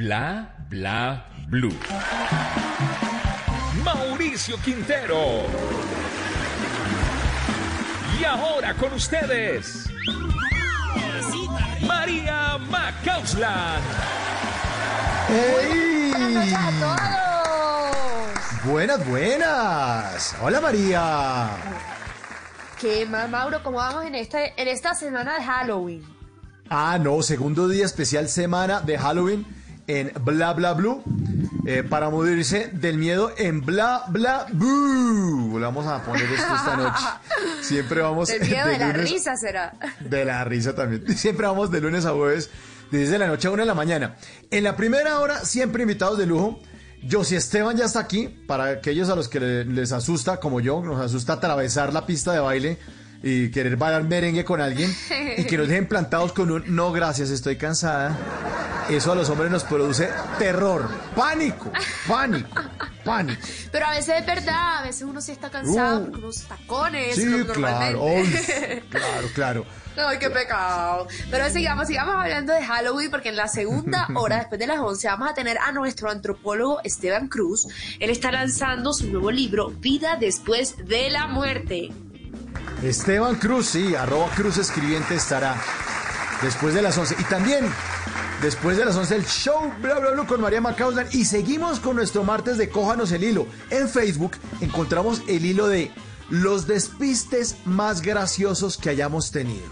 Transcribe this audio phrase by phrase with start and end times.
[0.00, 1.76] Bla Bla Blue.
[3.84, 5.42] Mauricio Quintero.
[8.18, 9.90] Y ahora con ustedes.
[11.86, 13.84] María Macausland.
[15.28, 16.12] ¡Hey!
[16.12, 18.64] Buenas noches a todos.
[18.72, 20.36] Buenas, buenas.
[20.40, 21.50] Hola María.
[22.80, 23.62] ¿Qué más, Mauro?
[23.62, 26.02] ¿Cómo vamos en esta, en esta semana de Halloween?
[26.70, 29.59] Ah, no, segundo día especial semana de Halloween
[29.98, 31.02] en Bla Bla Blue.
[31.66, 35.58] eh, para morirse del miedo en Bla Bla Blue.
[35.60, 37.04] Vamos a poner esto esta noche.
[37.62, 39.74] Siempre vamos El miedo de, la lunes- risa será.
[40.00, 41.06] De la risa también.
[41.18, 42.50] Siempre vamos de lunes a jueves,
[42.90, 44.16] de 10 de la noche a 1 de la mañana.
[44.50, 46.60] En la primera hora, siempre invitados de lujo.
[47.10, 50.82] Josi Esteban ya está aquí, para aquellos a los que le- les asusta, como yo,
[50.82, 52.78] nos asusta atravesar la pista de baile
[53.22, 54.94] y querer bailar merengue con alguien
[55.36, 58.16] y que nos dejen plantados con un no gracias, estoy cansada.
[58.88, 61.70] Eso a los hombres nos produce terror, pánico,
[62.08, 62.62] pánico,
[63.04, 63.40] pánico.
[63.70, 66.04] Pero a veces es verdad, a veces uno sí está cansado Uh.
[66.06, 67.14] porque unos tacones.
[67.14, 68.28] Sí, claro, uy,
[68.90, 69.66] claro, claro.
[69.96, 71.06] Ay, qué pecado.
[71.30, 75.06] Pero sigamos, sigamos hablando de Halloween porque en la segunda hora, después de las 11,
[75.08, 77.68] vamos a tener a nuestro antropólogo Esteban Cruz.
[78.00, 81.90] Él está lanzando su nuevo libro, Vida después de la muerte.
[82.82, 85.60] Esteban Cruz, sí, arroba Cruz Escribiente estará
[86.42, 87.16] después de las 11.
[87.18, 87.66] Y también
[88.42, 91.06] después de las 11 el show bla bla bla con María Macauslan.
[91.12, 93.46] Y seguimos con nuestro martes de Cójanos el Hilo.
[93.70, 95.90] En Facebook encontramos el hilo de
[96.30, 99.66] los despistes más graciosos que hayamos tenido.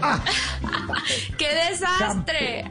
[1.38, 2.68] ¡Qué desastre!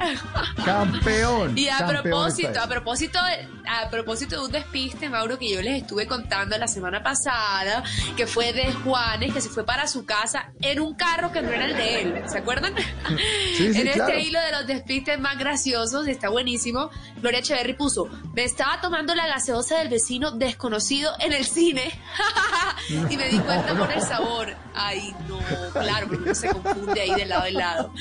[0.63, 1.57] Campeón.
[1.57, 5.61] Y a campeón propósito, a propósito, de, a propósito de un despiste, Mauro, que yo
[5.61, 7.83] les estuve contando la semana pasada,
[8.15, 11.51] que fue de Juanes, que se fue para su casa en un carro que no
[11.51, 12.23] era el de él.
[12.27, 12.73] ¿Se acuerdan?
[13.57, 14.13] Sí, sí, en claro.
[14.13, 16.89] este hilo de los despistes más graciosos, está buenísimo.
[17.17, 21.91] Gloria Echeverry puso, me estaba tomando la gaseosa del vecino desconocido en el cine
[23.09, 24.55] y me di cuenta por el sabor.
[24.73, 25.39] Ay, no,
[25.73, 27.93] claro, porque uno se confunde ahí de lado a lado.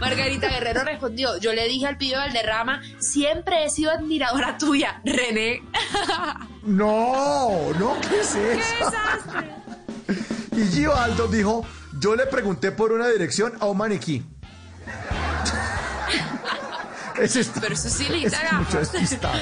[0.00, 5.62] Margarita Guerrero respondió, yo le dije al pibe Valderrama, siempre he sido admiradora tuya, René.
[6.66, 8.84] No, no, ¿qué es ¡Qué eso?
[8.84, 9.50] desastre!
[10.56, 11.64] Y Gio Aldo dijo,
[12.00, 14.24] yo le pregunté por una dirección a un maniquí.
[17.18, 19.38] Ese es, Pero eso sí le ese es mucho despistado.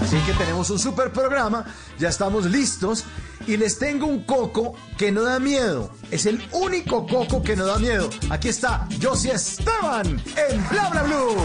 [0.00, 1.64] Así que tenemos un super programa,
[1.98, 3.04] ya estamos listos
[3.46, 5.90] y les tengo un coco que no da miedo.
[6.10, 8.10] Es el único coco que no da miedo.
[8.30, 11.36] Aquí está Josie Esteban en Bla Bla Blue.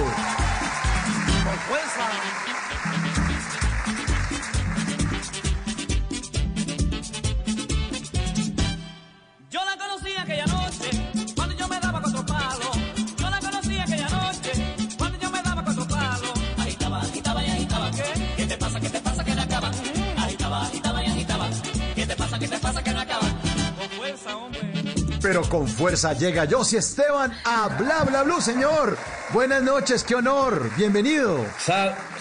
[25.25, 28.96] Pero con fuerza llega Josie Esteban a Bla Bla Blue, señor.
[29.34, 30.69] Buenas noches, qué honor.
[30.78, 31.44] Bienvenido.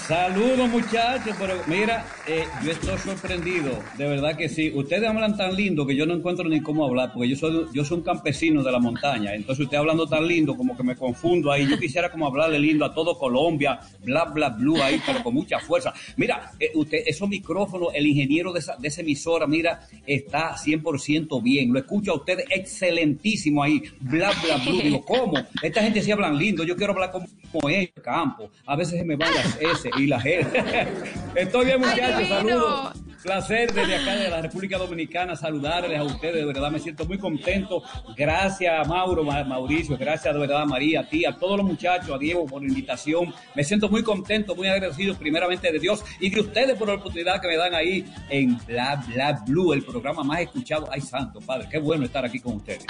[0.06, 4.70] Saludos muchachos, pero mira, eh, yo estoy sorprendido, de verdad que sí.
[4.74, 7.84] Ustedes hablan tan lindo que yo no encuentro ni cómo hablar, porque yo soy, yo
[7.84, 11.50] soy un campesino de la montaña, entonces usted hablando tan lindo como que me confundo
[11.50, 11.66] ahí.
[11.66, 15.58] Yo quisiera como hablarle lindo a todo Colombia, bla, bla, blue ahí, pero con mucha
[15.60, 15.92] fuerza.
[16.16, 21.42] Mira, eh, usted, esos micrófonos, el ingeniero de esa, de esa emisora, mira, está 100%
[21.42, 21.72] bien.
[21.72, 24.82] Lo escucho a ustedes excelentísimo ahí, bla, bla, blue.
[24.82, 25.34] Digo, ¿cómo?
[25.62, 28.50] Esta gente sí hablan lindo, yo quiero hablar como, como ellos, campo.
[28.66, 30.46] A veces se me van las S y las G.
[31.34, 32.92] Estoy bien, ¡Ay, muchachos, saludos.
[33.24, 37.16] Placer desde acá de la República Dominicana saludarles a ustedes, de verdad me siento muy
[37.16, 37.82] contento.
[38.14, 42.10] Gracias Mauro, Ma- Mauricio, gracias de verdad a María, a ti, a todos los muchachos,
[42.14, 43.32] a Diego por la invitación.
[43.54, 47.40] Me siento muy contento, muy agradecido primeramente de Dios y de ustedes por la oportunidad
[47.40, 50.86] que me dan ahí en Bla Bla Blue, el programa más escuchado.
[50.92, 52.84] Ay, santo padre, qué bueno estar aquí con ustedes.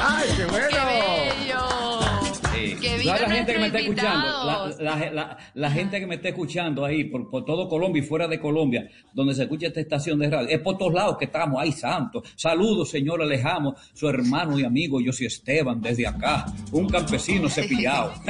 [0.00, 0.66] ¡Ay, qué bueno!
[0.70, 1.60] ¡Qué bello!
[2.54, 2.76] Sí.
[2.80, 6.06] ¡Que Toda viva la gente que me está escuchando, la, la- la- la gente que
[6.06, 9.80] me está escuchando ahí por, todo Colombia y fuera de Colombia, donde se escucha esta
[9.80, 12.22] estación de radio, es por todos lados que estamos, ay santo.
[12.36, 18.12] Saludos, señor Alejamo, su hermano y amigo, soy Esteban, desde acá, un campesino cepillado.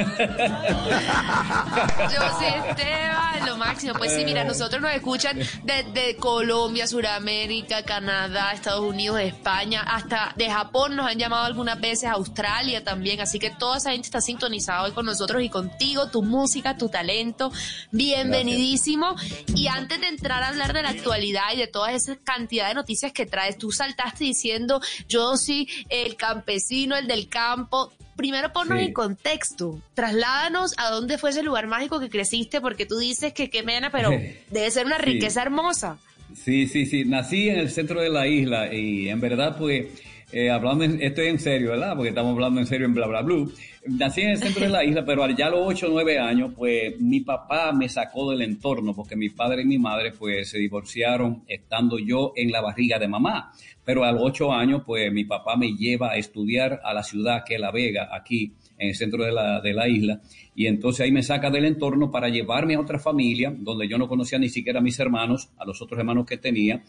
[2.05, 3.93] Soy Esteban, lo máximo.
[3.97, 10.49] Pues sí, mira, nosotros nos escuchan desde Colombia, Sudamérica, Canadá, Estados Unidos, España, hasta de
[10.49, 13.21] Japón nos han llamado algunas veces, Australia también.
[13.21, 16.89] Así que toda esa gente está sintonizada hoy con nosotros y contigo, tu música, tu
[16.89, 17.51] talento.
[17.91, 19.15] Bienvenidísimo.
[19.55, 22.73] Y antes de entrar a hablar de la actualidad y de toda esa cantidad de
[22.75, 27.91] noticias que traes, tú saltaste diciendo, yo soy el campesino, el del campo.
[28.15, 28.85] Primero ponnos Sí.
[28.85, 33.49] en contexto, trasládanos a dónde fue ese lugar mágico que creciste, porque tú dices que
[33.49, 34.09] qué mena, pero
[34.51, 35.03] debe ser una Sí.
[35.03, 35.97] riqueza hermosa.
[36.33, 37.05] Sí, sí, sí.
[37.05, 39.87] Nací en el centro de la isla y en verdad, pues,
[40.31, 41.95] eh, hablando, en- estoy en serio, ¿verdad?
[41.95, 43.51] Porque estamos hablando en serio en Bla Bla Blue.
[43.87, 46.51] Nací en el centro de la isla, pero ya a los 8 o 9 años,
[46.55, 50.57] pues, mi papá me sacó del entorno porque mi padre y mi madre, pues, se
[50.57, 53.51] divorciaron estando yo en la barriga de mamá.
[53.83, 57.43] Pero a los 8 años, pues, mi papá me lleva a estudiar a la ciudad
[57.45, 60.19] que es La Vega, aquí en el centro de la, de la isla.
[60.55, 64.07] Y entonces ahí me saca del entorno para llevarme a otra familia, donde yo no
[64.07, 66.81] conocía ni siquiera a mis hermanos, a los otros hermanos que tenía.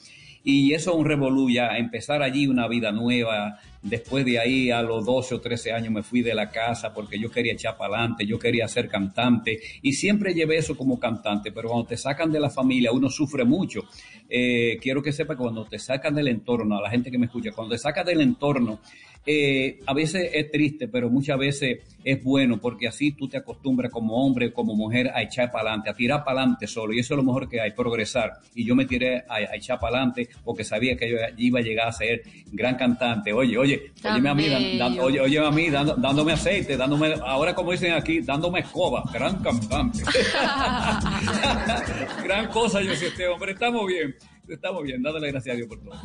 [0.48, 3.58] Y eso es un revolú ya, empezar allí una vida nueva.
[3.82, 7.18] Después de ahí, a los 12 o 13 años, me fui de la casa porque
[7.18, 9.58] yo quería echar para adelante, yo quería ser cantante.
[9.82, 13.44] Y siempre llevé eso como cantante, pero cuando te sacan de la familia, uno sufre
[13.44, 13.88] mucho.
[14.28, 17.26] Eh, quiero que sepa que cuando te sacan del entorno, a la gente que me
[17.26, 18.78] escucha, cuando te sacan del entorno,
[19.26, 23.90] eh, a veces es triste, pero muchas veces es bueno porque así tú te acostumbras
[23.90, 26.92] como hombre, como mujer a echar para adelante, a tirar para adelante solo.
[26.92, 28.34] Y eso es lo mejor que hay, progresar.
[28.54, 31.62] Y yo me tiré a, a echar para adelante porque sabía que yo iba a
[31.62, 33.32] llegar a ser gran cantante.
[33.32, 35.04] Oye, oye, óyeme a mí, dan- dan- bello.
[35.04, 39.42] oye, óyeme a mí dando- dándome aceite, dándome, ahora como dicen aquí, dándome escoba, gran
[39.42, 40.02] cantante.
[42.24, 44.14] gran cosa yo soy este hombre, estamos bien,
[44.48, 45.96] estamos bien, dándole gracias a Dios por todo.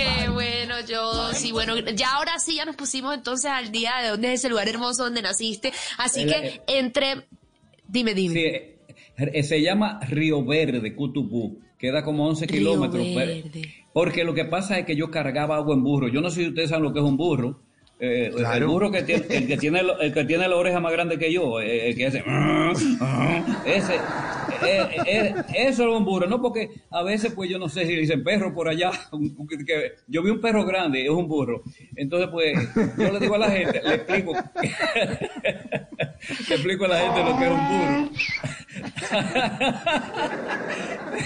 [0.00, 4.08] Qué bueno, yo sí, bueno, ya ahora sí ya nos pusimos entonces al día de
[4.08, 5.72] dónde es ese lugar hermoso donde naciste.
[5.98, 7.26] Así que entre,
[7.86, 8.34] dime, dime.
[8.34, 8.78] Sí, eh,
[9.16, 11.60] eh, se llama Río Verde, Cutupú.
[11.78, 13.14] Queda como 11 Río kilómetros.
[13.14, 13.74] Verde.
[13.92, 16.08] Porque lo que pasa es que yo cargaba agua en burro.
[16.08, 17.60] Yo no sé si ustedes saben lo que es un burro.
[18.02, 21.18] Eh, El burro que tiene, el que tiene, el que tiene la oreja más grande
[21.18, 22.24] que yo, eh, el que hace,
[23.66, 23.94] ese,
[24.62, 27.94] eh, eh, eso es un burro, no porque a veces pues yo no sé si
[27.94, 28.90] dicen perro por allá,
[29.66, 31.62] que- yo vi un perro grande, es un burro,
[31.94, 32.56] entonces pues
[32.96, 34.32] yo le digo a la gente, le explico,
[36.48, 38.10] le explico a la gente lo que es un burro.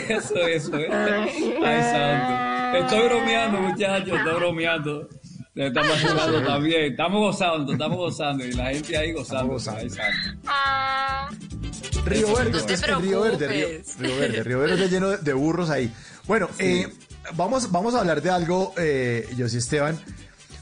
[0.09, 0.89] Eso, eso, ¿eh?
[1.63, 2.79] Ay, santo.
[2.79, 5.09] Estoy bromeando, muchachos, estoy bromeando.
[5.55, 6.93] Estamos vacilando también.
[6.93, 8.45] Estamos gozando, estamos gozando.
[8.45, 9.53] Y la gente ahí gozando.
[9.53, 9.89] Gozando.
[9.95, 10.41] santo.
[12.05, 13.99] Río Verde, No este Río Verde, Río, preocupes.
[13.99, 15.93] Río Verde, Río Verde lleno de, burros ahí.
[16.27, 16.89] Bueno, eh,
[17.35, 19.99] vamos, vamos a hablar de algo, eh, José Esteban.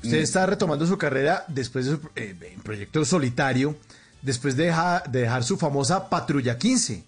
[0.05, 0.23] Usted Mm.
[0.23, 3.77] está retomando su carrera después de su eh, en proyecto solitario,
[4.21, 7.05] después de, deja- de dejar su famosa Patrulla 15.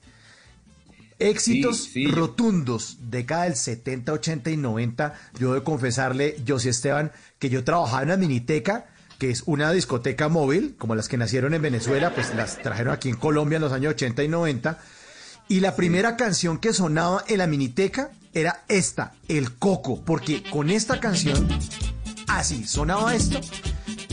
[1.20, 2.06] Éxitos Sí, sí.
[2.06, 5.14] rotundos, década del 70, 80 y 90.
[5.38, 7.12] Yo debo confesarle, José Esteban,
[7.44, 8.86] que yo trabajaba en una miniteca,
[9.18, 13.10] que es una discoteca móvil, como las que nacieron en Venezuela, pues las trajeron aquí
[13.10, 14.78] en Colombia en los años 80 y 90.
[15.48, 20.70] Y la primera canción que sonaba en la miniteca era esta, El Coco, porque con
[20.70, 21.46] esta canción,
[22.28, 23.38] así, sonaba esto.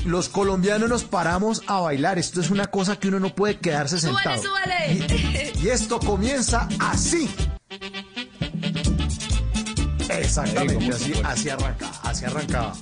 [0.04, 2.20] Los colombianos nos paramos a bailar.
[2.20, 4.44] Esto es una cosa que uno no puede quedarse sentado.
[4.44, 5.54] súbale.
[5.56, 7.30] Y esto comienza así.
[10.10, 12.74] Exactamente, así, así arranca, así arrancaba.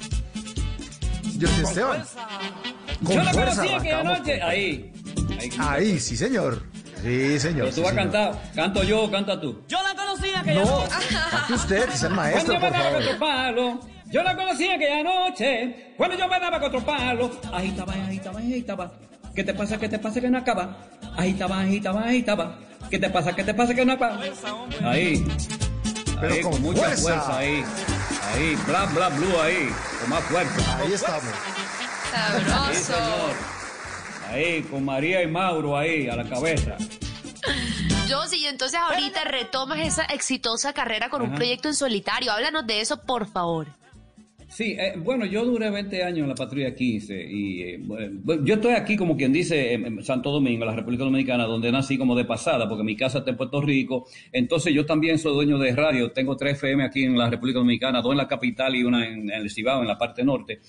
[1.46, 2.04] Esteban.
[3.04, 4.42] Con Yo la fuerza conocí aquella noche.
[4.42, 4.92] Ahí.
[5.40, 5.50] Ahí.
[5.60, 6.64] Ahí, sí, señor.
[7.02, 7.60] Sí, señor.
[7.66, 8.42] Pero sí, tú vas a cantar.
[8.56, 9.64] ¿Canto yo canta tú?
[9.68, 10.96] Yo la conocí aquella No, noche.
[11.32, 13.04] cante usted, es el Cuando maestro, yo me por daba favor.
[13.04, 13.76] cuatro palos,
[14.12, 15.94] yo la conocí aquella noche.
[15.96, 18.92] Cuando yo me daba cuatro palos, agitaba, agitaba, agitaba.
[19.34, 19.78] ¿Qué te pasa?
[19.78, 20.78] ¿Qué te pasa que no acaba?
[21.16, 22.60] Agitaba, agitaba, agitaba.
[22.90, 23.34] ¿Qué te pasa?
[23.34, 24.20] ¿Qué te pasa que no acaba?
[24.84, 25.24] Ahí.
[26.20, 27.02] Pero ahí, con con, mucha fuerza.
[27.02, 27.38] fuerza.
[27.38, 27.64] ahí.
[28.34, 29.70] Ahí, bla, bla, blue ahí.
[30.02, 30.78] Con más fuerza.
[30.78, 31.24] Ahí estamos.
[31.24, 32.74] Sí, Sabroso.
[32.84, 33.36] señor.
[34.30, 36.76] Ahí, con María y Mauro ahí, a la cabeza.
[38.08, 42.32] Yo sí, entonces ahorita retomas esa exitosa carrera con un proyecto en solitario.
[42.32, 43.68] Háblanos de eso, por favor.
[44.60, 48.56] Sí, eh, bueno, yo duré 20 años en la patrulla 15 y eh, bueno, yo
[48.56, 52.14] estoy aquí como quien dice en, en Santo Domingo, la República Dominicana, donde nací como
[52.14, 54.06] de pasada, porque mi casa está en Puerto Rico.
[54.34, 58.02] Entonces yo también soy dueño de radio, tengo tres FM aquí en la República Dominicana,
[58.02, 60.60] dos en la capital y una en, en el Cibao, en la parte norte.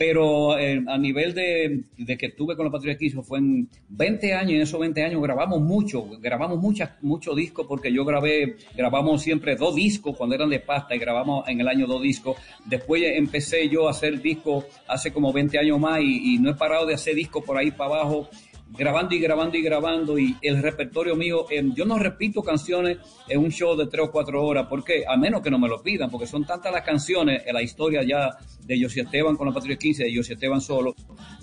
[0.00, 4.32] Pero eh, a nivel de, de que estuve con la Patrulla 15 fue en 20
[4.32, 9.20] años en esos 20 años grabamos mucho, grabamos muchas, muchos discos porque yo grabé, grabamos
[9.20, 12.38] siempre dos discos cuando eran de pasta y grabamos en el año dos discos.
[12.64, 16.86] Después empecé yo a hacer discos hace como 20 años más y no he parado
[16.86, 18.30] de hacer discos por ahí para abajo
[18.76, 22.98] grabando y grabando y grabando y el repertorio mío, eh, yo no repito canciones
[23.28, 25.82] en un show de tres o cuatro horas, porque a menos que no me lo
[25.82, 28.30] pidan, porque son tantas las canciones en la historia ya
[28.64, 30.94] de José Esteban con la Patria 15, de José Esteban solo,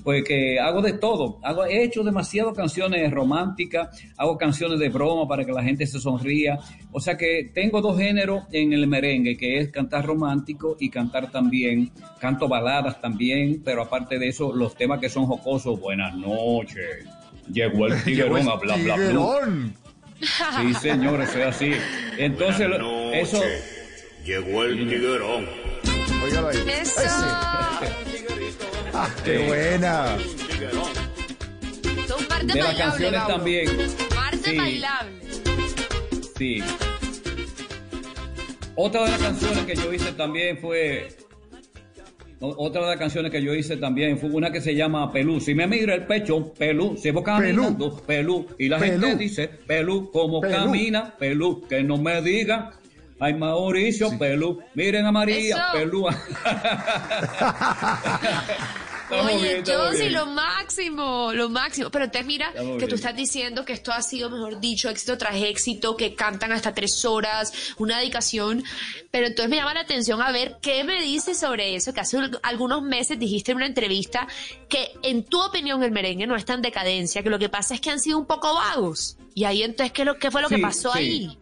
[0.03, 5.27] pues que hago de todo, hago, he hecho demasiadas canciones románticas, hago canciones de broma
[5.27, 6.60] para que la gente se sonría,
[6.91, 11.31] o sea que tengo dos géneros en el merengue, que es cantar romántico y cantar
[11.31, 17.05] también, canto baladas también, pero aparte de eso, los temas que son jocosos, buenas noches.
[17.51, 19.42] Llegó el tiguerón a bla bla bla.
[20.20, 21.72] Sí, señor, eso es así.
[22.18, 23.34] Entonces, noches.
[23.34, 23.42] eso.
[24.25, 25.48] Llegó el tiguerón.
[26.24, 26.58] Óigalo ahí.
[26.58, 27.01] Eso.
[27.01, 27.08] Ese.
[28.94, 30.18] Ah, qué buena.
[32.08, 33.70] Son martes De las bailables, canciones también.
[34.16, 34.58] Martes Sí.
[34.58, 35.42] bailables.
[36.38, 36.63] Sí.
[38.75, 41.10] Otra de las canciones que yo hice también fue.
[42.39, 45.39] Otra de las canciones que yo hice también fue una que se llama Pelú.
[45.39, 46.96] Si me mira el pecho, Pelú.
[46.96, 48.46] Si vos caminando, Pelú.
[48.60, 50.53] Y la gente dice, Pelú, como Pelú.
[50.53, 51.65] camina, Pelú.
[51.67, 52.74] Que no me diga.
[53.20, 54.60] Ay, Mauricio, Pelú.
[54.75, 55.58] Miren a María, Eso.
[55.74, 56.06] Pelú.
[59.10, 60.14] Estamos bien, Oye, estamos yo sí, bien.
[60.14, 61.90] lo máximo, lo máximo.
[61.90, 62.96] Pero entonces mira Estamos que tú bien.
[62.96, 67.06] estás diciendo que esto ha sido, mejor dicho, éxito tras éxito, que cantan hasta tres
[67.06, 68.64] horas, una dedicación.
[69.10, 72.18] Pero entonces me llama la atención a ver qué me dices sobre eso, que hace
[72.44, 74.28] algunos meses dijiste en una entrevista
[74.68, 77.82] que en tu opinión el merengue no está en decadencia, que lo que pasa es
[77.82, 79.18] que han sido un poco vagos.
[79.34, 81.00] Y ahí entonces, ¿qué, lo, qué fue lo que pasó sí.
[81.00, 81.38] ahí?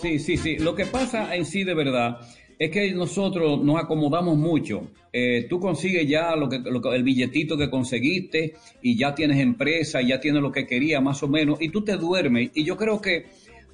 [0.00, 0.56] Sí, sí, sí.
[0.58, 2.18] Lo que pasa en sí de verdad
[2.58, 4.88] es que nosotros nos acomodamos mucho.
[5.12, 10.02] Eh, tú consigues ya lo que, lo el billetito que conseguiste y ya tienes empresa
[10.02, 12.50] ya tienes lo que querías más o menos y tú te duermes.
[12.54, 13.26] Y yo creo que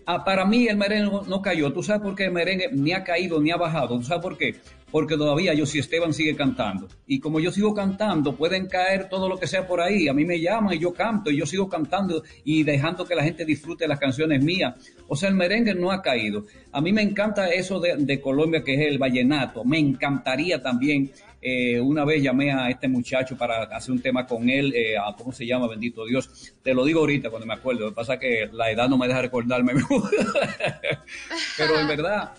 [0.07, 1.73] ah, para mí el merengue no cayó.
[1.73, 3.99] ¿Tú sabes por qué el merengue ni ha caído ni ha bajado?
[3.99, 4.57] ¿Tú sabes por qué?
[4.93, 6.87] Porque todavía yo si Esteban sigue cantando.
[7.07, 10.07] Y como yo sigo cantando, pueden caer todo lo que sea por ahí.
[10.07, 13.25] A mí me llaman y yo canto y yo sigo cantando y dejando que la
[13.25, 14.75] gente disfrute las canciones mías.
[15.09, 16.45] O sea, el merengue no ha caído.
[16.73, 19.65] A mí me encanta eso de, de Colombia, que es el vallenato.
[19.65, 21.11] Me encantaría también.
[21.45, 24.73] eh, una vez llamé a este muchacho para hacer un tema con él.
[24.77, 25.67] eh, ¿Cómo se llama?
[25.69, 26.53] Bendito Dios.
[26.63, 27.81] Te lo digo ahorita cuando me acuerdo.
[27.87, 29.73] Lo que pasa es que la edad no me deja recordarme.
[31.57, 32.33] Pero en verdad,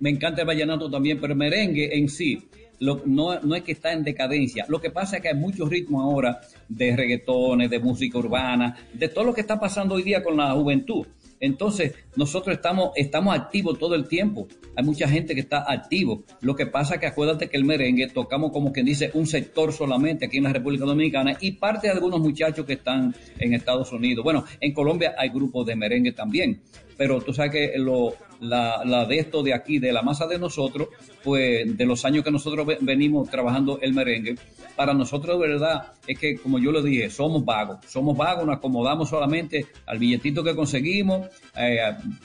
[0.00, 2.48] me encanta el vallenato también, pero el merengue en sí
[2.80, 4.64] no, no es que está en decadencia.
[4.68, 9.08] Lo que pasa es que hay muchos ritmos ahora de reggaetones, de música urbana, de
[9.08, 11.06] todo lo que está pasando hoy día con la juventud.
[11.40, 14.46] Entonces, nosotros estamos, estamos activos todo el tiempo.
[14.76, 16.22] Hay mucha gente que está activo.
[16.42, 19.72] Lo que pasa es que acuérdate que el merengue tocamos como quien dice un sector
[19.72, 23.90] solamente aquí en la República Dominicana y parte de algunos muchachos que están en Estados
[23.90, 24.22] Unidos.
[24.22, 26.60] Bueno, en Colombia hay grupos de merengue también,
[27.00, 30.38] pero tú sabes que lo, la, la de esto de aquí, de la masa de
[30.38, 30.88] nosotros,
[31.24, 34.34] pues de los años que nosotros ve- venimos trabajando el merengue,
[34.76, 38.56] para nosotros de verdad es que, como yo lo dije, somos vagos, somos vagos, nos
[38.58, 41.26] acomodamos solamente al billetito que conseguimos,
[41.56, 41.78] eh,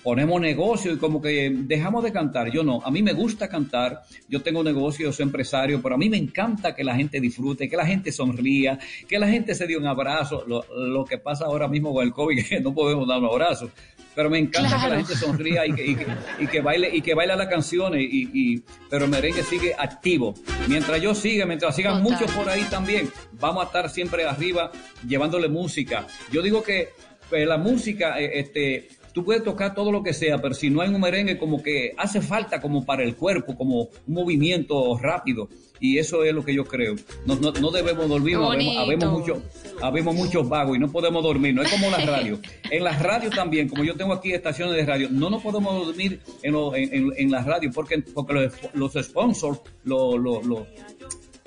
[0.04, 2.52] ponemos negocio y como que dejamos de cantar.
[2.52, 6.10] Yo no, a mí me gusta cantar, yo tengo negocio, soy empresario, pero a mí
[6.10, 8.78] me encanta que la gente disfrute, que la gente sonría,
[9.08, 10.44] que la gente se dé un abrazo.
[10.46, 13.70] Lo, lo que pasa ahora mismo con el COVID, que no podemos dar un abrazo,
[14.16, 16.08] pero me encanta que la gente sonría y que, y que,
[16.40, 20.34] y que baile y que baile las canciones y, y- pero el merengue sigue activo.
[20.68, 22.20] Mientras yo siga mientras sigan Total.
[22.20, 24.72] muchos por ahí también vamos a estar siempre arriba
[25.08, 26.08] llevándole música.
[26.32, 26.90] Yo digo que
[27.32, 30.82] eh, la música eh, este tú puedes tocar todo lo que sea pero si no
[30.82, 35.50] hay un merengue como que hace falta como para el cuerpo como un movimiento rápido
[35.80, 36.96] y eso es lo que yo creo
[37.26, 38.36] no, no, no debemos dormir
[38.78, 39.42] habemos, mucho
[39.82, 41.54] habemos muchos vagos y no podemos dormir.
[41.54, 42.40] No es como la radio.
[42.72, 46.20] En las radios también, como yo tengo aquí estaciones de radio, no nos podemos dormir
[46.44, 50.66] en, lo- en, en- en las radios porque, porque los, los sponsors, lo- lo- lo-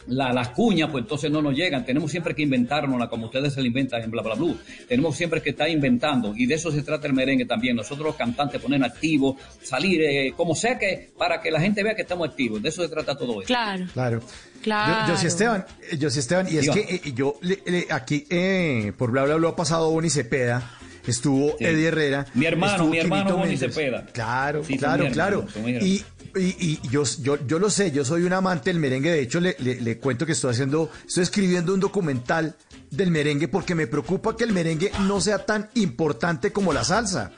[0.08, 1.84] la- las cuñas, pues entonces no nos llegan.
[1.84, 4.54] Tenemos siempre que inventárnosla como ustedes se la inventan en bla bla bla.
[4.88, 7.76] Tenemos siempre que estar inventando y de eso se trata el merengue también.
[7.76, 11.94] Nosotros los cantantes poner activos, salir eh, como sea que para que la gente vea
[11.94, 12.62] que estamos activos.
[12.62, 13.46] De eso se trata todo esto.
[13.46, 14.20] Claro, Claro.
[14.62, 15.06] claro.
[15.08, 17.86] Yo, yo sí, Esteban, eh, yo sí, Esteban, y es que eh, yo le- le-
[17.90, 20.77] aquí eh, por bla bla bla ha pasado Boni Cepeda
[21.10, 21.64] estuvo Sí.
[21.64, 22.26] Eddie Herrera.
[22.34, 23.56] Mi hermano, estuvo mi hermano Bonnie.
[23.56, 24.06] Cepeda.
[24.12, 25.46] Claro, Sí, claro, claro.
[25.82, 26.04] Y,
[26.36, 29.10] y- y yo, yo, yo lo sé, yo soy un amante del merengue.
[29.10, 32.54] De hecho, le, le- le cuento que estoy haciendo, estoy escribiendo un documental
[32.90, 37.32] del merengue porque me preocupa que el merengue no sea tan importante como la salsa.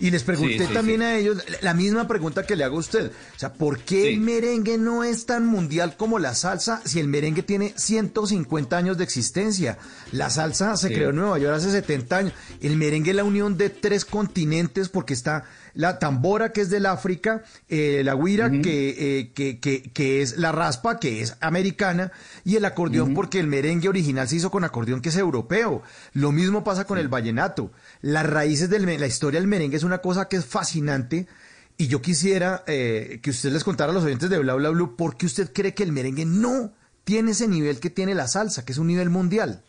[0.00, 1.06] Y les pregunté Sí, sí, también sí.
[1.06, 3.10] a ellos la- misma pregunta que le hago a usted.
[3.34, 7.08] O sea, ¿por qué el merengue no es tan mundial como la salsa si el
[7.08, 9.78] merengue tiene 150 años de existencia?
[10.12, 12.32] La salsa se creó en Nueva York hace 70 años.
[12.60, 15.44] El merengue es la unión de tres continentes porque está
[15.78, 20.36] la tambora que es del África, eh, la guira que, eh, que, que, que es
[20.36, 22.10] la raspa que es americana
[22.44, 25.84] y el acordeón porque el merengue original se hizo con acordeón que es europeo.
[26.14, 27.70] Lo mismo pasa con el vallenato.
[28.00, 31.28] Las raíces de la historia del merengue es una cosa que es fascinante.
[31.76, 34.96] Y yo quisiera eh, que usted les contara a los oyentes de Bla Bla Blue
[34.96, 36.72] por qué usted cree que el merengue no
[37.04, 39.62] tiene ese nivel que tiene la salsa, que es un nivel mundial.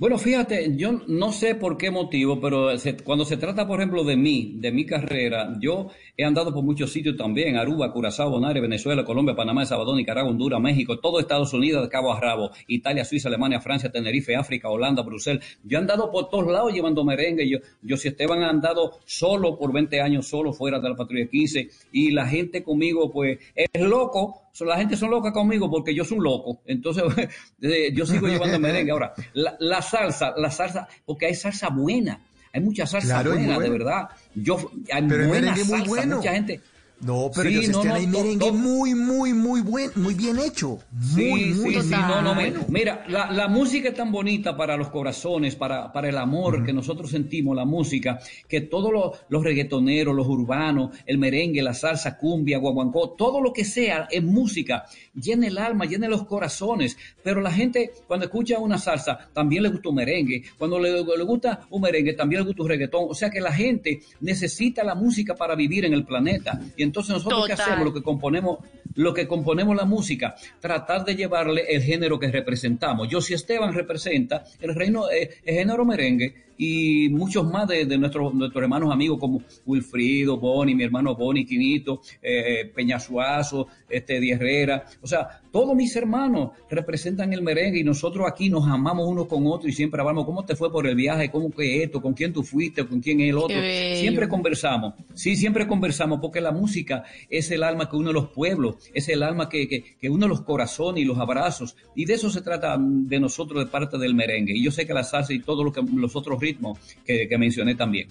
[0.00, 4.02] Bueno, fíjate, yo no sé por qué motivo, pero se- cuando se trata, por ejemplo,
[4.02, 5.88] de mí, de mi carrera, yo
[6.20, 10.60] he andado por muchos sitios también, Aruba, Curazao, Bonaire, Venezuela, Colombia, Panamá, Salvador, Nicaragua, Honduras,
[10.60, 15.02] México, todo Estados Unidos, de cabo a rabo, Italia, Suiza, Alemania, Francia, Tenerife, África, Holanda,
[15.02, 15.44] Bruselas.
[15.64, 17.48] Yo he andado por todos lados llevando merengue.
[17.48, 21.26] Yo, yo si Esteban ha andado solo por 20 años, solo fuera de la patrulla
[21.26, 24.42] 15, y la gente conmigo, pues, es loco.
[24.60, 26.60] La gente son loca conmigo porque yo soy un loco.
[26.66, 27.04] Entonces,
[27.62, 28.92] eh, yo sigo llevando merengue.
[28.92, 32.20] Ahora, la, la salsa, la salsa, porque hay salsa buena.
[32.52, 34.08] Hay mucha salsa Claro, es buena, muy de verdad.
[34.34, 34.56] Yo,
[34.92, 36.16] hay Pero el buena merengue muy bueno.
[36.16, 36.60] mucha gente.
[37.02, 40.38] No, pero Sí, no, que no, hay merengue to- muy, muy, muy buen, muy bien
[40.38, 40.78] hecho.
[40.92, 44.54] Muy, Sí, muy sí, sí, no, no, me- mira, la, la música es tan bonita
[44.56, 49.12] para los corazones, para, para el amor que nosotros sentimos, la música, que todos los,
[49.30, 54.22] los reggaetoneros, los urbanos, el merengue, la salsa, cumbia, guaguancó, todo lo que sea es
[54.22, 59.62] música, llena el alma, llena los corazones, pero la gente cuando escucha una salsa también
[59.62, 63.06] le gusta un merengue, cuando le, le gusta un merengue también le gusta un reggaetón,
[63.08, 67.14] o sea que la gente necesita la música para vivir en el planeta, y entonces
[67.14, 67.66] nosotros qué Total.
[67.70, 68.58] hacemos, lo que componemos,
[68.94, 73.08] lo que componemos la música, tratar de llevarle el género que representamos.
[73.08, 77.96] Yo si Esteban representa el reino, eh, el género merengue y muchos más de, de
[77.96, 84.32] nuestros, nuestros hermanos amigos como Wilfrido, Boni, mi hermano Boni, Quinito, eh, Peñasuazo, este, Di
[84.32, 89.26] Herrera, o sea, todos mis hermanos representan el merengue y nosotros aquí nos amamos unos
[89.26, 92.12] con otros y siempre hablamos cómo te fue por el viaje, cómo que esto, con
[92.12, 93.56] quién tú fuiste, con quién es el otro.
[93.94, 98.76] Siempre conversamos, sí, siempre conversamos, porque la música es el alma que une los pueblos,
[98.92, 102.30] es el alma que, que, que une los corazones y los abrazos, y de eso
[102.30, 104.52] se trata de nosotros de parte del merengue.
[104.54, 107.38] Y yo sé que la salsa y todos lo que, los otros ritmos que, que
[107.38, 108.08] mencioné también.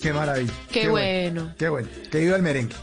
[0.00, 0.52] Qué maravilla.
[0.70, 1.54] Qué bueno.
[1.58, 1.88] Qué bueno.
[2.10, 2.74] Que viva el merengue.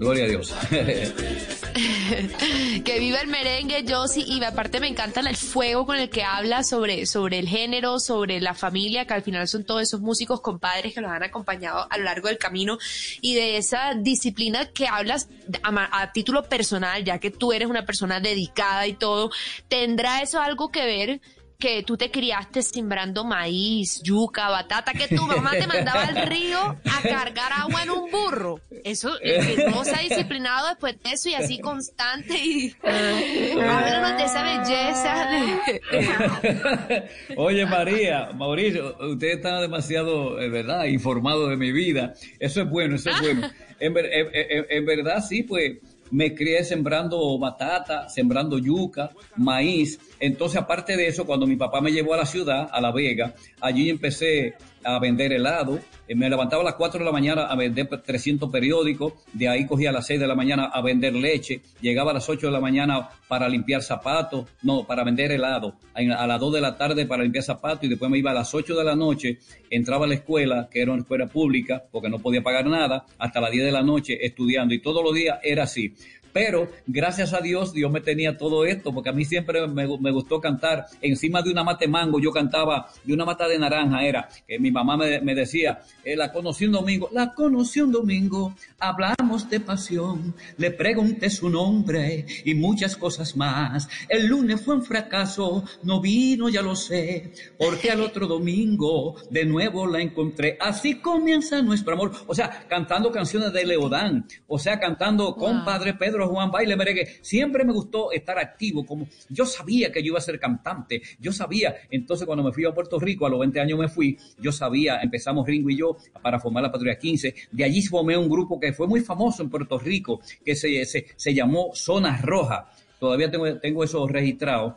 [0.00, 0.54] Gloria a Dios.
[2.84, 6.64] que viva el merengue, Josie, y aparte me encanta el fuego con el que habla
[6.64, 10.94] sobre, sobre el género, sobre la familia, que al final son todos esos músicos compadres
[10.94, 12.78] que los han acompañado a lo largo del camino,
[13.20, 15.28] y de esa disciplina que hablas
[15.62, 19.30] a, a título personal, ya que tú eres una persona dedicada y todo,
[19.68, 21.20] ¿tendrá eso algo que ver?
[21.60, 26.58] Que tú te criaste sembrando maíz, yuca, batata, que tu mamá te mandaba al río
[26.60, 28.60] a cargar agua en un burro.
[28.82, 34.16] Eso, el que no se ha disciplinado después de eso y así constante y háblanos
[34.16, 35.28] de esa belleza.
[35.30, 42.14] de- Oye, María, Mauricio, usted está demasiado, eh, ¿verdad?, informado de mi vida.
[42.38, 43.48] Eso es bueno, eso es bueno.
[43.82, 45.78] En, ver- en- en- en verdad, sí, pues
[46.10, 49.98] me crié sembrando batata, sembrando yuca, maíz.
[50.18, 53.34] Entonces, aparte de eso, cuando mi papá me llevó a la ciudad, a La Vega,
[53.60, 55.80] allí empecé a vender helado.
[56.08, 59.66] Eh, Me levantaba a las 4 de la mañana a vender 300 periódicos, de ahí
[59.66, 62.52] cogía a las 6 de la mañana a vender leche, llegaba a las 8 de
[62.52, 67.06] la mañana para limpiar zapatos, no, para vender helado, a las 2 de la tarde
[67.06, 69.38] para limpiar zapatos y después me iba a las 8 de la noche,
[69.70, 73.40] entraba a la escuela, que era una escuela pública, porque no podía pagar nada, hasta
[73.40, 75.94] las 10 de la noche estudiando y todos los días era así.
[76.32, 80.10] Pero gracias a Dios, Dios me tenía todo esto, porque a mí siempre me, me
[80.10, 80.86] gustó cantar.
[81.00, 84.58] Encima de una mata de mango, yo cantaba de una mata de naranja, era que
[84.58, 89.48] mi mamá me, me decía, eh, la conocí un domingo, la conocí un domingo, hablamos
[89.48, 93.88] de pasión, le pregunté su nombre y muchas cosas más.
[94.08, 99.44] El lunes fue un fracaso, no vino, ya lo sé, porque al otro domingo de
[99.44, 100.56] nuevo la encontré.
[100.60, 102.12] Así comienza nuestro amor.
[102.26, 107.06] O sea, cantando canciones de Leodán, o sea, cantando compadre Pedro Juan Baile Merengue.
[107.20, 111.32] Siempre me gustó estar activo, como yo sabía que yo iba a ser cantante, yo
[111.32, 111.74] sabía.
[111.90, 115.00] Entonces, cuando me fui a Puerto Rico, a los 20 años me fui, yo sabía,
[115.00, 117.34] empezamos Ringo y yo para formar la Patrulla 15.
[117.52, 121.06] De allí formé un grupo que fue muy famoso en Puerto Rico, que se, se,
[121.16, 122.70] se llamó Zona Roja.
[122.98, 124.76] Todavía tengo, tengo eso registrado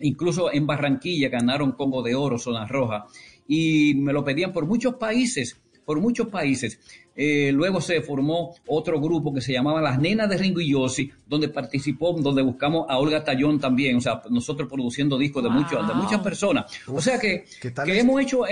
[0.00, 3.06] incluso en Barranquilla ganaron Congo de Oro, Zona Roja,
[3.46, 6.78] y me lo pedían por muchos países, por muchos países.
[7.16, 11.12] Eh, luego se formó otro grupo que se llamaba Las Nenas de Ringo y Yossi,
[11.26, 15.86] donde participó, donde buscamos a Olga Tallón también, o sea, nosotros produciendo discos de, muchos,
[15.86, 16.72] de muchas personas.
[16.88, 18.42] o sea que, ¿qué tal que hemos hecho...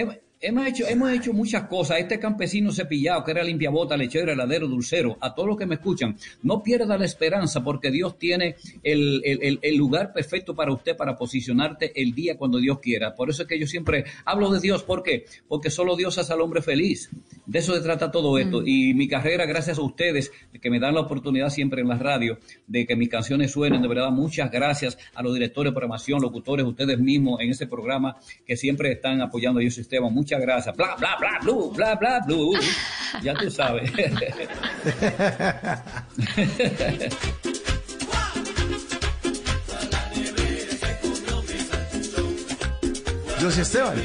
[0.44, 2.00] Hemos hecho, hemos hecho muchas cosas.
[2.00, 6.16] Este campesino cepillado, que era limpiabota, lechero, heladero, dulcero, a todos los que me escuchan,
[6.42, 11.16] no pierda la esperanza porque Dios tiene el, el- el- lugar perfecto para usted para
[11.16, 13.14] posicionarte el día cuando Dios quiera.
[13.14, 14.82] Por eso es que yo siempre hablo de Dios.
[14.82, 15.26] ¿Por qué?
[15.46, 17.08] Porque solo Dios hace al hombre feliz.
[17.46, 18.62] De eso se trata todo esto.
[18.66, 22.38] Y mi carrera, gracias a ustedes, que me dan la oportunidad siempre en la radio
[22.66, 23.80] de que mis canciones suenen.
[23.80, 28.16] De verdad, muchas gracias a los directores de programación, locutores, ustedes mismos en ese programa
[28.44, 30.12] que siempre están apoyando a Soy Esteban.
[30.12, 30.76] Muchas gracias.
[30.76, 32.52] Bla, bla, bla, blue, bla, bla, blue.
[33.22, 33.90] Ya tú sabes.
[43.40, 44.00] José Esteban.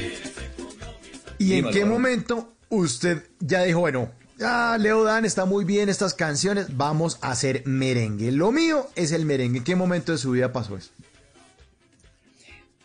[1.38, 6.14] ¿Y en qué momento usted ya dijo, bueno, ya Leo Dan está muy bien estas
[6.14, 8.32] canciones, vamos a hacer merengue?
[8.32, 9.58] Lo mío es el merengue.
[9.58, 10.90] ¿En qué momento de su vida pasó eso?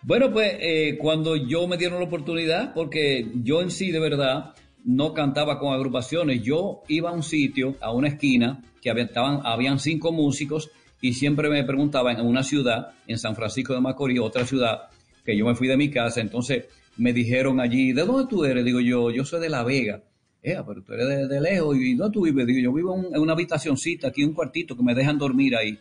[0.05, 4.53] Bueno, pues eh, cuando yo me dieron la oportunidad, porque yo en sí de verdad
[4.83, 9.79] no cantaba con agrupaciones, yo iba a un sitio, a una esquina, que había, habían
[9.79, 14.45] cinco músicos y siempre me preguntaban en una ciudad, en San Francisco de Macorís, otra
[14.45, 14.89] ciudad,
[15.23, 16.65] que yo me fui de mi casa, entonces
[16.97, 18.65] me dijeron allí, ¿de dónde tú eres?
[18.65, 20.03] Digo yo, yo soy de La Vega.
[20.41, 22.45] Eh, pero tú eres de, lejos y ¿dónde tú vives?
[22.45, 25.79] Digo, yo vivo en, en una habitacioncita, aquí un cuartito que me dejan dormir ahí.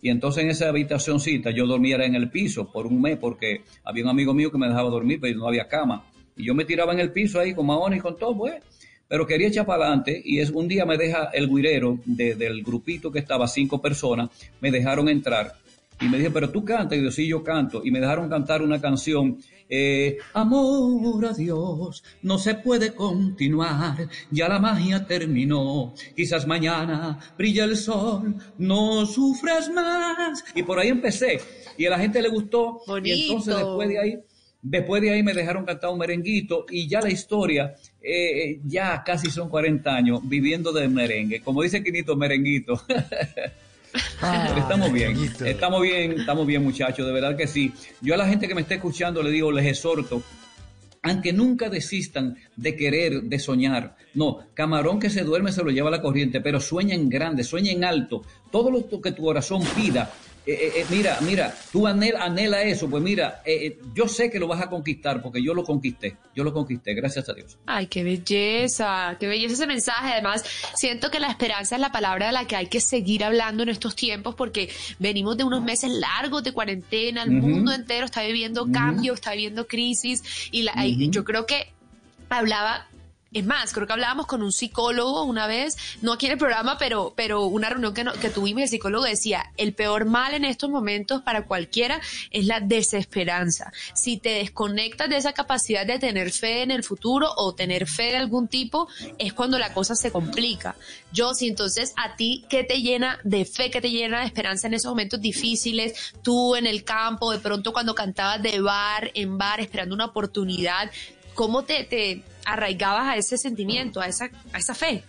[0.00, 4.04] Y entonces en esa habitacioncita yo dormía en el piso por un mes porque había
[4.04, 6.04] un amigo mío que me dejaba dormir, pero no había cama.
[6.36, 8.54] Y yo me tiraba en el piso ahí con maones y con todo, pues.
[9.08, 12.62] Pero quería echar para adelante y es un día me deja el guirero de- del
[12.62, 14.28] grupito que estaba, cinco personas,
[14.60, 15.54] me dejaron entrar.
[16.00, 16.98] Y me dije, pero tú cantas.
[16.98, 17.82] Y yo, sí, yo canto.
[17.84, 19.38] Y me dejaron cantar una canción.
[19.68, 24.08] eh, Amor a Dios, no se puede continuar.
[24.30, 25.94] Ya la magia terminó.
[26.16, 28.36] Quizás mañana brilla el sol.
[28.58, 30.44] No sufras más.
[30.54, 31.40] Y por ahí empecé.
[31.76, 32.80] Y a la gente le gustó.
[33.02, 33.68] Y entonces Bonito.
[33.68, 34.18] después de ahí
[34.60, 39.30] Después de ahí me dejaron cantar un merenguito y ya la historia, eh, ya casi
[39.30, 41.40] son 40 años viviendo de merengue.
[41.42, 42.74] Como dice Quinito, merenguito.
[44.20, 47.72] Pero estamos bien, estamos bien, estamos bien muchachos, de verdad que sí.
[48.00, 50.22] Yo a la gente que me está escuchando le digo, les exhorto,
[51.02, 53.96] aunque nunca desistan de querer, de soñar.
[54.14, 57.72] No, camarón que se duerme se lo lleva la corriente, pero sueña en grande, sueña
[57.72, 58.22] en alto.
[58.50, 60.10] Todo lo que tu corazón pida,
[60.48, 64.38] eh, eh, eh, mira, mira, tú anhela, anhela eso, pues mira, eh, yo sé que
[64.38, 67.58] lo vas a conquistar porque yo lo conquisté, yo lo conquisté, gracias a Dios.
[67.66, 70.12] Ay, qué belleza, qué belleza ese mensaje.
[70.12, 73.62] Además, siento que la esperanza es la palabra de la que hay que seguir hablando
[73.62, 78.22] en estos tiempos porque venimos de unos meses largos de cuarentena, el mundo entero está
[78.22, 81.66] viviendo cambios, está viviendo crisis y la- y yo creo que
[82.30, 82.86] hablaba
[83.32, 86.78] es más, creo que hablábamos con un psicólogo una vez, no aquí en el programa,
[86.78, 91.22] pero, pero una reunión que, tuvimos, el psicólogo decía, el peor mal en estos momentos
[91.22, 93.72] para cualquiera es la desesperanza.
[93.94, 98.04] Si te desconectas de esa capacidad de tener fe en el futuro o tener fe
[98.04, 98.88] de algún tipo,
[99.18, 100.74] es cuando la cosa se complica.
[101.12, 104.68] Yo, si entonces a ti, ¿qué te llena de fe, qué te llena de esperanza
[104.68, 106.14] en esos momentos difíciles?
[106.22, 110.90] Tú en el campo, de pronto cuando cantabas de bar en bar, esperando una oportunidad,
[111.34, 111.84] ¿cómo te
[112.48, 115.02] arraigabas a ese sentimiento, a esa, a esa fe?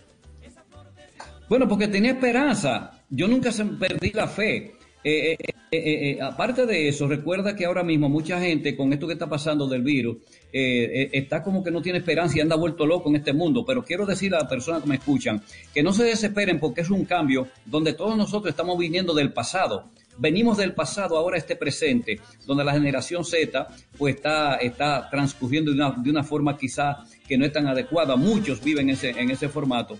[1.47, 2.91] Bueno, porque tenía esperanza.
[3.10, 3.49] Yo nunca
[3.80, 4.75] perdí la fe.
[5.02, 9.13] Eh, eh, eh, aparte de eso, recuerda que ahora mismo mucha gente con esto que
[9.13, 10.17] está pasando del virus
[10.52, 13.63] está como que no tiene esperanza y anda vuelto loco en este mundo.
[13.65, 15.41] Pero quiero decirle a las personas que me escuchan
[15.73, 19.89] que no se desesperen porque es un cambio donde todos nosotros estamos viniendo del pasado.
[20.19, 25.77] Venimos del pasado ahora este presente, donde la generación Z pues está, está transcurriendo de
[25.77, 28.17] una, de una forma quizá que no es tan adecuada.
[28.17, 29.97] Muchos viven ese, en ese formato.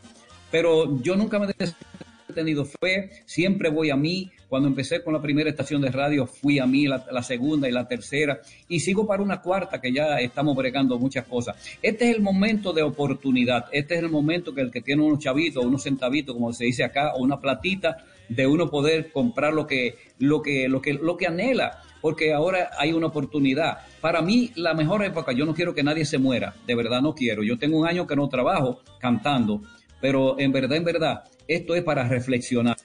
[0.52, 4.30] Pero yo nunca me he tenido fe, siempre voy a mí.
[4.50, 7.72] Cuando empecé con la primera estación de radio, fui a mí, la, la segunda y
[7.72, 11.56] la tercera, y sigo para una cuarta que ya estamos bregando muchas cosas.
[11.82, 15.20] Este es el momento de oportunidad, este es el momento que el que tiene unos
[15.20, 19.68] chavitos, unos centavitos, como se dice acá, o una platita, de uno poder comprar lo
[19.68, 23.80] que, lo que, lo que, lo que anhela porque ahora hay una oportunidad.
[24.02, 27.14] Para mí, la mejor época, yo no quiero que nadie se muera, de verdad no
[27.14, 27.44] quiero.
[27.44, 29.62] Yo tengo un año que no trabajo cantando,
[30.02, 32.78] pero en verdad, en verdad, esto es para reflexionar.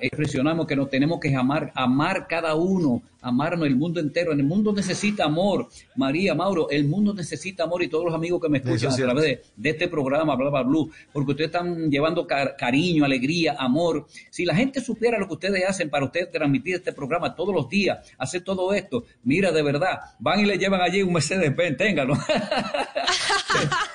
[0.00, 4.32] Reflexionamos que nos tenemos que amar, amar cada uno, amarnos el mundo entero.
[4.32, 5.68] En el mundo necesita amor.
[5.96, 9.02] María, Mauro, el mundo necesita amor y todos los amigos que me escuchan es a
[9.04, 13.56] través de, de este programa, bla, bla, blue, porque ustedes están llevando car- cariño, alegría,
[13.58, 14.06] amor.
[14.30, 17.68] Si la gente supiera lo que ustedes hacen para ustedes transmitir este programa todos los
[17.68, 22.14] días, hacer todo esto, mira, de verdad, van y le llevan allí un Mercedes-Benz, téngalo.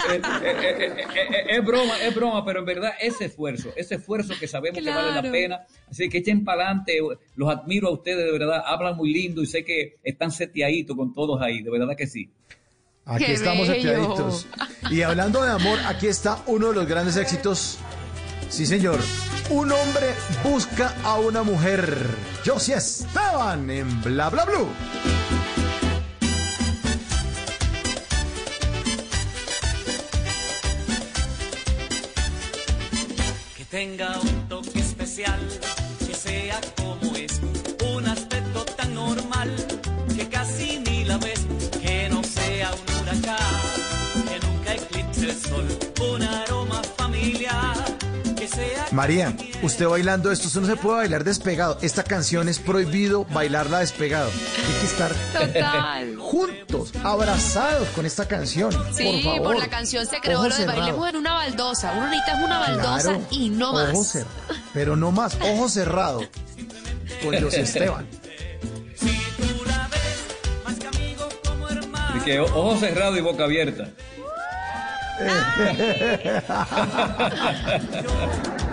[0.10, 4.34] Eh, eh, eh, eh, es broma, es broma, pero en verdad ese esfuerzo, ese esfuerzo
[4.38, 6.98] que sabemos que vale la pena, así que echen para adelante,
[7.36, 11.13] los admiro a ustedes, de verdad, hablan muy lindo y sé que están seteaditos con
[11.13, 12.30] todos ahí, de verdad que sí.
[13.06, 14.47] Aquí ¡Qué estamos seteaditos.
[14.89, 17.78] Y hablando de amor, aquí está uno de los grandes éxitos.
[18.49, 18.99] Sí, señor.
[19.49, 22.08] Un hombre busca a una mujer.
[22.45, 24.69] Josie Esteban en Bla Bla Blue.
[33.58, 35.39] Que tenga un toque especial,
[48.93, 51.79] María, usted bailando esto, usted no se puede bailar despegado.
[51.82, 54.29] Esta canción es prohibido bailarla despegado.
[54.29, 56.15] Hay que estar Total.
[56.19, 58.71] juntos, abrazados con esta canción.
[58.93, 59.56] Sí, por favor.
[59.58, 60.79] la canción se creó Ojo lo de cerrado.
[60.79, 61.91] bailemos en una baldosa.
[61.97, 64.25] Uno necesita una baldosa Claro, y no ojo más.
[64.73, 66.21] pero no más, ojo cerrado.
[67.23, 68.06] Con José Esteban.
[68.95, 72.08] Si tú la ves, más que amigo como hermano.
[72.10, 73.88] Así que o- ojos cerrados y boca abierta.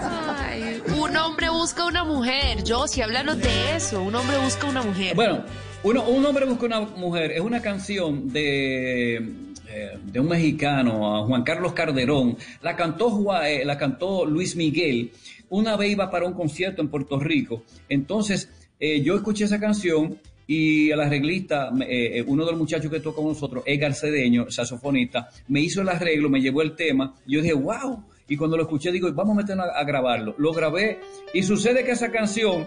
[1.11, 2.63] Un hombre busca una mujer.
[2.63, 4.01] Yo, si de eso.
[4.01, 5.17] Un hombre busca una mujer.
[5.17, 5.45] Bueno,
[5.83, 7.33] uno, un hombre busca una mujer.
[7.33, 12.37] Es una canción de, eh, de un mexicano, Juan Carlos Calderón.
[12.63, 13.25] La cantó,
[13.65, 15.11] la cantó Luis Miguel.
[15.49, 17.65] Una vez iba para un concierto en Puerto Rico.
[17.89, 22.89] Entonces, eh, yo escuché esa canción y el arreglista, eh, eh, uno de los muchachos
[22.89, 27.17] que toca con nosotros, Edgar Cedeño, saxofonista, me hizo el arreglo, me llevó el tema.
[27.27, 28.05] Y yo dije, wow.
[28.31, 30.37] Y cuando lo escuché, digo, vamos a meternos a, grabarlo.
[30.39, 31.01] Lo grabé
[31.35, 32.61] y sucede que esa canción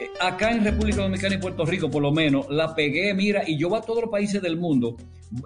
[0.00, 3.58] eh, acá en República Dominicana y Puerto Rico, por lo menos, la pegué, mira, y
[3.58, 4.96] yo voy a todos los países del mundo.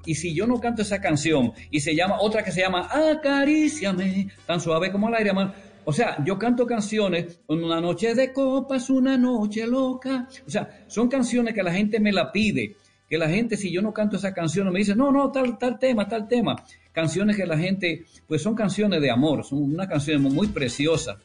[0.05, 4.29] Y si yo no canto esa canción, y se llama, otra que se llama Acaríciame,
[4.47, 5.55] tan suave como el aire, man.
[5.87, 10.29] O sea, yo canto canciones, una noche de copas, una noche loca.
[10.47, 12.77] O sea, son canciones que la gente me la pide.
[13.09, 15.79] Que la gente, si yo no canto esa canción, me dice, no, no, tal, tal
[15.79, 16.63] tema, tal tema.
[16.93, 21.19] Canciones que la gente, pues son canciones de amor, son una canción muy preciosa.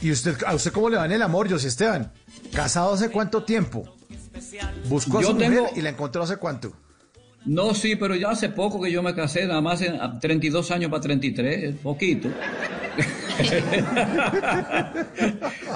[0.00, 2.12] ¿Y usted, a usted cómo le va en el amor, José Esteban?
[2.52, 3.84] ¿Casado hace cuánto tiempo?
[4.88, 6.72] Buscó a Yo su mujer y la encontró hace cuánto.
[7.44, 10.70] No, sí, pero ya hace poco que yo me casé, nada más en a 32
[10.70, 12.30] años para 33, poquito.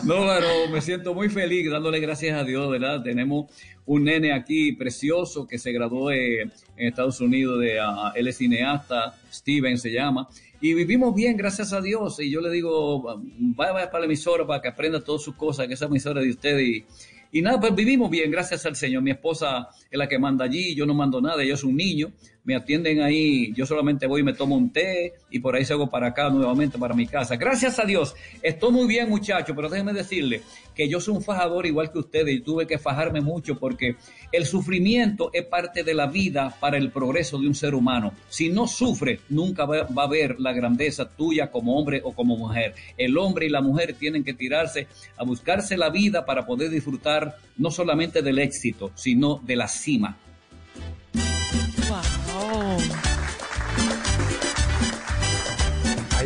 [0.04, 3.02] No, pero me siento muy feliz dándole gracias a Dios, ¿verdad?
[3.02, 3.50] Tenemos
[3.86, 6.50] un nene aquí precioso que se graduó de- en
[6.88, 10.28] Estados Unidos, de, ah, él es cineasta, Steven se llama,
[10.60, 12.20] y vivimos bien, gracias a Dios.
[12.20, 15.66] Y yo le digo, vaya, vaya para la emisora para que aprenda todas sus cosas,
[15.66, 16.84] que esa emisora de usted y...
[17.30, 19.02] Y nada, pues vivimos bien, gracias al Señor.
[19.02, 22.10] Mi esposa es la que manda allí, yo no mando nada, yo soy un niño,
[22.48, 25.90] me atienden ahí, yo solamente voy y me tomo un té y por ahí salgo
[25.90, 27.36] para acá nuevamente para mi casa.
[27.36, 30.40] Gracias a Dios, estoy muy bien muchachos, pero déjenme decirle
[30.74, 33.96] que yo soy un fajador igual que ustedes y tuve que fajarme mucho porque
[34.32, 38.14] el sufrimiento es parte de la vida para el progreso de un ser humano.
[38.30, 42.38] Si no sufre, nunca va va a haber la grandeza tuya como hombre o como
[42.38, 42.74] mujer.
[42.96, 44.86] El hombre y la mujer tienen que tirarse
[45.18, 50.16] a buscarse la vida para poder disfrutar no solamente del éxito, sino de la cima.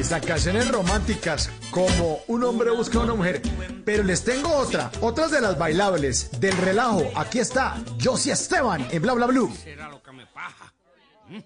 [0.03, 3.41] Están canciones románticas como Un hombre busca a una mujer.
[3.85, 7.05] Pero les tengo otra, otras de las bailables, del relajo.
[7.15, 9.55] Aquí está Josie Esteban en Bla Bla Blue.
[9.62, 10.75] será lo que me paja.
[11.29, 11.38] ¿Mm?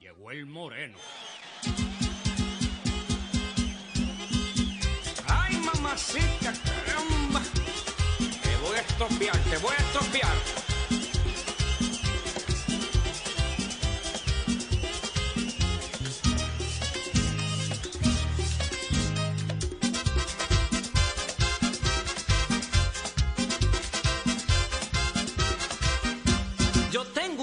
[0.00, 0.98] Llegó el moreno.
[5.28, 7.40] Ay, mamacita, caramba.
[8.18, 10.61] Te voy a estropear, te voy a estropear.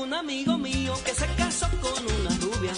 [0.10, 2.74] Un amigo mío que se casó con una rubia,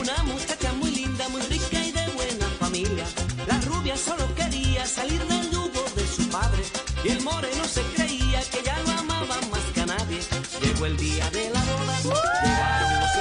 [0.00, 3.04] una muchacha muy linda, muy rica y de buena familia.
[3.46, 6.62] La rubia solo quería salir del yugo de su padre
[7.04, 10.18] y el moreno se creía que ya lo amaba más que a nadie.
[10.60, 12.20] Llegó el día de la boda, los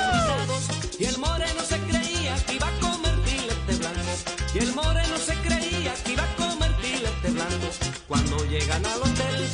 [0.01, 4.13] invitados y el moreno se creía que iba a comer filete blanco.
[4.55, 7.67] Y el moreno se creía que iba a comer filete blanco.
[8.07, 9.49] Cuando llegan al hotel,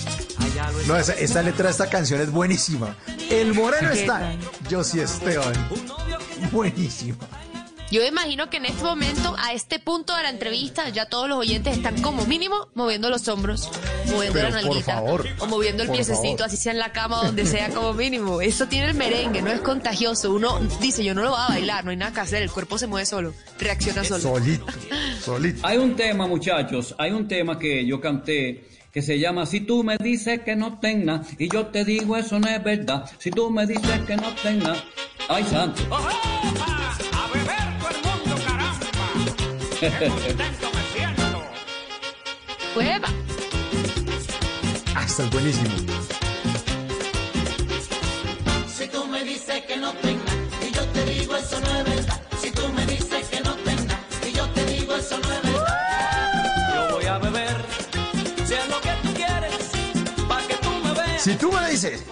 [0.87, 2.95] No, esa, esta letra de esta canción es buenísima.
[3.29, 4.33] El moreno ¿Qué está.
[4.69, 5.53] Yo sí, Esteban.
[6.51, 7.17] Buenísima.
[7.89, 11.37] Yo imagino que en este momento, a este punto de la entrevista, ya todos los
[11.37, 13.69] oyentes están como mínimo moviendo los hombros,
[14.07, 16.43] moviendo Pero la por nalguita, favor, o moviendo el piececito, favor.
[16.47, 18.41] así sea en la cama, donde sea como mínimo.
[18.41, 20.33] Eso tiene el merengue, no es contagioso.
[20.33, 22.77] Uno dice, yo no lo voy a bailar, no hay nada que hacer, el cuerpo
[22.77, 24.21] se mueve solo, reacciona solo.
[24.21, 24.65] Solito.
[25.23, 25.65] Solito.
[25.65, 29.83] Hay un tema, muchachos, hay un tema que yo canté que se llama Si tú
[29.83, 33.09] me dices que no tenga y yo te digo eso no es verdad.
[33.19, 34.75] Si tú me dices que no tenga,
[35.29, 35.83] ay santo.
[35.89, 36.97] ¡Opa!
[37.13, 38.87] A beber todo el mundo, caramba.
[39.79, 41.43] Qué contento me siento.
[42.75, 43.07] ¡Hueva!
[44.95, 45.75] Ah, esta es buenísimo.
[48.67, 50.33] Si tú me dices que no tenga
[50.67, 52.21] y yo te digo eso no es verdad.
[52.41, 53.06] Si tú me dices
[61.27, 62.03] Si tú me dices,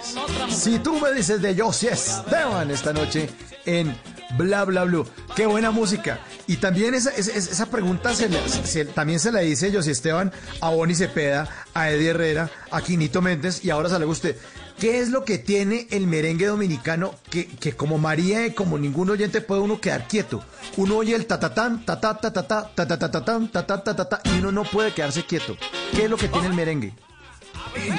[0.50, 3.30] si tú me dices de sí Esteban esta noche
[3.66, 3.96] en
[4.38, 5.08] Bla Bla Blue.
[5.38, 6.20] Qué buena música.
[6.48, 8.28] Y también esa, esa, esa pregunta se
[8.66, 13.22] se- también se la dice sí Esteban a Bonnie Cepeda, a Eddie Herrera, a Quinito
[13.22, 14.36] Méndez y ahora sale usted.
[14.78, 19.10] ¿Qué es lo que tiene el merengue dominicano que, que como María y como ningún
[19.12, 20.44] oyente puede uno quedar quieto?
[20.76, 25.56] Uno oye el tatatán, tatá, tatatá, tatatatatán, tatá, tatatá, y uno no puede quedarse quieto.
[25.96, 26.94] ¿Qué es lo que tiene el merengue?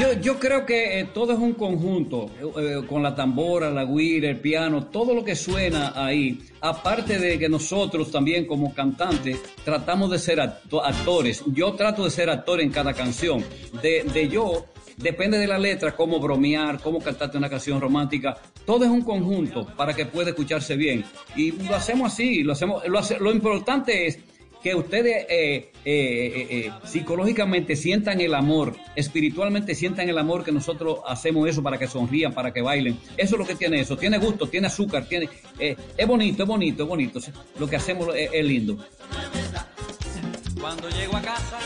[0.00, 3.84] Yo, yo creo que eh, todo es un conjunto, eh, eh, con la tambora, la
[3.84, 6.38] guira, el piano, todo lo que suena ahí.
[6.60, 11.42] Aparte de que nosotros también como cantantes tratamos de ser acto- actores.
[11.46, 13.44] Yo trato de ser actor en cada canción.
[13.82, 18.36] De, de yo, depende de la letra, cómo bromear, cómo cantarte una canción romántica.
[18.64, 21.04] Todo es un conjunto para que pueda escucharse bien.
[21.36, 22.86] Y lo hacemos así, lo hacemos.
[22.88, 24.18] Lo, hace- lo importante es
[24.62, 30.50] que ustedes eh, eh, eh, eh, psicológicamente sientan el amor, espiritualmente sientan el amor que
[30.50, 32.98] nosotros hacemos eso para que sonrían, para que bailen.
[33.16, 33.96] Eso es lo que tiene eso.
[33.96, 35.28] Tiene gusto, tiene azúcar, tiene
[35.60, 37.20] eh, es bonito, es bonito, es bonito.
[37.60, 38.76] Lo que hacemos es, es lindo.
[40.60, 41.58] Cuando llego a casa,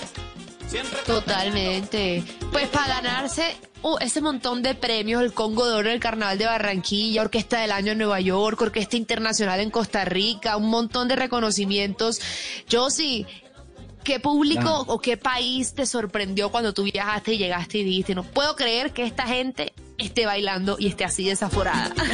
[0.68, 2.22] siempre Totalmente.
[2.52, 6.44] Pues para ganarse uh, ese montón de premios, el Congo de Oro, el Carnaval de
[6.44, 11.16] Barranquilla, Orquesta del Año en Nueva York, Orquesta Internacional en Costa Rica, un montón de
[11.16, 12.20] reconocimientos.
[12.68, 13.26] Yo sí.
[14.04, 14.84] ¿Qué público Ah.
[14.86, 18.92] o qué país te sorprendió cuando tú viajaste y llegaste y dijiste, no puedo creer
[18.92, 21.94] que esta gente esté bailando y esté así desaforada?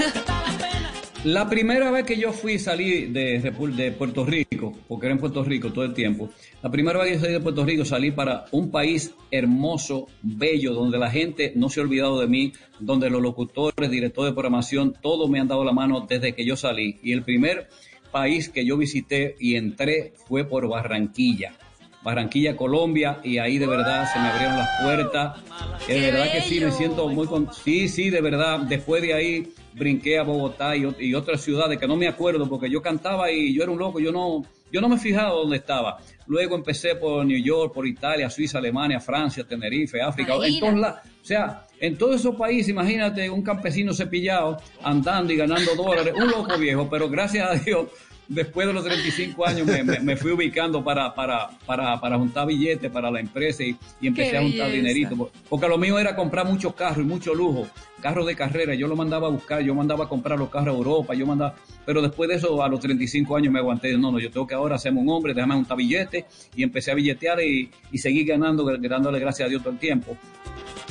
[1.25, 5.43] La primera vez que yo fui salí de, de Puerto Rico, porque era en Puerto
[5.43, 6.31] Rico todo el tiempo,
[6.63, 10.73] la primera vez que yo salí de Puerto Rico salí para un país hermoso, bello,
[10.73, 14.95] donde la gente no se ha olvidado de mí, donde los locutores, directores de programación,
[15.03, 17.01] todos me han dado la mano desde que yo salí.
[17.03, 17.67] Y el primer
[18.13, 21.55] país que yo visité y entré fue por Barranquilla.
[22.03, 25.41] Barranquilla, Colombia, y ahí de verdad se me abrieron las puertas.
[25.87, 27.53] ¡Qué De verdad que sí, me siento muy con...
[27.53, 28.61] Sí, sí, de verdad.
[28.61, 32.71] Después de ahí brinqué a Bogotá y, y otras ciudades que no me acuerdo porque
[32.71, 35.99] yo cantaba y yo era un loco, yo no, yo no me fijaba dónde estaba.
[36.27, 41.01] Luego empecé por New York, por Italia, Suiza, Alemania, Francia, Tenerife, África, en todos lados.
[41.23, 46.29] O sea, en todos esos países, imagínate un campesino cepillado andando y ganando dólares, un
[46.29, 47.89] loco viejo, pero gracias a Dios,
[48.29, 52.47] después de los 35 años me, me- me fui ubicando para, para, para, para juntar
[52.47, 54.77] billetes para la empresa y, y empecé Qué a juntar belleza.
[54.95, 55.31] dinerito.
[55.49, 57.67] Porque lo mío era comprar muchos carros y mucho lujo,
[58.01, 58.75] carros de carrera.
[58.75, 61.55] Yo lo mandaba a buscar, yo mandaba a comprar los carros a Europa, yo mandaba.
[61.85, 63.97] Pero después de eso, a los 35 años me aguanté.
[63.97, 66.25] No, no, yo tengo que ahora hacerme un hombre, déjame juntar billetes
[66.57, 70.17] y empecé a billetear y, y seguí ganando, dándole gracias a Dios todo el tiempo.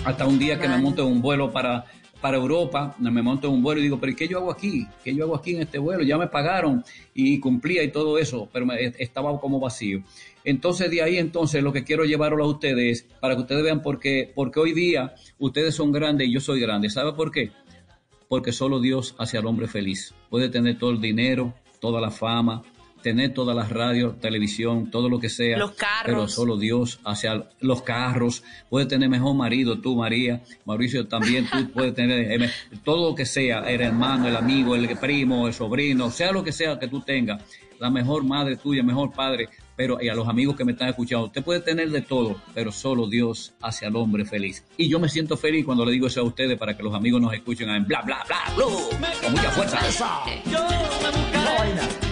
[0.06, 1.02] Hasta un día que me Vale.
[1.02, 1.86] en un vuelo para,
[2.26, 4.88] para Europa, me monto en un vuelo y digo, pero ¿y qué yo hago aquí?
[5.04, 6.02] ¿Qué yo hago aquí en este vuelo?
[6.02, 6.84] Ya me pagaron
[7.14, 10.02] y cumplía y todo eso, pero me- estaba como vacío.
[10.44, 14.00] Entonces de ahí entonces lo que quiero llevarlo a ustedes para que ustedes vean por
[14.00, 16.90] qué, porque hoy día ustedes son grandes y yo soy grande.
[16.90, 17.52] ¿Sabe por qué?
[18.28, 20.16] Porque solo Dios hace al hombre feliz.
[20.32, 22.64] Puede tener todo el dinero, toda la fama,
[23.06, 25.60] tener todas las radios, televisión, todo lo que sea.
[25.60, 26.04] Los carros.
[26.06, 28.44] Pero solo Dios hace al- los carros.
[28.68, 30.42] Puede tener mejor marido tú, María.
[30.66, 32.50] Mauricio también tú puedes tener eh,
[32.84, 36.52] todo lo que sea, el hermano, el amigo, el primo, el sobrino, sea lo que
[36.52, 37.44] sea que tú tengas.
[37.80, 39.50] La mejor madre tuya, el mejor padre.
[39.76, 42.72] Pero y a los amigos que me están escuchando, usted puede tener de todo, pero
[42.72, 44.64] solo Dios hace al hombre feliz.
[44.78, 47.22] Y yo me siento feliz cuando le digo eso a ustedes para que los amigos
[47.22, 49.80] nos escuchen en bla, bla, bla, bla, con mucha fuerza.
[50.50, 50.60] yo
[51.04, 52.05] me buscaré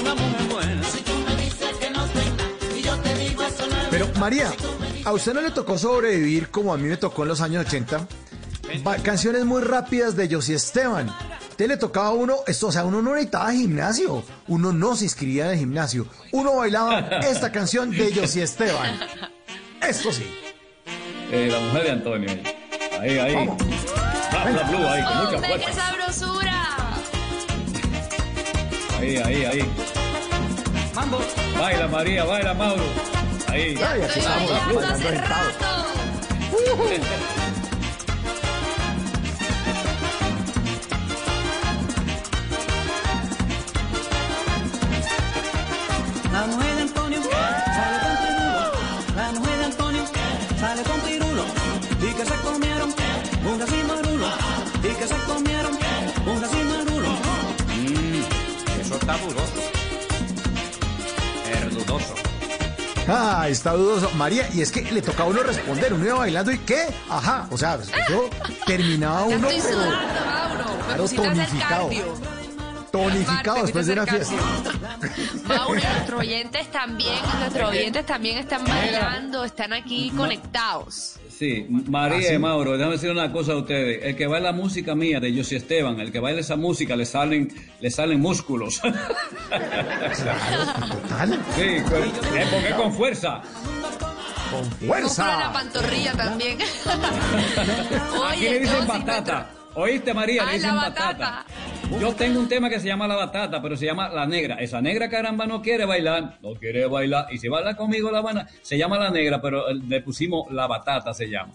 [0.00, 0.84] una mujer buena.
[0.84, 4.08] Si tú me dices que no tenga y yo te digo eso no es Pero
[4.18, 4.52] María,
[5.04, 8.06] ¿a usted no le tocó sobrevivir como a mí me tocó en los años 80?
[8.86, 11.14] Va- canciones muy rápidas de Josie Esteban.
[11.56, 15.04] Te le tocaba a uno, esto, o sea, uno no necesitaba gimnasio, uno no se
[15.04, 18.98] inscribía en el gimnasio, uno bailaba esta canción de Josie Esteban.
[19.86, 20.24] Esto sí.
[21.30, 22.30] Eh, la mujer de Antonio.
[23.00, 23.34] Ahí, ahí.
[23.34, 23.56] Vamos.
[23.58, 25.80] Bla, blue, ahí, con mucha ¡Hombre, qué fuerza.
[25.86, 26.51] sabrosura!
[29.02, 29.64] Ahí, ahí, ahí.
[30.94, 31.18] Mambo.
[31.58, 32.84] Baila, María, baila, Mauro.
[33.48, 33.76] Ahí.
[33.82, 35.02] Ay, estamos, bailando
[59.22, 59.52] dudoso.
[61.70, 62.14] Dudoso.
[63.08, 64.10] Ah, está dudoso.
[64.14, 66.86] María, y es que le tocaba a uno responder, uno iba bailando y ¿qué?
[67.08, 68.28] Ajá, o sea, yo
[68.66, 69.68] terminaba Ya uno pero
[70.86, 71.90] Claro, tonificado.
[72.90, 74.34] tonificado Marte, después de una fiesta.
[75.44, 81.16] Mauro, y nuestros oyentes también, nuestros oyentes también están bailando, están aquí conectados.
[81.42, 82.34] Sí, María ¿Ah, sí?
[82.34, 84.04] y Mauro, déjame decir una cosa a ustedes.
[84.04, 87.52] El que baila música mía de José Esteban, el que baila esa música le salen,
[87.80, 88.74] le salen músculos.
[88.80, 88.80] sí,
[91.08, 93.42] Total, con, es porque es con fuerza.
[94.52, 95.52] con Músculo en la fuerza.
[95.52, 96.58] pantorrilla también.
[98.30, 99.50] Aquí le dicen batata.
[99.74, 100.44] ¿Oíste, María?
[100.44, 101.12] Le dicen la batata.
[101.12, 101.46] batata.
[102.00, 104.56] Yo tengo un tema que se llama la batata, pero se llama la negra.
[104.56, 107.26] Esa negra caramba no quiere bailar, no quiere bailar.
[107.32, 110.66] Y si baila conmigo la Habana, se llama la negra, pero eh, le pusimos la
[110.66, 111.52] batata, se llama.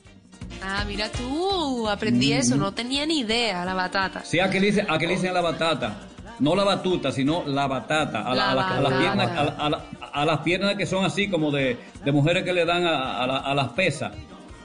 [0.63, 4.23] Ah, mira tú, aprendí eso, no tenía ni idea, la batata.
[4.25, 5.95] Sí, aquí le dicen, aquí le dicen la batata.
[6.39, 8.21] No la batuta, sino la batata.
[8.21, 9.57] A, la- a la- a las La piernas, a, batata.
[9.57, 9.81] la- a la-
[10.13, 13.27] a las piernas que son así como de, de mujeres que le dan a, a
[13.27, 14.11] la- a las pesas.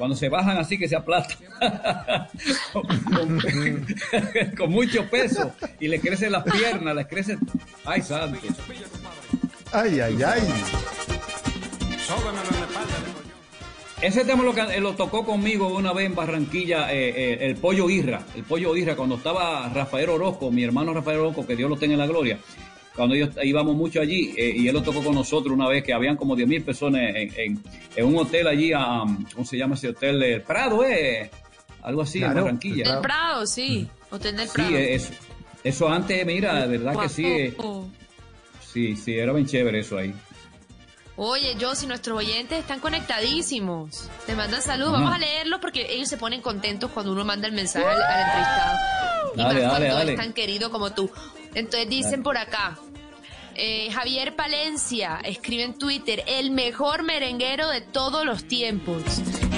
[0.02, 1.38] Cuando se bajan así que se aplastan.
[2.72, 2.82] con,
[3.40, 3.86] con-
[4.58, 5.52] con mucho peso.
[5.78, 7.38] Y le crecen las piernas, les crecen.
[7.84, 8.36] Ay, santo.
[9.70, 10.42] Ay, ay, ay.
[14.00, 17.88] Ese tema lo, eh, lo tocó conmigo una vez en Barranquilla, eh, eh, el Pollo
[17.88, 18.22] Irra.
[18.34, 21.92] El Pollo Irra, cuando estaba Rafael Orozco, mi hermano Rafael Orozco, que Dios lo tenga
[21.92, 22.40] en la gloria.
[22.94, 25.94] Cuando ellos íbamos mucho allí, eh, y él lo tocó con nosotros una vez que
[25.94, 27.62] habían como 10 mil personas en, en-
[27.96, 29.02] en un hotel allí, a,
[29.34, 30.22] ¿cómo se llama ese hotel?
[30.22, 31.30] El Prado, ¿eh?
[31.82, 32.92] Algo así, en Claro, Barranquilla.
[32.92, 34.68] Del Prado, sí, hotel del Prado.
[34.70, 35.12] Sí, eh, eso,
[35.64, 37.56] eso antes, mira, de verdad que sí, eh,
[38.72, 40.14] sí, sí, era bien chévere eso ahí.
[41.16, 46.08] Oye, yo, si nuestros oyentes están conectadísimos, te mandan saludos, vamos a leerlos porque ellos
[46.08, 48.78] se ponen contentos cuando uno manda el mensaje al, al entrevistado.
[49.34, 50.12] Y Dale, más dale, cuando dale.
[50.12, 51.10] es tan querido como tú.
[51.54, 52.78] Entonces dicen por acá,
[53.54, 59.02] eh, Javier Palencia escribe en Twitter, el mejor merenguero de todos los tiempos.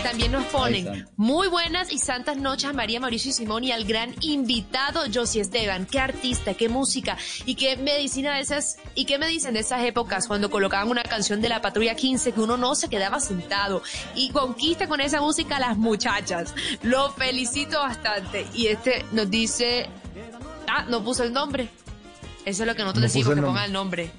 [0.03, 3.85] También nos ponen, muy buenas y santas noches a María Mauricio y Simón y al
[3.85, 5.87] gran invitado Josie Esteban.
[5.87, 7.17] Qué artista, qué música
[7.47, 11.05] y qué medicina de esas, y qué me dicen de esas épocas cuando colocaban una
[11.05, 13.83] canción de la Patrulla 15 que uno no se quedaba sentado
[14.15, 16.55] y conquista con esa música a las muchachas.
[16.83, 18.47] Lo felicito bastante.
[18.53, 19.89] Y este nos dice,
[20.69, 21.71] ah, no puso el nombre.
[22.45, 24.11] Eso es lo que nosotros No decimos, que ponga el nombre.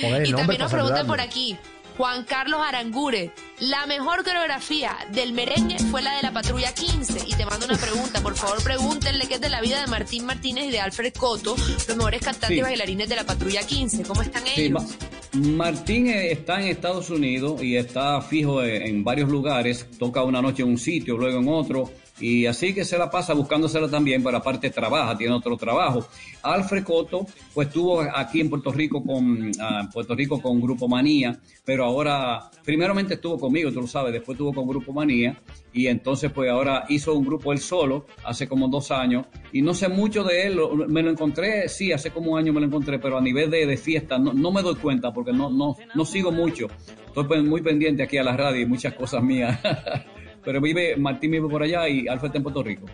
[0.00, 1.56] Ponga el y nombre también nos preguntan por aquí.
[1.96, 7.24] Juan Carlos Arangure, la mejor coreografía del merengue fue la de la Patrulla 15.
[7.26, 10.24] Y te mando una pregunta, por favor pregúntenle qué es de la vida de Martín
[10.24, 12.54] Martínez y de Alfred Coto, los mejores cantantes Sí.
[12.56, 14.04] y bailarines de la Patrulla 15.
[14.04, 14.82] ¿Cómo están ellos?
[14.82, 14.88] Ma-
[15.34, 20.40] Martín eh, está en Estados Unidos y está fijo en, en varios lugares, toca una
[20.40, 21.90] noche en un sitio, luego en otro,
[22.22, 26.06] y así que se la pasa buscándosela también, pero aparte trabaja, tiene otro trabajo.
[26.42, 31.40] Alfred Coto, pues estuvo aquí en Puerto Rico con ah, Puerto Rico con Grupo Manía,
[31.64, 35.42] pero ahora, primeramente estuvo conmigo, tú lo sabes, después estuvo con Grupo Manía,
[35.72, 39.74] y entonces pues ahora hizo un grupo él solo, hace como dos años, y no
[39.74, 43.00] sé mucho de él, me lo encontré, sí, hace como un año me lo encontré,
[43.00, 46.04] pero a nivel de, de fiesta no, no me doy cuenta porque no, no, no
[46.04, 46.68] sigo mucho.
[47.04, 49.58] Estoy pues, muy pendiente aquí a la radio y muchas cosas mías.
[50.44, 52.86] pero vive, Martín vive por allá y Alfa está en Puerto Rico.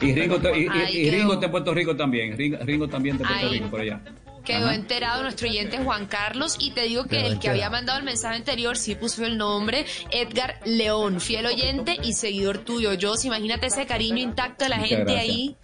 [0.00, 2.36] Y Ringo, y, y- Ringo está en Puerto Rico también.
[2.36, 3.52] Ringo, Ringo también está en Puerto.
[3.54, 4.00] Rico por allá.
[4.44, 4.74] Quedó Ajá.
[4.74, 8.04] enterado nuestro oyente Juan Carlos y te digo que Quedó el que había mandado el
[8.04, 12.94] mensaje anterior sí puso el nombre, Edgar León, fiel oyente y seguidor tuyo.
[12.94, 15.28] Yo, imagínate ese cariño intacto de la Muchas gente gracias.
[15.28, 15.56] ahí.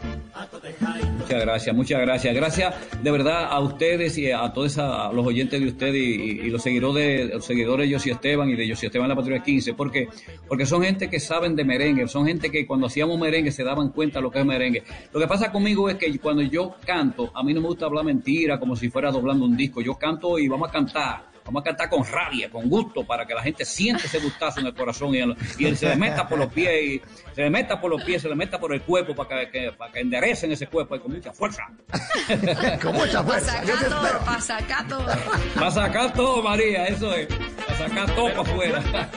[1.18, 2.34] Muchas gracias, muchas gracias.
[2.34, 6.62] Gracias de verdad a ustedes y a todos a los oyentes de ustedes y, los
[6.62, 10.08] seguidores de los seguidores de Josie Esteban y de Josie Esteban La Patrulla 15, porque,
[10.46, 13.90] porque son gente que saben de merengue, son gente que cuando hacíamos merengue se daban
[13.90, 14.84] cuenta de lo que es merengue.
[15.12, 18.04] Lo que pasa conmigo es que cuando yo canto, a mí no me gusta hablar
[18.04, 19.80] mentira como si fuera doblando un disco.
[19.80, 21.28] Yo canto y vamos a cantar.
[21.44, 24.66] Vamos a cantar con rabia, con gusto, para que la gente sienta ese gustazo en
[24.66, 25.20] el corazón y,
[25.64, 27.02] y se le meta por los pies, y
[27.34, 29.72] se le meta por los pies, se le meta por el cuerpo para que, que-
[29.72, 31.62] para que enderecen ese cuerpo y con mucha fuerza.
[32.82, 33.64] Con mucha fuerza.
[33.64, 34.18] Yo te espero.
[34.26, 35.54] Pasacato, pasacato.
[35.54, 37.26] Para sacar todo, María, eso es.
[37.28, 38.82] Para sacar todo para afuera.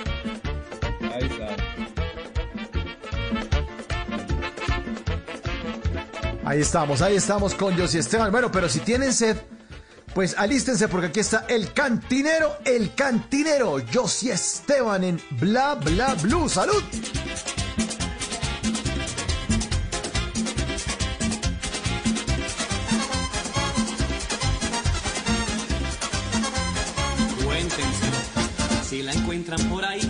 [1.14, 1.56] Ahí está.
[6.44, 8.32] Ahí estamos, ahí estamos con Josy Esteban.
[8.32, 9.38] Bueno, pero si tienen sed,
[10.16, 16.50] pues alístense porque aquí está el cantinero, el cantinero, Josy Esteban en Bla Bla Blue.
[16.50, 16.84] ¡Salud!
[27.46, 28.10] Cuéntense,
[28.89, 30.02] si la encuentran por ahí,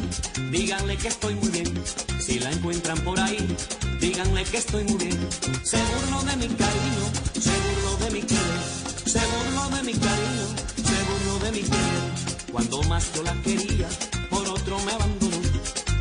[0.50, 1.84] díganle que estoy muy bien.
[2.20, 3.56] Si la encuentran por ahí,
[4.02, 5.30] díganle que estoy muy bien.
[5.64, 7.06] Se burló de mi cariño,
[7.40, 8.62] se burló de mi querer,
[9.06, 10.46] se burló de mi cariño,
[10.76, 12.52] se burló de mi querer.
[12.52, 13.88] Cuando más yo la quería,
[14.30, 15.38] por otro me abandonó.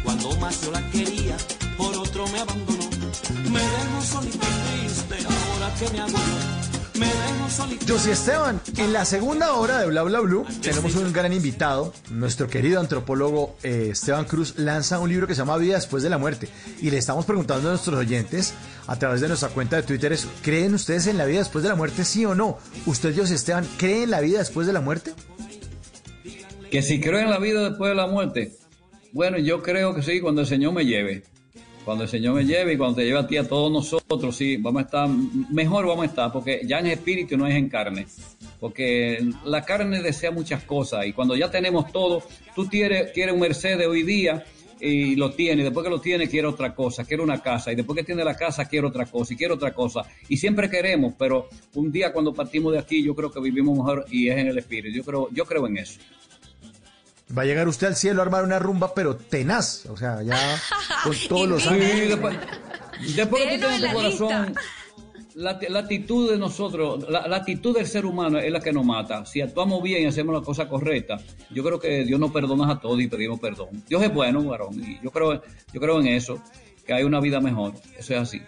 [0.02, 1.36] Cuando más yo la quería,
[1.76, 2.88] por otro me abandonó.
[3.50, 6.69] Me dejo solito y triste, ahora que me hago.
[7.88, 11.92] Josy Esteban, en la segunda hora de Bla Bla Blue tenemos un gran invitado.
[12.10, 16.10] Nuestro querido antropólogo eh, Esteban Cruz lanza un libro que se llama Vida después de
[16.10, 16.48] la muerte.
[16.80, 18.54] Y le estamos preguntando a nuestros oyentes
[18.86, 21.68] a través de nuestra cuenta de Twitter: es, ¿creen ustedes en la vida después de
[21.68, 22.58] la muerte, sí o no?
[22.86, 25.12] ¿Usted, Josy Esteban, cree en la vida después de la muerte?
[26.70, 28.52] Que si creo en la vida después de la muerte,
[29.12, 31.24] bueno, yo creo que sí, cuando el Señor me lleve.
[31.90, 34.56] Cuando el Señor me lleve y cuando te lleve a ti, a todos nosotros, sí,
[34.58, 38.06] vamos a estar, mejor vamos a estar, porque ya en espíritu no es en carne.
[38.60, 42.22] Porque la carne desea muchas cosas y cuando ya tenemos todo,
[42.54, 44.44] tú quieres, quieres un Mercedes hoy día
[44.80, 47.74] y lo tiene, y después que lo tiene quiere otra cosa, quiere una casa, y
[47.74, 51.14] después que tiene la casa quiere otra cosa, y quiere otra cosa, y siempre queremos,
[51.18, 54.46] pero un día cuando partimos de aquí yo creo que vivimos mejor y es en
[54.46, 55.98] el espíritu, yo creo, yo creo en eso.
[57.36, 59.86] Va a llegar usted al cielo a armar una rumba, pero tenaz.
[59.86, 60.36] O sea, ya
[61.04, 62.08] con todos los Sí, ángeles.
[62.08, 64.60] después, que tú Déjalo tienes en tu la corazón, lista.
[65.34, 68.84] la, la actitud de nosotros, la, la actitud del ser humano es la que nos
[68.84, 69.24] mata.
[69.26, 71.18] Si actuamos bien y hacemos la cosa correcta,
[71.50, 73.68] yo creo que Dios nos perdona a todos y pedimos perdón.
[73.88, 75.40] Dios es bueno, varón, y yo creo,
[75.72, 76.42] yo creo en eso,
[76.84, 77.74] que hay una vida mejor.
[77.96, 78.42] Eso es así.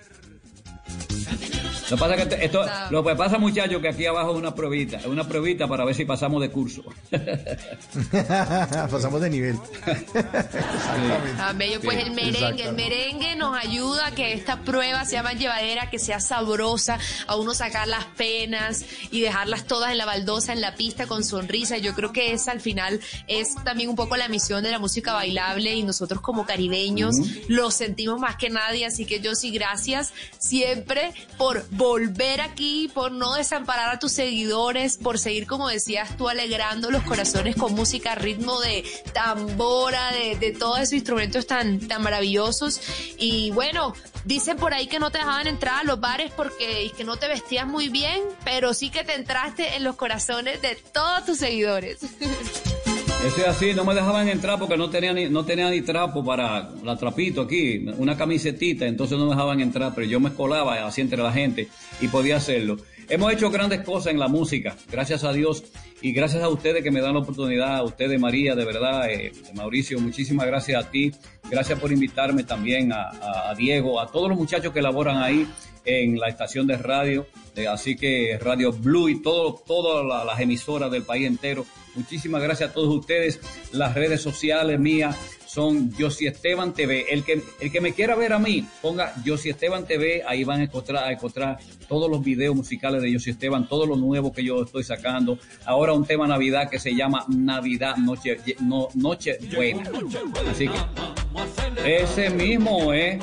[1.93, 4.39] Lo que pasa es que te- esto, lo que pasa, muchachos, que aquí abajo es
[4.39, 6.83] una pruebita, es una pruebita para ver si pasamos de curso.
[8.91, 9.59] Pasamos de nivel.
[9.85, 11.81] Exactamente.
[11.81, 15.99] Pues el merengue, el merengue nos ayuda a que esta prueba sea más llevadera, que
[15.99, 20.75] sea sabrosa, a uno sacar las penas y dejarlas todas en la baldosa, en la
[20.75, 21.77] pista con sonrisa.
[21.77, 25.13] Yo creo que esa al final es también un poco la misión de la música
[25.13, 27.17] bailable y nosotros como caribeños
[27.49, 33.11] lo sentimos más que nadie, así que yo sí gracias siempre por volver aquí, por
[33.11, 38.15] no desamparar a tus seguidores, por seguir como decías tú alegrando los corazones con música,
[38.15, 42.81] ritmo de tambora, de, todos esos instrumentos tan, tan maravillosos.
[43.19, 47.03] Y bueno, dicen por ahí que no te dejaban entrar a los bares porque que
[47.03, 51.27] no te vestías muy bien, pero sí que te entraste en los corazones de todos
[51.27, 51.99] tus seguidores.
[53.25, 56.25] Eso es así, no me dejaban entrar porque no tenía ni, no tenía ni trapo
[56.25, 60.85] para la trapito aquí, una camisetita, entonces no me dejaban entrar, pero yo me colaba
[60.85, 61.69] así entre la gente
[62.01, 62.79] y podía hacerlo.
[63.09, 65.63] Hemos hecho grandes cosas en la música, gracias a Dios
[66.01, 69.33] y gracias a ustedes que me dan la oportunidad, a ustedes María, de verdad, eh,
[69.55, 71.13] Mauricio, muchísimas gracias a ti,
[71.49, 75.47] gracias por invitarme también a, Diego, a todos los muchachos que laboran ahí
[75.85, 77.27] en la estación de radio,
[77.71, 81.65] así que Radio Blue y todo, todas la- las emisoras del país entero.
[81.95, 83.41] Muchísimas gracias a todos ustedes.
[83.73, 85.17] Las redes sociales mías
[85.47, 87.07] son Josi Esteban TV.
[87.11, 90.61] El que, el que me quiera ver a mí, ponga Josi Esteban TV, ahí van
[90.61, 94.63] a encontrar, encontrar todos los videos musicales de Josi Esteban, todo lo nuevo que yo
[94.63, 95.39] estoy sacando.
[95.67, 99.91] Ahora un tema Navidad que se llama Navidad Noche, no, Noche Buena.
[100.51, 103.19] Así que ese mismo, ¿eh?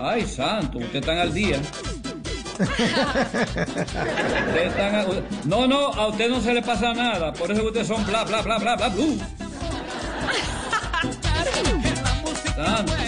[0.00, 1.60] Ay, santo, ustedes están al día.
[5.44, 7.32] No, no, a usted no se le pasa nada.
[7.32, 8.90] Por eso ustedes son bla, bla, bla, bla, bla.
[12.54, 12.92] Santo.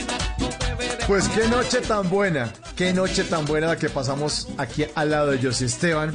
[1.07, 5.33] Pues qué noche tan buena, qué noche tan buena la que pasamos aquí al lado
[5.33, 6.15] de José Esteban.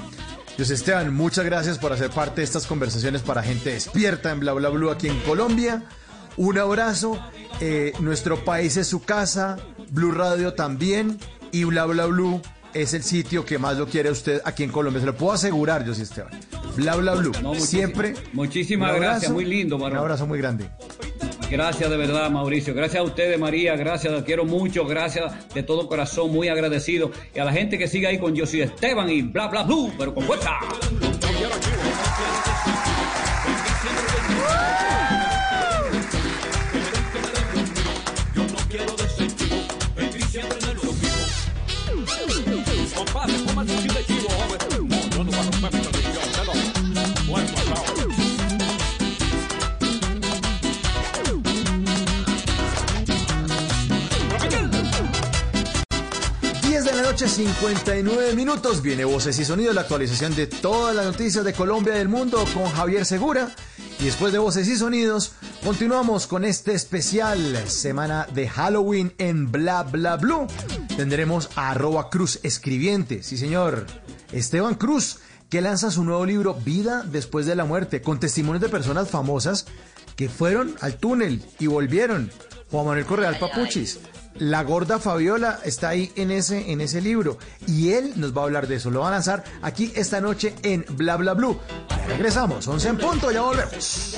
[0.58, 4.54] José Esteban, muchas gracias por hacer parte de estas conversaciones para gente despierta en Bla
[4.54, 5.84] Bla Blue aquí en Colombia.
[6.38, 7.20] Un abrazo.
[7.60, 9.58] eh, nuestro país es su casa,
[9.92, 11.20] Blue Radio también
[11.52, 12.42] y Bla Bla Blue
[12.74, 15.00] es el sitio que más lo quiere usted aquí en Colombia.
[15.00, 16.32] Se lo puedo asegurar, José Esteban.
[16.76, 17.16] Bla Bla.
[17.16, 18.14] No, muchísimas- Siempre.
[18.34, 19.98] muchísimas abrazo, gracias, muy lindo, varón.
[19.98, 20.70] Un abrazo muy grande.
[21.50, 22.74] Gracias de verdad, Mauricio.
[22.74, 23.76] Gracias a ustedes, María.
[23.78, 24.86] Gracias, quiero mucho.
[24.86, 27.10] Gracias de todo corazón, muy agradecido.
[27.34, 30.14] Y a la gente que sigue ahí con Josie Esteban y bla, bla, blue, pero
[30.14, 30.52] con fuerza.
[57.38, 58.82] 59 minutos.
[58.82, 62.44] Viene Voces y Sonidos, la actualización de todas las noticias de Colombia y del mundo
[62.54, 63.50] con Javier Segura.
[64.00, 65.34] Y después de Voces y Sonidos,
[65.64, 70.48] continuamos con este especial semana de Halloween en Bla Bla Blue.
[70.98, 73.86] Tendremos a arroba Cruz Escribiente, sí señor,
[74.32, 78.70] Esteban Cruz, que lanza su nuevo libro Vida después de la muerte, con testimonios de
[78.70, 79.68] personas famosas
[80.16, 82.32] que fueron al túnel y volvieron.
[82.72, 84.00] Juan Manuel Correal Papuchis.
[84.40, 87.38] La gorda Fabiola está ahí en ese, en ese libro
[87.68, 88.90] y él nos va a hablar de eso.
[88.90, 91.60] Lo va a lanzar aquí esta noche en Bla Bla Blue.
[91.90, 94.18] Ya regresamos, 11 en punto, ya volvemos.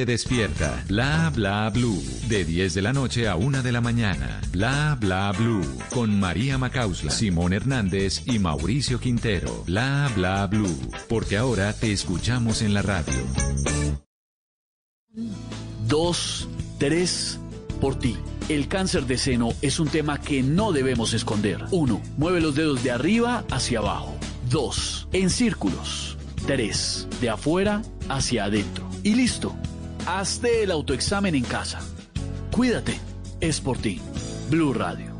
[0.05, 0.83] despierta.
[0.87, 4.41] Bla Bla Blue, de 10 de la noche a 1 de la mañana.
[4.51, 9.63] Bla Bla Blue, con María Macausla, Simón Hernández y Mauricio Quintero.
[9.65, 10.77] Bla Bla Blue,
[11.07, 13.13] porque ahora te escuchamos en la radio.
[15.87, 16.47] Dos,
[16.79, 17.39] tres,
[17.81, 18.15] por ti.
[18.49, 21.65] El cáncer de seno es un tema que no debemos esconder.
[21.71, 22.01] 1.
[22.17, 24.15] Mueve los dedos de arriba hacia abajo.
[24.49, 25.09] 2.
[25.13, 26.17] En círculos.
[26.47, 27.07] 3.
[27.21, 28.89] De afuera hacia adentro.
[29.03, 29.55] Y listo.
[30.07, 31.79] Hazte el autoexamen en casa.
[32.51, 32.99] Cuídate.
[33.39, 33.99] Es por ti.
[34.49, 35.11] Blue Radio.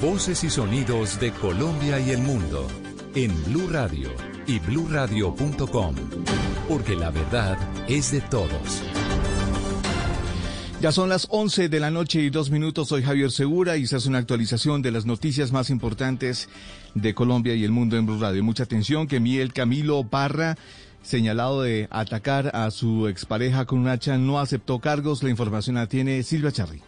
[0.00, 2.66] Voces y sonidos de Colombia y el mundo
[3.14, 4.10] en Blue Radio
[4.46, 5.94] y bluradio.com,
[6.68, 7.58] porque la verdad
[7.88, 8.82] es de todos.
[10.80, 12.88] Ya son las 11 de la noche y dos minutos.
[12.88, 16.48] Soy Javier Segura y esta es una actualización de las noticias más importantes
[16.94, 18.44] de Colombia y el mundo en Blue Radio.
[18.44, 20.56] Mucha atención que Miel Camilo Parra,
[21.08, 25.22] señalado de atacar a su expareja con un hacha, no aceptó cargos.
[25.22, 26.82] La información la tiene Silvia Charri.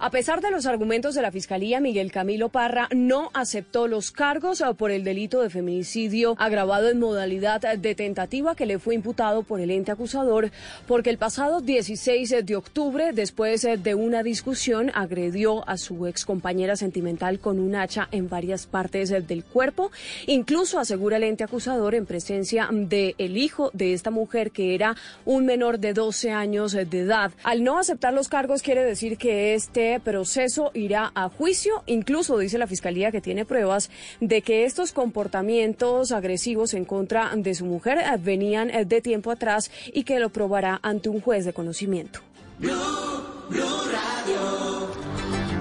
[0.00, 4.60] A pesar de los argumentos de la Fiscalía, Miguel Camilo Parra no aceptó los cargos
[4.60, 9.42] ah, por el delito de feminicidio agravado en modalidad de tentativa que le fue imputado
[9.42, 10.52] por el ente acusador
[10.86, 16.76] porque el pasado 16 de octubre, después eh, de una discusión, agredió a su excompañera
[16.76, 19.90] sentimental con un hacha en varias partes eh, del cuerpo.
[20.28, 24.94] Incluso asegura el ente acusador en presencia del el hijo de esta mujer que era
[25.24, 27.32] un menor de 12 años eh, de edad.
[27.42, 31.82] Al no aceptar los cargos quiere decir que este proceso irá a juicio.
[31.86, 37.54] Incluso dice la Fiscalía que tiene pruebas de que estos comportamientos agresivos en contra de
[37.54, 41.44] su mujer eh, venían eh, de tiempo atrás y que lo probará ante un juez
[41.44, 42.20] de conocimiento.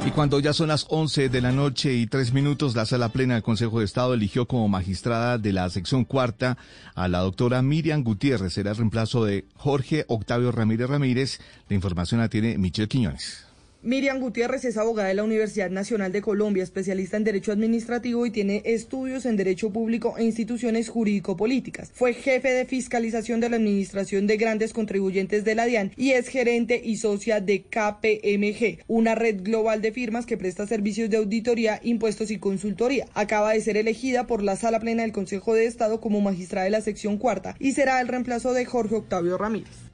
[0.08, 3.34] Y cuando ya son las 11 de la noche y tres minutos, la Sala Plena
[3.34, 6.58] del Consejo de Estado eligió como magistrada de la sección cuarta
[6.96, 8.54] a la doctora Miriam Gutiérrez.
[8.54, 11.40] Será el reemplazo de Jorge Octavio Ramírez Ramírez.
[11.68, 13.47] La información la tiene Michelle Quiñones.
[13.84, 18.32] Miriam Gutiérrez es abogada de la Universidad Nacional de Colombia, especialista en Derecho Administrativo y
[18.32, 21.92] tiene estudios en Derecho Público e Instituciones Jurídico-Políticas.
[21.94, 26.28] Fue jefe de fiscalización de la Administración de Grandes Contribuyentes de la DIAN y es
[26.28, 31.80] gerente y socia de KPMG, una red global de firmas que presta servicios de auditoría,
[31.84, 33.06] impuestos y consultoría.
[33.14, 36.72] Acaba de ser elegida por la Sala Plena del Consejo de Estado como magistrada de
[36.72, 39.87] la sección cuarta y será el reemplazo de Jorge Octavio Ramírez.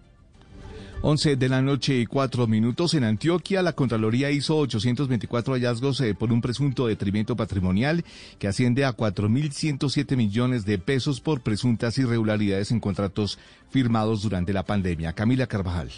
[1.06, 2.94] 11 de la noche y cuatro minutos.
[2.94, 8.06] En Antioquia, la Contraloría hizo 824 hallazgos eh, por un presunto detrimento patrimonial
[8.40, 13.38] que asciende a 4.107 millones de pesos por presuntas irregularidades en contratos
[13.70, 15.12] firmados durante la pandemia.
[15.12, 15.92] Camila Carvajal.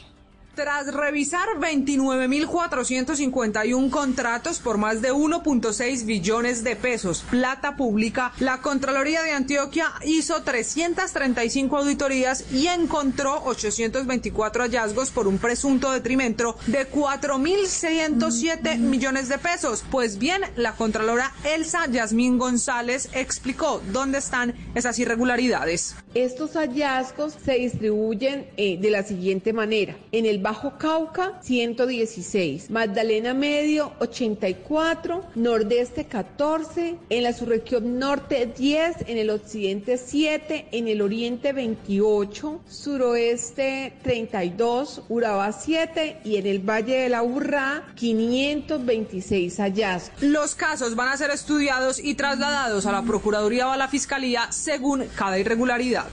[0.56, 9.22] Tras revisar 29.451 contratos por más de 1.6 billones de pesos, plata pública, la Contraloría
[9.24, 18.78] de Antioquia hizo 335 auditorías y encontró 824 hallazgos por un presunto detrimento de 4.607
[18.78, 19.84] millones de pesos.
[19.92, 25.98] Pues bien, la Contralora Elsa Yasmín González explicó dónde están esas irregularidades.
[26.14, 29.98] Estos hallazgos se distribuyen eh, de la siguiente manera.
[30.14, 32.70] En el Bajo Cauca, 116.
[32.70, 35.24] Magdalena Medio, 84.
[35.34, 36.98] Nordeste, 14.
[37.10, 39.08] En la subregión norte, 10.
[39.08, 40.68] En el occidente, 7.
[40.72, 42.62] En el oriente, 28.
[42.70, 45.02] Suroeste, 32.
[45.10, 46.18] Urabá, 7.
[46.24, 50.22] Y en el Valle de la Urrá, 526 hallazgos.
[50.22, 54.52] Los casos van a ser estudiados y trasladados a la Procuraduría o a la Fiscalía
[54.52, 56.06] según cada irregularidad.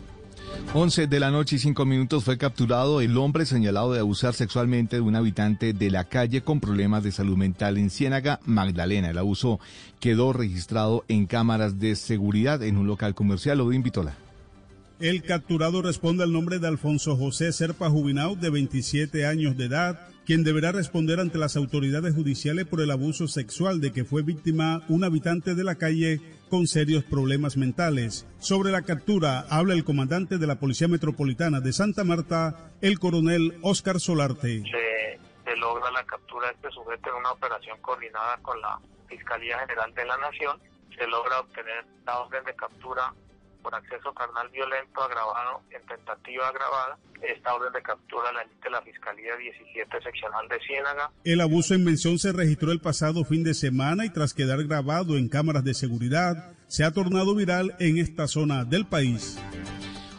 [0.74, 4.96] 11 de la noche y 5 minutos fue capturado el hombre señalado de abusar sexualmente
[4.96, 9.10] de un habitante de la calle con problemas de salud mental en Ciénaga, Magdalena.
[9.10, 9.60] El abuso
[10.00, 13.60] quedó registrado en cámaras de seguridad en un local comercial.
[13.60, 14.16] Odín Vitola.
[14.98, 20.00] El capturado responde al nombre de Alfonso José Serpa Jubinau, de 27 años de edad,
[20.24, 24.82] quien deberá responder ante las autoridades judiciales por el abuso sexual de que fue víctima
[24.88, 26.20] un habitante de la calle
[26.52, 28.28] con serios problemas mentales.
[28.38, 33.56] Sobre la captura habla el comandante de la Policía Metropolitana de Santa Marta, el coronel
[33.62, 34.60] Oscar Solarte.
[34.60, 38.78] Se, logra la captura de este sujeto en una operación coordinada con la
[39.08, 40.60] Fiscalía General de la Nación.
[40.94, 43.14] Se logra obtener la orden de captura
[43.62, 46.98] por acceso carnal violento agravado en tentativa agravada.
[47.22, 51.10] Esta orden de captura la emite la Fiscalía 17 Seccional de Ciénaga.
[51.24, 55.16] El abuso en mención se registró el pasado fin de semana y tras quedar grabado
[55.16, 59.38] en cámaras de seguridad, se ha tornado viral en esta zona del país.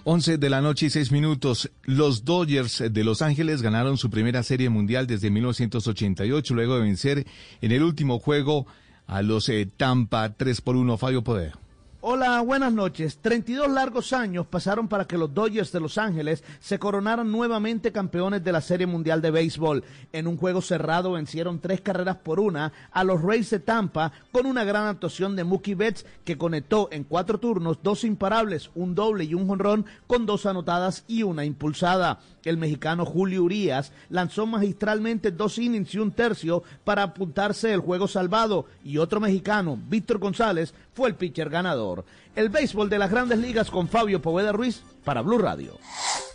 [0.05, 1.71] 11 de la noche y 6 minutos.
[1.83, 7.25] Los Dodgers de Los Ángeles ganaron su primera serie mundial desde 1988 luego de vencer
[7.61, 8.67] en el último juego
[9.07, 11.62] a los eh, Tampa 3 por 1 Fabio Poder.
[12.05, 13.19] Hola, buenas noches.
[13.21, 18.43] 32 largos años pasaron para que los Dodgers de Los Ángeles se coronaran nuevamente campeones
[18.43, 19.85] de la Serie Mundial de Béisbol.
[20.11, 24.45] En un juego cerrado vencieron tres carreras por una a los Rays de Tampa con
[24.45, 29.23] una gran actuación de Mookie Betts que conectó en cuatro turnos dos imparables, un doble
[29.23, 32.19] y un jonrón con dos anotadas y una impulsada.
[32.43, 38.09] El mexicano Julio Urias lanzó magistralmente dos innings y un tercio para apuntarse el juego
[38.09, 42.05] salvado y otro mexicano, Víctor González, fue el pitcher ganador.
[42.35, 45.77] El béisbol de las grandes ligas con Fabio Poveda Ruiz para Blue Radio.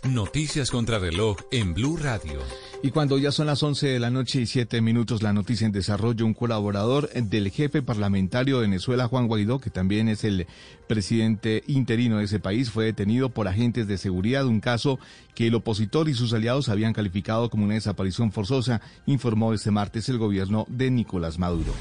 [0.03, 2.39] Noticias contra reloj en Blue Radio.
[2.81, 5.73] Y cuando ya son las 11 de la noche y 7 minutos, la noticia en
[5.73, 10.47] desarrollo, un colaborador del jefe parlamentario de Venezuela, Juan Guaidó, que también es el
[10.87, 14.97] presidente interino de ese país, fue detenido por agentes de seguridad, un caso
[15.35, 20.07] que el opositor y sus aliados habían calificado como una desaparición forzosa, informó este martes
[20.07, 21.73] el gobierno de Nicolás Maduro.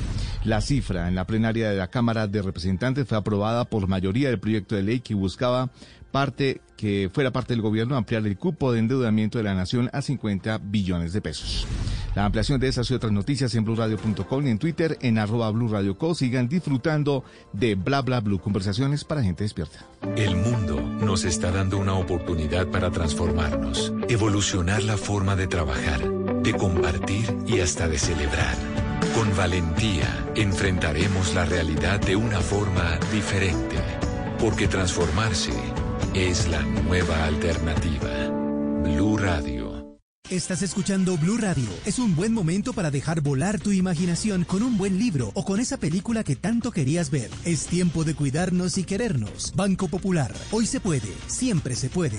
[0.42, 4.40] La cifra en la plenaria de la Cámara de Representantes fue aprobada por mayoría del
[4.40, 5.70] proyecto de ley que buscaba
[6.10, 10.00] parte que fuera parte del gobierno ampliar el cupo de endeudamiento de la nación a
[10.00, 11.66] 50 billones de pesos.
[12.14, 16.14] La ampliación de esas y otras noticias en blurradio.com y en Twitter en arroba blurradioco.
[16.14, 19.86] Sigan disfrutando de Bla Bla Blue, conversaciones para gente despierta.
[20.16, 26.00] El mundo nos está dando una oportunidad para transformarnos, evolucionar la forma de trabajar,
[26.42, 28.56] de compartir y hasta de celebrar.
[29.14, 33.76] Con valentía enfrentaremos la realidad de una forma diferente,
[34.40, 35.52] porque transformarse
[36.18, 38.28] es la nueva alternativa.
[38.82, 39.98] Blue Radio.
[40.28, 41.68] Estás escuchando Blue Radio.
[41.86, 45.60] Es un buen momento para dejar volar tu imaginación con un buen libro o con
[45.60, 47.30] esa película que tanto querías ver.
[47.44, 49.52] Es tiempo de cuidarnos y querernos.
[49.54, 50.34] Banco Popular.
[50.50, 51.08] Hoy se puede.
[51.28, 52.18] Siempre se puede.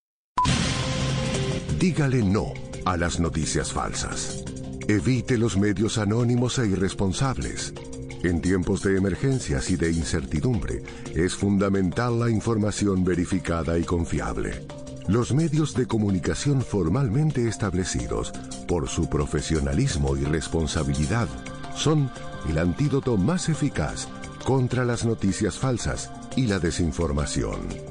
[1.81, 2.53] Dígale no
[2.85, 4.43] a las noticias falsas.
[4.87, 7.73] Evite los medios anónimos e irresponsables.
[8.21, 10.83] En tiempos de emergencias y de incertidumbre,
[11.15, 14.63] es fundamental la información verificada y confiable.
[15.07, 18.31] Los medios de comunicación formalmente establecidos,
[18.67, 21.27] por su profesionalismo y responsabilidad,
[21.75, 22.11] son
[22.47, 24.07] el antídoto más eficaz
[24.45, 27.90] contra las noticias falsas y la desinformación.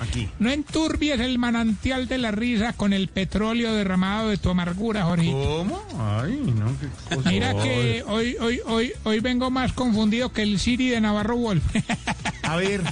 [0.00, 0.28] Aquí.
[0.38, 5.32] No enturbies el manantial de la risa con el petróleo derramado de tu amargura, Jorito.
[5.58, 5.82] ¿Cómo?
[5.98, 7.30] Ay, no, qué cosa.
[7.30, 11.64] Mira que hoy, hoy, hoy, hoy vengo más confundido que el Siri de Navarro Wolf.
[12.42, 12.82] A ver,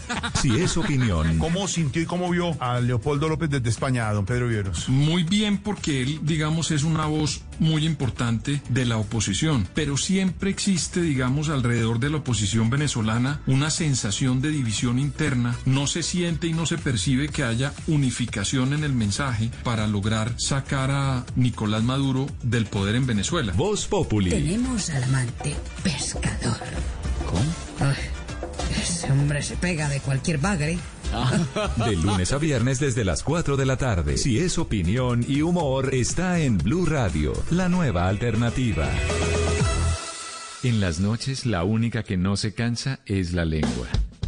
[0.40, 4.24] Si es opinión, ¿cómo sintió y cómo vio a Leopoldo López desde España, a don
[4.24, 4.88] Pedro Vieros?
[4.88, 10.50] Muy bien porque él, digamos, es una voz muy importante de la oposición, pero siempre
[10.50, 15.56] existe, digamos, alrededor de la oposición venezolana una sensación de división interna.
[15.64, 20.34] No se siente y no se percibe que haya unificación en el mensaje para lograr
[20.38, 23.52] sacar a Nicolás Maduro del poder en Venezuela.
[23.56, 24.30] Voz Populi.
[24.30, 26.58] Tenemos al amante pescador.
[27.26, 27.92] ¿Cómo?
[28.80, 30.78] ese hombre se pega de cualquier bagre.
[31.84, 34.16] De lunes a viernes desde las 4 de la tarde.
[34.16, 38.88] Si es opinión y humor, está en Blue Radio, la nueva alternativa.
[40.62, 43.88] En las noches, la única que no se cansa es la lengua.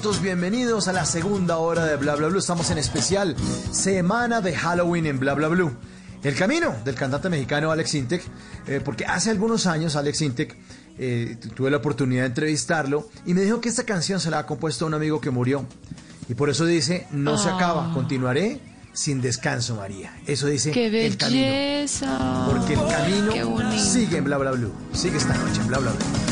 [0.00, 0.22] Minutos.
[0.22, 2.38] Bienvenidos a la segunda hora de Bla Bla Blue.
[2.38, 3.36] Estamos en especial
[3.70, 5.72] semana de Halloween en Bla Bla Blue.
[6.22, 8.22] El camino del cantante mexicano Alex Intec,
[8.66, 10.56] eh, porque hace algunos años Alex Intec
[10.98, 14.38] eh, tu- tuve la oportunidad de entrevistarlo y me dijo que esta canción se la
[14.40, 15.66] ha compuesto a un amigo que murió.
[16.30, 17.56] Y por eso dice, no se Ah.
[17.56, 18.58] acaba, continuaré
[18.94, 20.14] sin descanso, María.
[20.26, 22.46] Eso dice ¡Qué el camino.
[22.50, 24.72] Porque el camino sigue en Bla Bla Blue.
[24.94, 26.29] Sigue esta noche en Bla Bla Blue.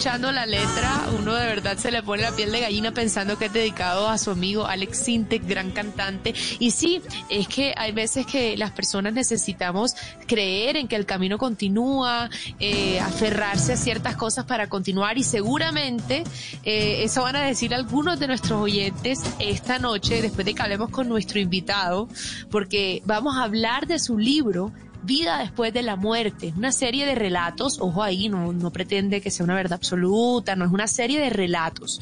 [0.00, 3.44] Escuchando la letra, uno de verdad se le pone la piel de gallina pensando que
[3.44, 6.32] es dedicado a su amigo Alex Sintek, gran cantante.
[6.58, 9.94] Y sí, es que hay veces que las personas necesitamos
[10.26, 12.30] creer en que el camino continúa,
[12.60, 16.24] eh, aferrarse a ciertas cosas para continuar y seguramente
[16.64, 20.88] eh, eso van a decir algunos de nuestros oyentes esta noche, después de que hablemos
[20.88, 22.08] con nuestro invitado,
[22.50, 24.72] porque vamos a hablar de su libro
[25.02, 29.30] Vida después de la muerte, una serie de relatos, ojo ahí, no, no pretende que
[29.30, 32.00] sea una verdad absoluta, no es una serie de relatos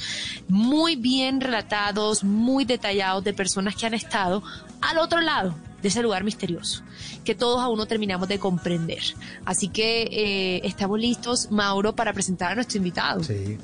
[0.49, 4.42] muy bien relatados, muy detallados de personas que han estado
[4.80, 6.82] al otro lado de ese lugar misterioso,
[7.24, 9.03] que todos aún no terminamos de comprender.
[9.44, 13.22] Así que eh, estamos listos, Mauro, para presentar a nuestro invitado.
[13.22, 13.59] Sí.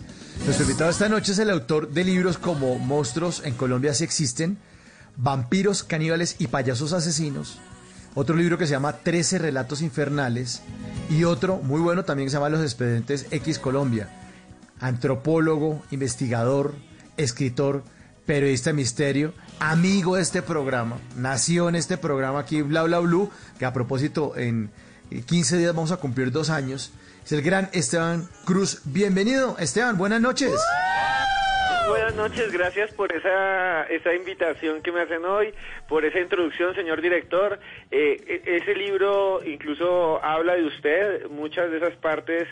[0.45, 4.59] Nuestro invitado esta noche es el autor de libros como Monstruos en Colombia sí existen,
[5.17, 7.59] Vampiros, Caníbales y Payasos Asesinos.
[8.15, 10.63] Otro libro que se llama Trece Relatos Infernales.
[11.11, 14.09] Y otro muy bueno también que se llama Los Expedientes X Colombia.
[14.81, 16.75] Antropólogo, investigador,
[17.17, 17.83] escritor,
[18.25, 20.99] periodista de misterio, amigo de este programa.
[21.17, 24.71] Nació en este programa aquí, Bla Bla Blue, que a propósito en
[25.27, 26.93] 15 días vamos a cumplir dos años.
[27.25, 28.81] Es el gran Esteban Cruz.
[28.85, 30.53] Bienvenido, Esteban, buenas noches.
[31.89, 35.53] Buenas noches, gracias por esa, esa invitación que me hacen hoy,
[35.89, 37.59] por esa introducción, señor director.
[37.91, 42.49] Eh, e- ese libro incluso habla de usted, muchas de esas partes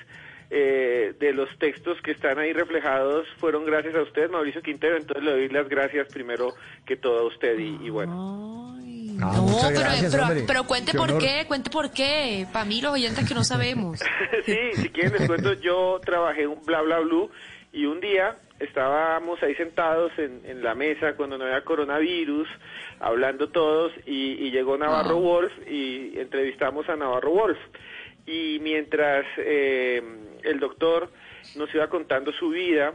[0.50, 5.24] eh, de los textos que están ahí reflejados fueron gracias a usted, Mauricio Quintero, entonces
[5.24, 6.54] le doy las gracias primero
[6.84, 8.72] que todo a usted y, y bueno.
[9.16, 11.22] No, pero, gracias, pero, pero cuente Qué por honor.
[11.22, 12.46] qué, cuente por qué.
[12.52, 14.00] Para mí los oyentes que no sabemos.
[14.44, 17.30] sí, si quieren les cuento, yo trabajé un bla bla blue
[17.72, 22.48] y un día estábamos ahí sentados en, en la mesa cuando no había coronavirus,
[23.00, 25.18] hablando todos y, y llegó Navarro.
[25.18, 27.58] Wolf y entrevistamos a Navarro Wolf.
[28.26, 30.02] Y mientras eh,
[30.44, 31.10] el doctor
[31.56, 32.94] nos iba contando su vida,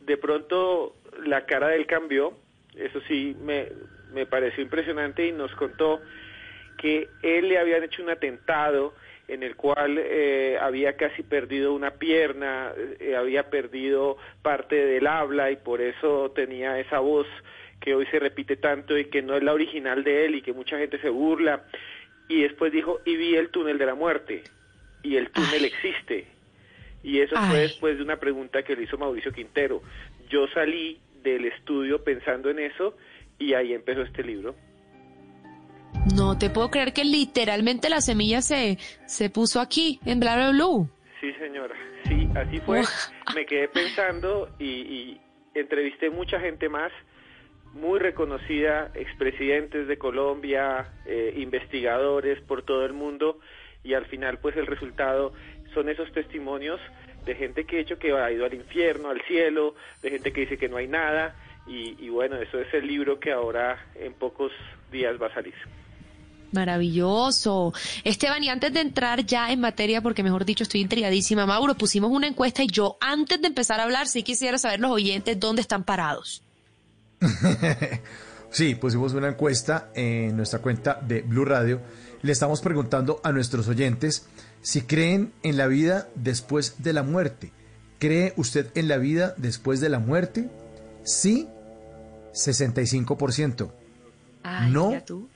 [0.00, 0.94] de pronto
[1.24, 2.32] la cara de él cambió,
[2.76, 3.68] eso sí me,
[4.12, 6.00] me pareció impresionante y nos contó
[6.78, 8.94] que él le habían hecho un atentado
[9.28, 15.50] en el cual eh, había casi perdido una pierna, eh, había perdido parte del habla
[15.50, 17.26] y por eso tenía esa voz
[17.80, 20.52] que hoy se repite tanto y que no es la original de él y que
[20.52, 21.64] mucha gente se burla.
[22.28, 24.44] Y después dijo, y vi el túnel de la muerte,
[25.02, 26.26] y el túnel existe.
[27.02, 29.82] Y eso fue después de una pregunta que le hizo Mauricio Quintero.
[30.28, 32.96] Yo salí del estudio pensando en eso
[33.38, 34.54] y ahí empezó este libro.
[36.16, 40.50] No te puedo creer que literalmente la semilla se, se puso aquí, en Bla Bla
[40.50, 40.88] Blue.
[41.20, 41.74] Sí, señora.
[42.08, 42.82] Sí, así fue.
[43.34, 45.20] Me quedé pensando y, y
[45.54, 46.90] entrevisté mucha gente más,
[47.72, 53.38] muy reconocida, expresidentes de Colombia, eh, investigadores por todo el mundo,
[53.84, 55.32] y al final, pues el resultado
[55.74, 56.80] son esos testimonios
[57.24, 60.42] de gente que ha hecho que ha ido al infierno, al cielo, de gente que
[60.42, 61.36] dice que no hay nada,
[61.66, 64.52] y, y bueno, eso es el libro que ahora en pocos
[64.90, 65.54] días va a salir.
[66.52, 67.72] Maravilloso.
[68.04, 72.10] Esteban, y antes de entrar ya en materia, porque mejor dicho estoy intrigadísima, Mauro, pusimos
[72.10, 75.62] una encuesta y yo antes de empezar a hablar sí quisiera saber los oyentes dónde
[75.62, 76.42] están parados.
[78.52, 81.80] Sí, pusimos una encuesta en nuestra cuenta de Blue Radio.
[82.20, 84.26] Le estamos preguntando a nuestros oyentes
[84.60, 87.50] si creen en la vida después de la muerte.
[87.98, 90.50] ¿Cree usted en la vida después de la muerte?
[91.02, 91.48] Sí,
[92.34, 93.72] 65%.
[94.42, 95.30] Ay, no, tú.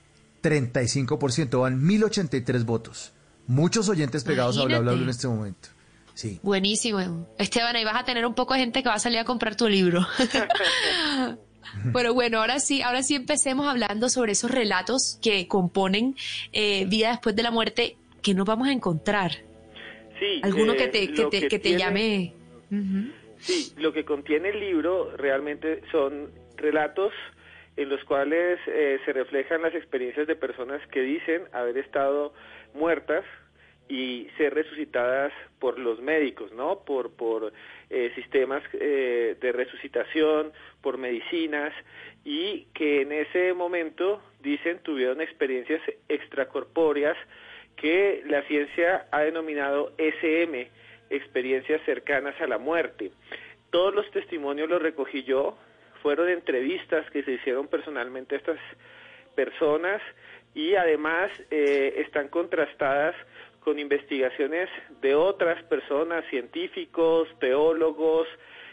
[0.51, 1.61] 35%.
[1.61, 3.13] Van 1083 votos.
[3.47, 5.11] Muchos oyentes pegados a Bla en Imagínate.
[5.11, 5.69] este momento.
[6.15, 6.41] Sí.
[6.43, 7.27] Buenísimo.
[7.39, 9.55] Esteban, ahí vas a tener un poco de gente que va a salir a comprar
[9.57, 10.01] tu libro.
[11.93, 16.17] Pero bueno, ahora sí, ahora sí empecemos hablando sobre esos relatos que componen
[16.53, 19.33] eh, vida después de la muerte que nos vamos a encontrar.
[20.19, 22.33] Sí, Alguno eh, que te, que te, que que te tiene- llame.
[23.41, 27.13] Sí, lo que contiene el libro realmente son relatos
[27.77, 32.33] en los cuales eh, se reflejan las experiencias de personas que dicen haber estado
[32.75, 33.25] muertas
[33.89, 36.81] y ser resucitadas por los médicos, ¿no?
[36.81, 37.53] Por, por
[37.91, 41.73] eh, sistemas eh, de resucitación, por medicinas
[42.25, 47.17] y que en ese momento, dicen, tuvieron experiencias extracorpóreas
[47.77, 50.69] que la ciencia ha denominado SM,
[51.11, 53.13] experiencias cercanas a la muerte.
[53.71, 55.57] Todos los testimonios los recogí yo,
[56.07, 58.61] fueron entrevistas que se hicieron personalmente a estas
[59.35, 60.01] personas
[60.55, 63.17] y además eh, están contrastadas
[63.59, 64.69] con investigaciones
[65.01, 68.29] de otras personas, científicos, teólogos,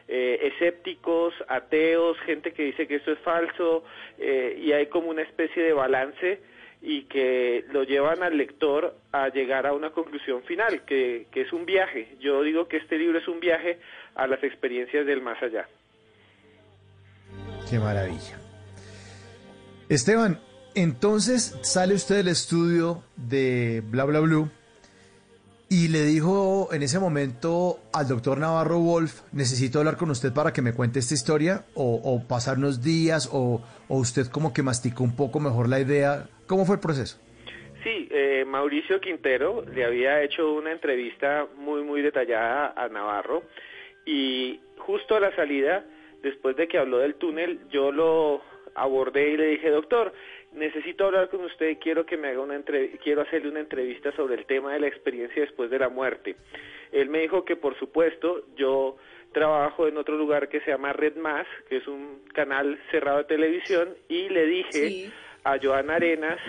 [0.08, 3.84] eh, escépticos, ateos, gente que dice que esto es falso,
[4.20, 6.40] eh, y hay como una especie de balance
[6.84, 11.52] y que lo llevan al lector a llegar a una conclusión final, que, que es
[11.52, 12.10] un viaje.
[12.20, 13.80] Yo digo que este libro es un viaje
[14.14, 15.68] a las experiencias del más allá.
[17.74, 18.38] Qué maravilla.
[19.90, 20.40] Esteban,
[20.76, 24.48] entonces sale usted del estudio de Bla Bla Blue
[25.72, 30.54] y le dijo en ese momento al doctor Navarro Wolf, necesito hablar con usted para
[30.54, 34.62] que me cuente esta historia o, o pasar unos días o, o usted como que
[34.62, 36.28] masticó un poco mejor la idea.
[36.46, 37.18] ¿Cómo fue el proceso?
[37.84, 43.42] Sí, eh, Mauricio Quintero le había hecho una entrevista muy, muy detallada a Navarro
[44.06, 45.84] y justo a la salida,
[46.24, 48.42] después de que habló del túnel, yo lo
[48.74, 50.14] abordé y le dije, doctor,
[50.54, 52.60] necesito hablar con usted, quiero que me haga una
[53.04, 56.36] quiero hacerle una entrevista sobre el tema de la experiencia después de la muerte.
[56.92, 58.98] Él me dijo que por supuesto yo
[59.32, 63.24] trabajo en otro lugar que se llama Red Más, que es un canal cerrado de
[63.26, 65.12] televisión, y le dije
[65.44, 66.40] a Joana Arenas,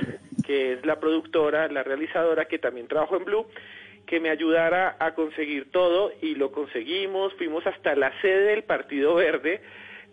[0.47, 3.47] que es la productora, la realizadora, que también trabajo en Blue,
[4.15, 9.17] que me ayudara a conseguir todo y lo conseguimos, fuimos hasta la sede del Partido
[9.17, 9.61] Verde,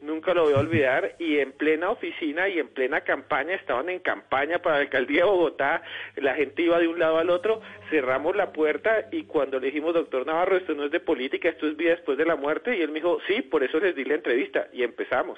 [0.01, 3.99] nunca lo voy a olvidar, y en plena oficina y en plena campaña, estaban en
[3.99, 5.83] campaña para la alcaldía de Bogotá,
[6.15, 9.93] la gente iba de un lado al otro, cerramos la puerta y cuando le dijimos,
[9.93, 12.81] doctor Navarro, esto no es de política, esto es vida después de la muerte, y
[12.81, 15.37] él me dijo, sí, por eso les di la entrevista, y empezamos.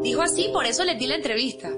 [0.00, 1.68] Dijo así, por eso les di la entrevista.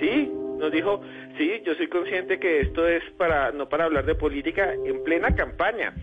[0.00, 1.02] Sí, nos dijo,
[1.38, 5.34] sí, yo soy consciente que esto es para no para hablar de política en plena
[5.34, 5.94] campaña.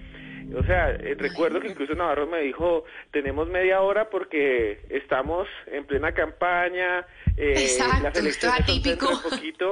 [0.56, 5.86] O sea, eh, recuerdo que incluso Navarro me dijo, tenemos media hora porque estamos en
[5.86, 7.06] plena campaña,
[7.36, 8.66] eh, Exacto, las elecciones
[9.00, 9.72] son poquito.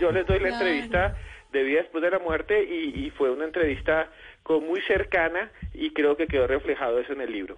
[0.00, 0.64] Yo les doy la Claro.
[0.66, 1.16] entrevista
[1.52, 4.08] de vida después de la muerte y, y fue una entrevista
[4.44, 7.56] con muy cercana y creo que quedó reflejado eso en el libro.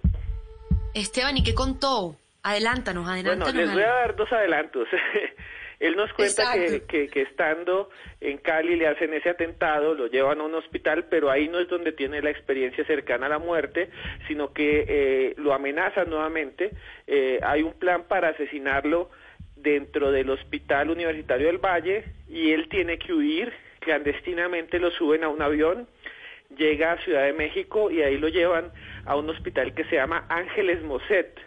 [0.95, 2.15] Esteban, ¿y qué contó?
[2.43, 3.13] Adelántanos, Bueno,
[3.45, 3.55] adelántanos.
[3.55, 4.87] les voy a dar dos adelantos.
[5.79, 6.87] Él nos cuenta que, Exacto.
[6.87, 11.29] que, que estando en Cali le hacen ese atentado, lo llevan a un hospital, pero
[11.29, 13.89] ahí no es donde tiene la experiencia cercana a la muerte,
[14.27, 16.71] sino que eh, lo amenazan nuevamente.
[17.05, 19.11] Eh, hay un plan para asesinarlo
[19.55, 23.53] dentro del Hospital Universitario del Valle y él tiene que huir.
[23.79, 25.87] Clandestinamente lo suben a un avión,
[26.57, 28.71] llega a Ciudad de México y ahí lo llevan
[29.05, 31.39] a un hospital que se llama Ángeles Moset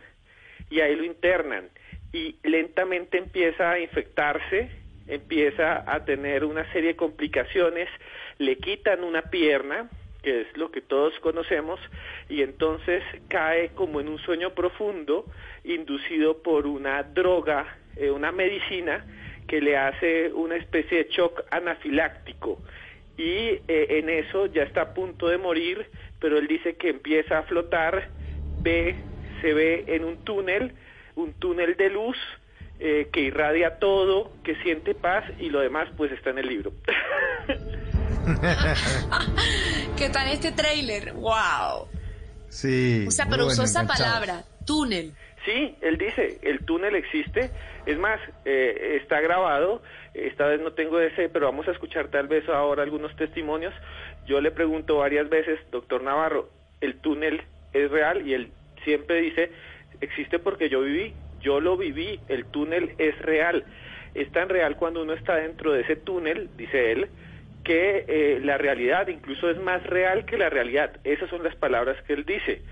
[0.70, 1.68] y ahí lo internan
[2.12, 4.70] y lentamente empieza a infectarse,
[5.06, 7.88] empieza a tener una serie de complicaciones,
[8.38, 9.88] le quitan una pierna,
[10.22, 11.80] que es lo que todos conocemos,
[12.28, 15.24] y entonces cae como en un sueño profundo,
[15.64, 19.04] inducido por una droga, eh, una medicina
[19.46, 22.60] que le hace una especie de shock anafiláctico.
[23.16, 25.86] Y eh, en eso ya está a punto de morir,
[26.20, 28.08] pero él dice que empieza a flotar,
[28.62, 28.94] ve,
[29.40, 30.72] se ve en un túnel,
[31.20, 32.16] un túnel de luz
[32.78, 36.72] eh, que irradia todo, que siente paz y lo demás pues está en el libro.
[39.96, 41.12] ¿Qué tal este tráiler?
[41.12, 41.88] ¡Wow!
[42.48, 43.04] Sí.
[43.06, 45.12] O sea, pero bueno, usó esa palabra, túnel.
[45.44, 47.50] Sí, él dice, el túnel existe,
[47.86, 52.28] es más, eh, está grabado, esta vez no tengo ese, pero vamos a escuchar tal
[52.28, 53.72] vez ahora algunos testimonios.
[54.26, 56.50] Yo le pregunto varias veces, doctor Navarro,
[56.80, 57.42] ¿el túnel
[57.72, 58.26] es real?
[58.26, 58.52] Y él
[58.84, 59.50] siempre dice,
[60.00, 63.64] existe porque yo viví, yo lo viví, el túnel es real.
[64.14, 67.08] Es tan real cuando uno está dentro de ese túnel, dice él,
[67.64, 70.98] que eh, la realidad incluso es más real que la realidad.
[71.04, 72.62] Esas son las palabras que él dice.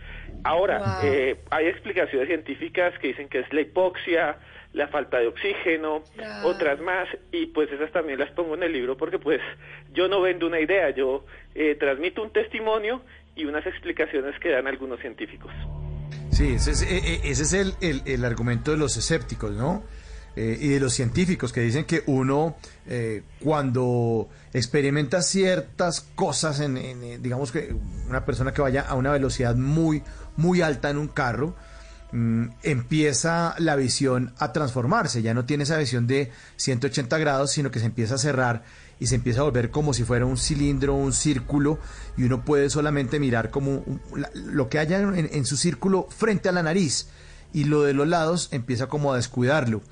[0.45, 1.11] Ahora, Wow.
[1.11, 4.37] eh, hay explicaciones científicas que dicen que es la hipoxia,
[4.73, 6.03] la falta de oxígeno,
[6.43, 9.41] otras más, y pues esas también las pongo en el libro porque pues
[9.93, 11.25] yo no vendo una idea, yo
[11.55, 13.03] eh, transmito un testimonio
[13.35, 15.53] y unas explicaciones que dan algunos científicos.
[16.39, 19.83] Sí, ese es, eh, eh, ese es el, el- el argumento de los escépticos, ¿no?
[20.37, 26.77] Eh, y de los científicos que dicen que uno, eh, cuando experimenta ciertas cosas, en,
[26.77, 27.75] en, eh, digamos que
[28.09, 30.05] una persona que vaya a una velocidad muy,
[30.37, 31.57] muy alta en un carro,
[32.13, 37.73] mm, empieza la visión a transformarse, ya no tiene esa visión de 180 grados, sino
[37.73, 38.63] que se empieza a cerrar
[39.01, 41.79] y se empieza a volver como si fuera un cilindro, un círculo,
[42.17, 43.85] y uno puede solamente mirar como
[44.35, 47.09] lo que haya en, en su círculo frente a la nariz,
[47.53, 49.83] y lo de los lados empieza como a descuidarlo.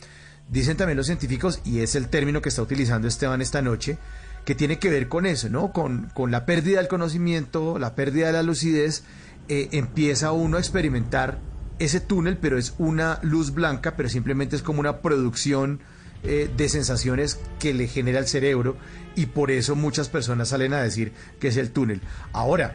[0.49, 3.99] Dicen también los científicos, y es el término que está utilizando Esteban esta noche,
[4.45, 5.73] que tiene que ver con eso, ¿no?
[5.73, 9.03] Con, con la pérdida del conocimiento, la pérdida de la lucidez,
[9.49, 11.39] eh, empieza uno a experimentar
[11.79, 15.81] ese túnel, pero es una luz blanca, pero simplemente es como una producción
[16.25, 18.77] eh, de sensaciones que le genera el cerebro
[19.15, 22.01] y por eso muchas personas salen a decir que es el túnel.
[22.33, 22.75] Ahora,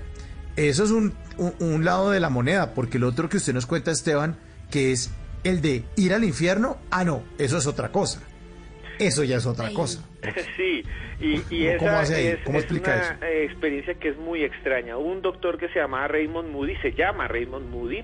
[0.55, 3.65] eso es un, un- un lado de la moneda, porque el otro que usted nos
[3.65, 4.37] cuenta, Esteban,
[4.69, 5.11] que es
[5.43, 8.21] el de ir al infierno, ah, no, eso es otra cosa.
[8.99, 10.05] Eso ya es otra cosa.
[10.55, 10.83] Sí,
[11.19, 12.27] y, y ¿Cómo esa hace ahí?
[12.27, 13.51] es, ¿Cómo es explica una eso?
[13.51, 14.97] experiencia que es muy extraña.
[14.97, 18.03] Un doctor que se llama Raymond Moody, se llama Raymond Moody,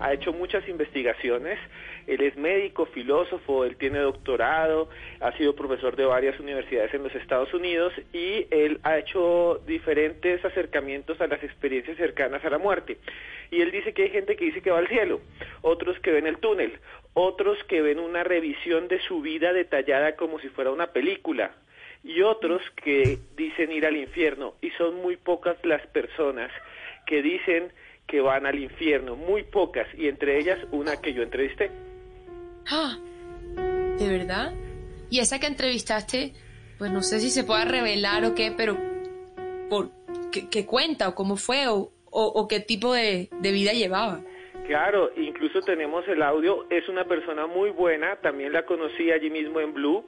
[0.00, 1.58] ha hecho muchas investigaciones.
[2.06, 4.88] Él es médico, filósofo, él tiene doctorado,
[5.20, 10.44] ha sido profesor de varias universidades en los Estados Unidos y él ha hecho diferentes
[10.44, 12.98] acercamientos a las experiencias cercanas a la muerte.
[13.50, 15.20] Y él dice que hay gente que dice que va al cielo,
[15.62, 16.78] otros que ven el túnel,
[17.14, 21.52] otros que ven una revisión de su vida detallada como si fuera una película
[22.02, 26.50] y otros que dicen ir al infierno y son muy pocas las personas
[27.06, 27.72] que dicen
[28.06, 31.70] que van al infierno, muy pocas y entre ellas una que yo entrevisté.
[32.70, 32.98] Ah,
[33.98, 34.52] ¿De verdad?
[35.10, 36.32] Y esa que entrevistaste,
[36.78, 38.76] pues no sé si se pueda revelar o qué, pero
[39.70, 39.90] por
[40.50, 44.20] qué, cuenta o cómo fue o, o- o qué tipo de, de vida llevaba.
[44.66, 49.60] Claro, incluso tenemos el audio, es una persona muy buena, también la conocí allí mismo
[49.60, 50.04] en Blue.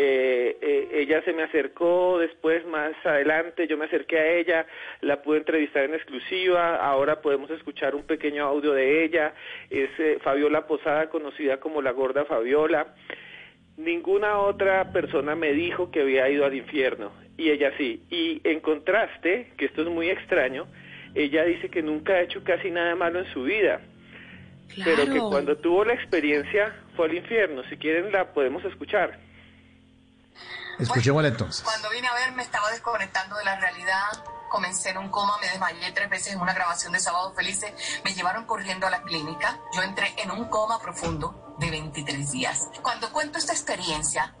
[0.00, 4.66] Eh, eh, ella se me acercó después, más adelante, yo me acerqué a ella,
[5.00, 9.34] la pude entrevistar en exclusiva, ahora podemos escuchar un pequeño audio de ella,
[9.70, 12.94] es eh, Fabiola Posada, conocida como la gorda Fabiola.
[13.76, 18.00] Ninguna otra persona me dijo que había ido al infierno, y ella sí.
[18.08, 20.68] Y en contraste, que esto es muy extraño,
[21.16, 23.80] ella dice que nunca ha hecho casi nada malo en su vida,
[24.84, 25.30] pero que Claro.
[25.30, 27.64] cuando tuvo la experiencia fue al infierno.
[27.68, 29.26] Si quieren la podemos escuchar.
[30.78, 31.64] Escuchémosla entonces.
[31.64, 35.48] Cuando vine a ver me estaba desconectando de la realidad, comencé en un coma, me
[35.48, 37.72] desmayé tres veces en una grabación de Sábado Felices,
[38.04, 42.68] me llevaron corriendo a la clínica, yo entré en un coma profundo de 23 días.
[42.82, 44.34] Cuando cuento esta experiencia,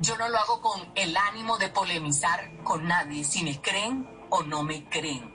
[0.00, 4.42] yo no lo hago con el ánimo de polemizar con nadie, si me creen o
[4.42, 5.34] no me creen.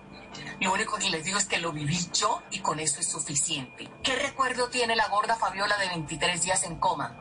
[0.59, 3.91] Lo único que les digo es que lo viví yo y con eso es suficiente.
[4.03, 7.17] ¿Qué recuerdo tiene la gorda Fabiola de 23 días en coma?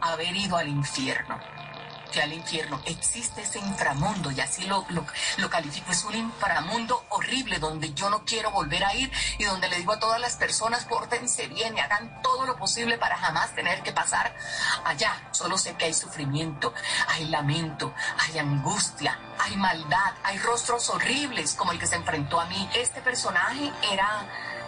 [0.00, 1.38] Haber ido al infierno
[2.10, 2.80] que al infierno.
[2.84, 5.92] Existe ese inframundo y así lo, lo, califico.
[5.92, 9.92] Es un inframundo horrible donde yo no quiero volver a ir y donde le digo
[9.92, 13.92] a todas las personas, pórtense bien y hagan todo lo posible para jamás tener que
[13.92, 14.34] pasar
[14.84, 15.28] allá.
[15.32, 16.74] Solo sé que hay sufrimiento,
[17.08, 22.46] hay lamento, hay angustia, hay maldad, hay rostros horribles como el que se enfrentó a
[22.46, 22.68] mí.
[22.74, 24.26] Este personaje era...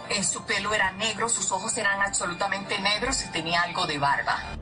[0.09, 4.57] eh, su pelo era negro, sus ojos eran absolutamente negros y tenía algo de barba.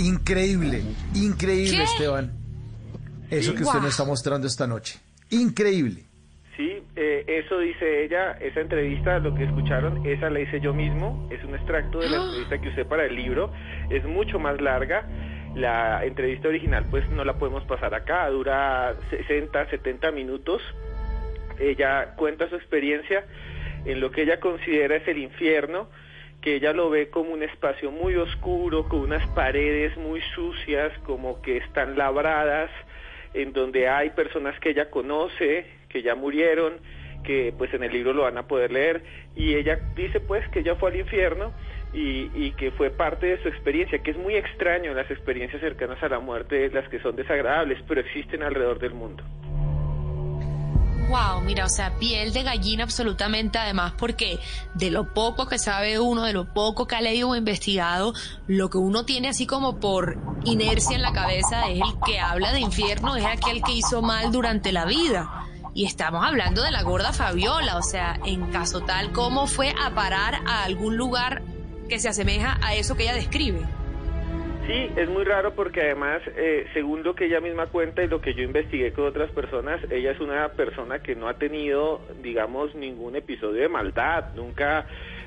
[0.00, 0.82] Increíble,
[1.14, 1.82] increíble, ¿Qué?
[1.82, 2.32] Esteban.
[3.30, 3.56] Eso Sí.
[3.56, 3.82] que usted Guau.
[3.82, 4.98] nos está mostrando esta noche.
[5.30, 6.02] Increíble.
[6.56, 11.28] Sí, eh, eso dice ella, esa entrevista, lo que escucharon, esa la hice yo mismo,
[11.30, 13.52] es un extracto de la entrevista que usé para el libro,
[13.90, 15.06] es mucho más larga,
[15.54, 20.60] la entrevista original pues no la podemos pasar acá, dura 60, 70 minutos,
[21.58, 23.24] ella cuenta su experiencia
[23.84, 25.88] en lo que ella considera es el infierno,
[26.40, 31.42] que ella lo ve como un espacio muy oscuro, con unas paredes muy sucias, como
[31.42, 32.70] que están labradas,
[33.34, 36.74] en donde hay personas que ella conoce, que ya murieron,
[37.24, 39.02] que pues en el libro lo van a poder leer,
[39.36, 41.52] y ella dice pues que ella fue al infierno
[41.92, 46.02] y, y que fue parte de su experiencia, que es muy extraño las experiencias cercanas
[46.02, 49.22] a la muerte, las que son desagradables, pero existen alrededor del mundo.
[51.10, 54.38] Wow, mira, o sea, piel de gallina absolutamente, además, porque
[54.74, 58.14] de lo poco que sabe uno, de lo poco que ha leído o investigado,
[58.46, 62.52] lo que uno tiene así como por inercia en la cabeza es el que habla
[62.52, 65.48] de infierno, es aquel que hizo mal durante la vida.
[65.74, 69.92] Y estamos hablando de la gorda Fabiola, o sea, en caso tal, ¿cómo fue a
[69.92, 71.42] parar a algún lugar
[71.88, 73.66] que se asemeja a eso que ella describe?
[74.70, 78.20] Sí, es muy raro porque además, eh, según lo que ella misma cuenta y lo
[78.20, 82.76] que yo investigué con otras personas, ella es una persona que no ha tenido, digamos,
[82.76, 84.86] ningún episodio de maldad, nunca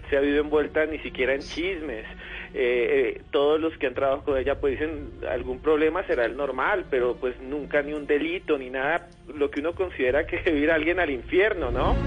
[0.09, 2.05] se ha habido envuelta ni siquiera en chismes.
[2.53, 6.37] Eh, eh, todos los que han trabajado con ella pues dicen algún problema será el
[6.37, 10.59] normal, pero pues nunca ni un delito ni nada, lo que uno considera que debe
[10.59, 11.97] ir alguien al infierno, ¿no?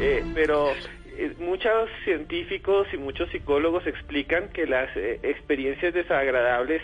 [0.00, 0.70] Eh, pero
[1.20, 6.80] eh, muchos científicos y muchos psicólogos explican que las eh, experiencias desagradables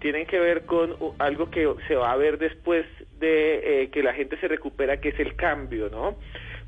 [0.00, 2.84] tienen que ver con algo que se va a ver después
[3.20, 6.18] de eh, que la gente se recupera, que es el cambio, ¿no?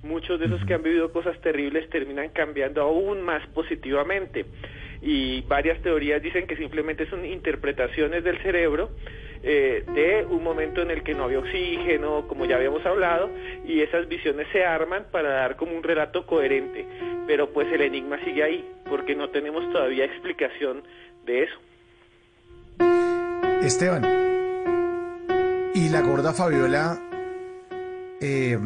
[0.04, 4.46] Muchos de esos que han vivido cosas terribles terminan cambiando aún más positivamente.
[5.02, 8.90] Y varias teorías dicen que simplemente son interpretaciones del cerebro
[9.42, 13.30] eh, de un momento en el que no había oxígeno, como ya habíamos hablado,
[13.64, 16.86] y esas visiones se arman para dar como un relato coherente.
[17.26, 20.82] Pero pues el enigma sigue ahí, porque no tenemos todavía explicación
[21.24, 21.58] de eso.
[23.62, 24.04] Esteban.
[25.74, 26.98] Y la gorda Fabiola
[28.20, 28.58] eh,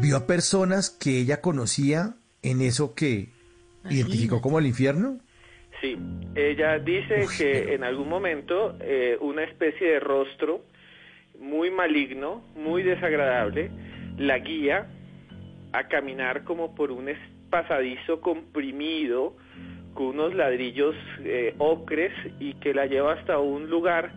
[0.00, 3.30] vio a personas que ella conocía en eso que
[3.88, 5.18] identificó como el infierno.
[5.82, 5.98] Sí,
[6.36, 10.62] ella dice que en algún momento eh, una especie de rostro
[11.40, 13.68] muy maligno, muy desagradable,
[14.16, 14.86] la guía
[15.72, 17.10] a caminar como por un
[17.50, 19.34] pasadizo comprimido
[19.94, 20.94] con unos ladrillos
[21.24, 24.12] eh, ocres y que la lleva hasta un lugar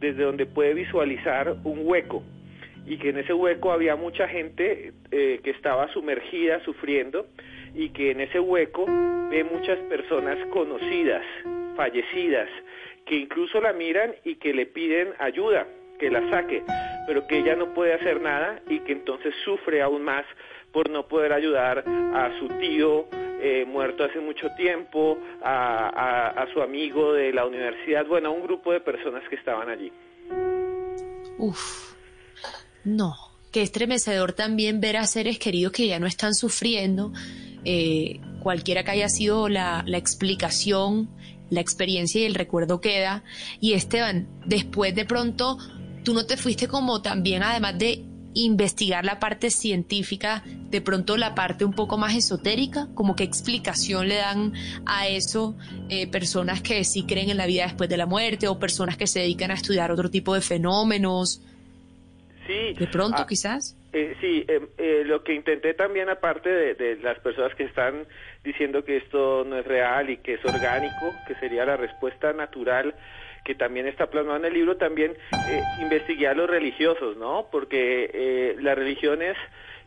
[0.00, 2.22] desde donde puede visualizar un hueco.
[2.86, 7.26] Y que en ese hueco había mucha gente eh, que estaba sumergida, sufriendo,
[7.74, 8.86] y que en ese hueco
[9.30, 11.24] ve muchas personas conocidas,
[11.76, 12.48] fallecidas,
[13.06, 15.66] que incluso la miran y que le piden ayuda,
[15.98, 16.62] que la saque,
[17.06, 20.24] pero que ella no puede hacer nada y que entonces sufre aún más
[20.72, 23.06] por no poder ayudar a su tío
[23.44, 28.72] eh, muerto hace mucho tiempo, a, su amigo de la universidad, bueno, a un grupo
[28.72, 29.92] de personas que estaban allí.
[31.38, 31.94] Uf,
[32.84, 33.14] no,
[33.50, 37.12] qué estremecedor también ver a seres queridos que ya no están sufriendo,
[37.64, 41.10] eh, cualquiera que haya sido la, la explicación,
[41.50, 43.22] la experiencia y el recuerdo queda.
[43.60, 45.58] Y Esteban, después de pronto,
[46.04, 51.34] tú no te fuiste como también, además de investigar la parte científica, de pronto la
[51.34, 54.54] parte un poco más esotérica, como qué explicación le dan
[54.86, 55.54] a eso
[55.88, 59.06] eh, personas que sí creen en la vida después de la muerte o personas que
[59.06, 61.42] se dedican a estudiar otro tipo de fenómenos.
[62.46, 62.74] Sí.
[62.78, 63.76] De pronto, ah, quizás.
[63.92, 68.06] Eh, sí, eh, eh, lo que intenté también, aparte de, de, las personas que están
[68.42, 72.94] diciendo que esto no es real y que es orgánico, que sería la respuesta natural
[73.44, 75.12] que también está plasmado en el libro, también
[75.48, 77.48] eh, investigué a los religiosos, ¿no?
[77.50, 79.36] Porque eh, las religiones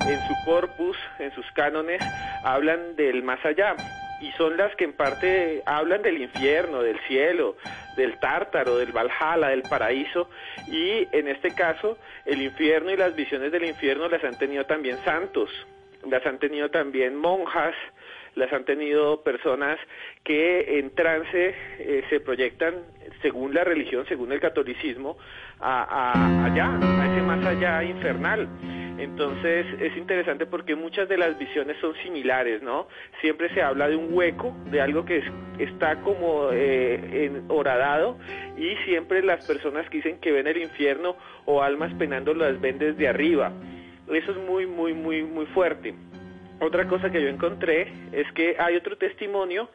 [0.02, 2.02] en su corpus, en sus cánones,
[2.44, 3.76] hablan del más allá
[4.22, 7.56] y son las que en parte hablan del infierno, del cielo,
[7.96, 10.30] del tártaro, del Valhalla, del paraíso
[10.68, 14.98] y en este caso el infierno y las visiones del infierno las han tenido también
[15.04, 15.50] santos,
[16.10, 17.76] las han tenido también monjas,
[18.36, 19.80] las han tenido personas
[20.24, 22.76] que en trance eh, se proyectan
[23.22, 25.18] según la religión, según el catolicismo,
[25.60, 28.48] a, allá, a ese más allá infernal.
[28.98, 32.88] Entonces es interesante porque muchas de las visiones son similares, ¿no?
[33.20, 35.26] Siempre se habla de un hueco, de algo que es,
[35.60, 38.18] está como eh, en, horadado
[38.58, 42.80] y siempre las personas que dicen que ven el infierno o almas penando las ven
[42.80, 43.52] desde arriba.
[44.08, 45.94] Eso es muy, muy, muy, muy fuerte.
[46.62, 49.70] Otra cosa que yo encontré es que hay otro testimonio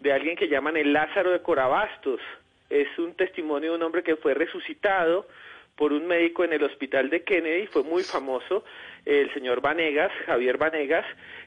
[0.00, 2.20] de alguien que llaman el Lázaro de Corabastos.
[2.68, 5.28] Es un testimonio de un hombre que fue resucitado
[5.76, 8.64] por un médico en el hospital de Kennedy, fue muy famoso,
[9.04, 11.06] el señor Vanegas, Javier Vanegas,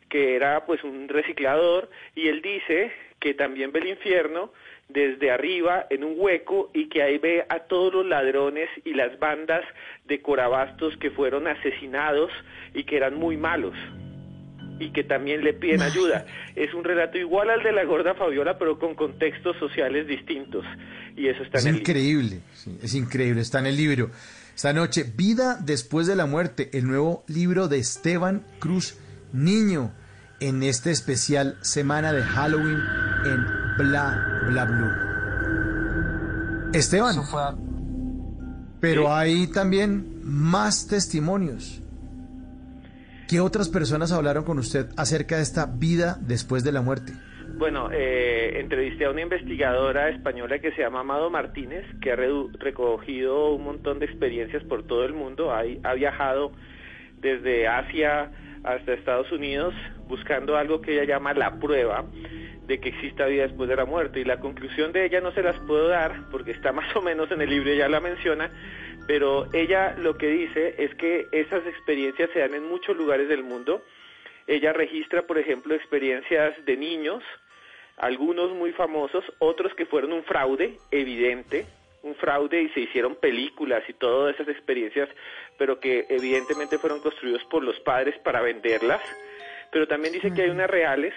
[0.09, 4.51] que era pues un reciclador, y él dice que también ve el infierno
[4.89, 9.17] desde arriba en un hueco y que ahí ve a todos los ladrones y las
[9.19, 9.65] bandas
[10.05, 12.31] de Corabastos que fueron asesinados
[12.73, 13.75] y que eran muy malos
[14.79, 16.25] y que también le piden ayuda.
[16.55, 20.65] Es un relato igual al de la gorda Fabiola, pero con contextos sociales distintos.
[21.15, 24.09] Y eso está es en el increíble, sí, es increíble, está en el libro.
[24.55, 28.97] Esta noche, Vida después de la muerte, el nuevo libro de Esteban Cruz
[29.31, 29.91] Niño,
[30.39, 32.79] en este especial semana de Halloween
[33.25, 33.45] en
[33.77, 35.07] Bla Bla Blue.
[36.73, 37.15] Esteban,
[38.79, 41.81] pero hay también más testimonios.
[43.27, 47.11] ¿Qué otras personas hablaron con usted acerca de esta vida después de la muerte?
[47.57, 53.49] Bueno, eh, entrevisté a una investigadora española que se llama Amado Martínez, que ha recogido
[53.51, 55.51] un montón de experiencias por todo el mundo.
[55.51, 56.53] Ha, ha viajado
[57.19, 58.31] desde Asia
[58.63, 59.73] hasta Estados Unidos
[60.07, 62.05] buscando algo que ella llama la prueba
[62.67, 64.19] de que exista vida después de la muerte.
[64.19, 67.31] Y la conclusión de ella no se las puedo dar porque está más o menos
[67.31, 68.51] en el libro, ella la menciona,
[69.07, 73.43] pero ella lo que dice es que esas experiencias se dan en muchos lugares del
[73.43, 73.81] mundo.
[74.47, 77.23] Ella registra, por ejemplo, experiencias de niños,
[77.97, 81.65] algunos muy famosos, otros que fueron un fraude evidente,
[82.03, 85.09] un fraude y se hicieron películas y todas esas experiencias,
[85.57, 89.01] pero que evidentemente fueron construidos por los padres para venderlas.
[89.71, 91.13] Pero también dice que hay unas reales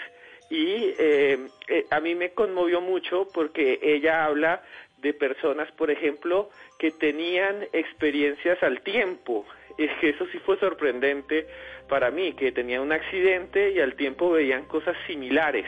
[0.51, 4.63] y eh, eh, a mí me conmovió mucho porque ella habla
[4.99, 9.47] de personas, por ejemplo, que tenían experiencias al tiempo.
[9.79, 11.47] Es que eso sí fue sorprendente
[11.89, 15.67] para mí, que tenían un accidente y al tiempo veían cosas similares.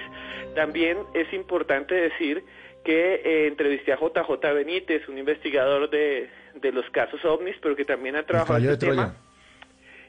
[0.55, 2.45] También es importante decir
[2.85, 7.85] que eh, entrevisté a JJ Benítez, un investigador de, de los casos ovnis, pero que
[7.85, 9.17] también ha trabajado caballo este tema.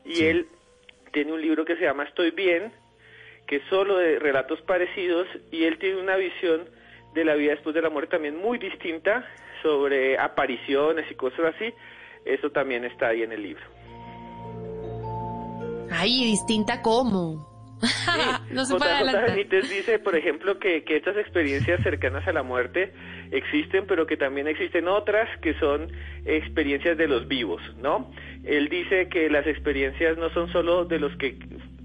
[0.04, 0.48] Y él
[1.14, 2.74] tiene un libro que se llama Estoy bien,
[3.48, 6.68] que es solo de relatos parecidos, y él tiene una visión
[7.14, 9.26] de la vida después de la muerte también muy distinta
[9.62, 11.74] sobre apariciones y cosas así.
[12.26, 13.64] Eso también está ahí en el libro.
[15.92, 17.54] Ay, distinta cómo.
[18.52, 19.36] no se puede adelantar.
[19.36, 22.94] Dice, por ejemplo, que, que estas experiencias cercanas a la muerte
[23.34, 25.88] existen, pero que también existen otras que son
[26.26, 28.12] experiencias de los vivos, ¿no?
[28.46, 31.36] Él dice que las experiencias no son solo de los que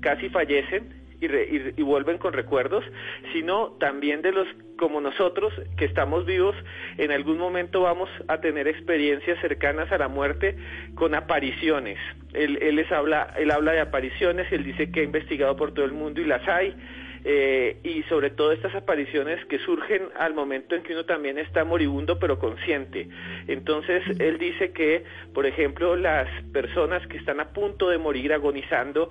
[0.01, 2.85] casi fallecen y, re- y- vuelven con recuerdos,
[3.33, 4.47] sino también de los
[4.79, 6.55] como nosotros, que estamos vivos,
[6.99, 10.57] en algún momento vamos a tener experiencias cercanas a la muerte
[10.95, 11.99] con apariciones.
[12.33, 15.85] Él, él les habla, él habla de apariciones, él dice que ha investigado por todo
[15.85, 16.77] el mundo y las hay.
[17.25, 21.65] Eh, y sobre todo estas apariciones que surgen al momento en que uno también está
[21.65, 23.09] moribundo pero consciente.
[23.47, 25.05] Entonces él dice que,
[25.35, 29.11] por ejemplo, las personas que están a punto de morir agonizando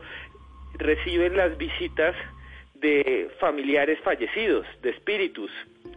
[0.77, 2.15] reciben las visitas
[2.75, 5.51] de familiares fallecidos, de espíritus,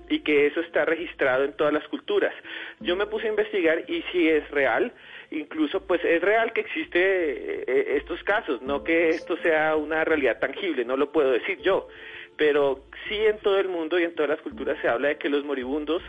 [0.08, 2.34] y que eso está registrado en todas las culturas.
[2.80, 4.92] Yo me puse a investigar y si es real,
[5.30, 10.38] incluso pues es real que existe eh, estos casos, no que esto sea una realidad
[10.38, 11.88] tangible, no lo puedo decir yo,
[12.36, 15.28] pero sí en todo el mundo y en todas las culturas se habla de que
[15.28, 16.02] los moribundos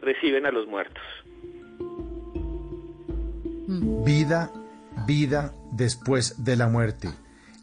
[0.00, 1.02] reciben a los muertos.
[4.04, 4.50] Vida,
[5.06, 7.08] vida después de la muerte.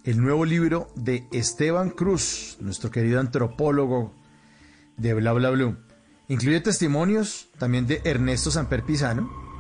[0.04, 4.14] El nuevo libro de Esteban Cruz, nuestro querido antropólogo
[4.98, 5.78] de Bla Bla Blue.
[6.28, 9.51] Incluye testimonios también de Ernesto Samper Pizano.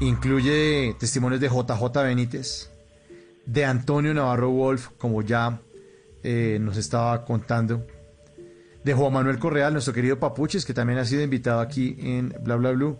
[0.00, 2.70] Incluye testimonios de JJ Benítez,
[3.46, 5.60] de Antonio Navarro Wolf, como ya
[6.22, 7.86] eh, nos estaba contando,
[8.82, 12.56] de Juan Manuel Correal, nuestro querido Papuches, que también ha sido invitado aquí en Bla
[12.56, 12.98] Bla Blue,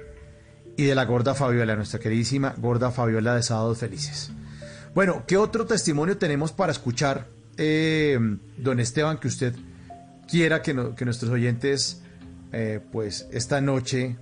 [0.76, 4.30] y de la gorda Fabiola, nuestra queridísima gorda Fabiola de Sábados Felices.
[4.94, 7.26] Bueno, ¿qué otro testimonio tenemos para escuchar,
[7.56, 8.18] eh,
[8.56, 9.54] don Esteban, que usted
[10.28, 12.02] quiera que, no- que nuestros oyentes,
[12.52, 14.16] eh, pues esta noche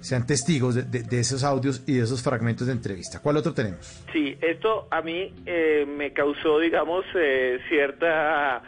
[0.00, 3.20] sean testigos de, de- esos audios y de esos fragmentos de entrevista?
[3.20, 4.04] ¿Cuál otro tenemos?
[4.12, 8.62] Sí, esto a mí eh, me causó, digamos, eh, cierta,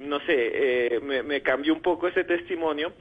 [0.00, 2.92] no sé, eh, me, me cambió un poco ese testimonio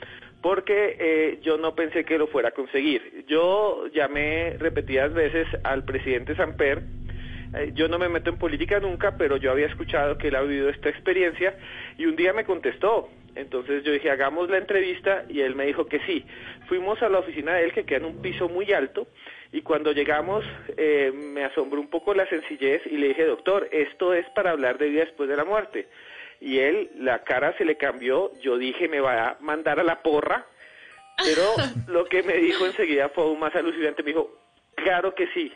[0.42, 3.26] porque eh, yo no pensé que lo fuera a conseguir.
[3.28, 6.84] Yo llamé repetidas veces al presidente Samper.
[7.54, 10.42] Eh, yo no me meto en política nunca, pero yo había escuchado que él ha
[10.42, 11.56] vivido esta experiencia
[11.98, 13.10] y un día me contestó.
[13.36, 16.26] Entonces yo dije, hagamos la entrevista y él me dijo que sí.
[16.68, 19.08] Fuimos a la oficina de él que queda en un piso muy alto
[19.52, 20.46] y cuando llegamos
[20.78, 24.78] eh, me asombró un poco la sencillez y le dije, doctor, esto es para hablar
[24.78, 25.88] de vida después de la muerte.
[26.40, 30.02] Y él, la cara se le cambió, yo dije, me va a mandar a la
[30.02, 30.46] porra,
[31.18, 31.44] pero
[31.88, 34.40] lo que me dijo enseguida fue aún más alucinante, me dijo,
[34.76, 35.54] claro que sí,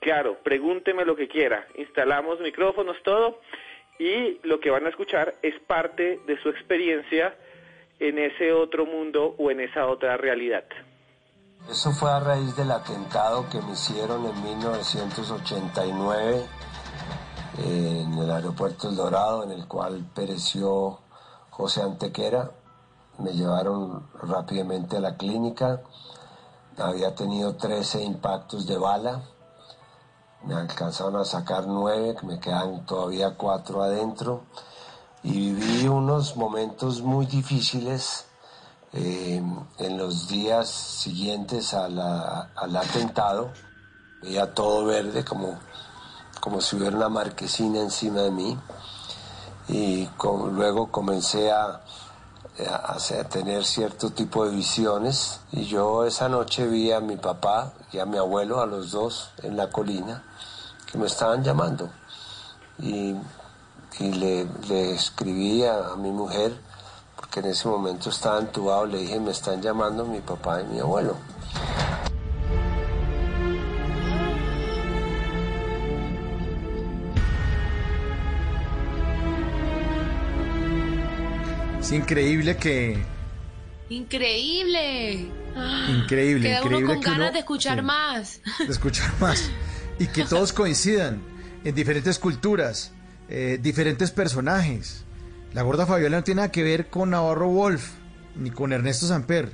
[0.00, 3.40] claro, pregúnteme lo que quiera, instalamos micrófonos, todo,
[3.98, 7.34] y lo que van a escuchar es parte de su experiencia
[7.98, 10.64] en ese otro mundo o en esa otra realidad.
[11.68, 16.42] Eso fue a raíz del atentado que me hicieron en 1989
[17.58, 21.00] eh, en el aeropuerto El Dorado, en el cual pereció
[21.50, 22.50] José Antequera.
[23.18, 25.82] Me llevaron rápidamente a la clínica.
[26.78, 29.22] Había tenido 13 impactos de bala.
[30.44, 34.44] Me alcanzaron a sacar 9, que me quedan todavía 4 adentro.
[35.22, 38.26] Y viví unos momentos muy difíciles
[38.92, 39.42] eh,
[39.78, 43.52] en los días siguientes al atentado.
[44.22, 45.58] Veía todo verde, como,
[46.40, 48.58] como si hubiera una marquesina encima de mí.
[49.68, 50.08] Y
[50.52, 51.82] luego comencé a,
[52.58, 55.40] hacer- a tener cierto tipo de visiones.
[55.52, 59.30] Y yo esa noche vi a mi papá y a mi abuelo, a los dos,
[59.42, 60.22] en la colina,
[60.90, 61.90] que me estaban llamando.
[62.78, 63.14] Y,
[63.98, 66.58] y le, le escribí a, a mi mujer,
[67.16, 70.80] porque en ese momento estaba entubado, le dije, me están llamando mi papá y mi
[70.80, 71.16] abuelo.
[81.90, 82.96] Es increíble que...
[83.88, 85.26] Increíble.
[85.88, 87.84] Increíble, Queda increíble uno con que uno- ganas de escuchar sí.
[87.84, 88.40] más.
[88.60, 89.50] de escuchar más.
[89.98, 91.20] Y que todos coincidan
[91.64, 92.92] en diferentes culturas,
[93.28, 95.02] eh, diferentes personajes.
[95.52, 97.90] La gorda Fabiola no tiene nada que ver con Navarro Wolf
[98.36, 99.52] ni con Ernesto Samper.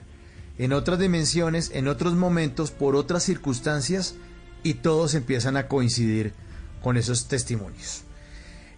[0.59, 4.15] En otras dimensiones, en otros momentos, por otras circunstancias,
[4.63, 6.35] y todos empiezan a coincidir
[6.83, 8.03] con esos testimonios.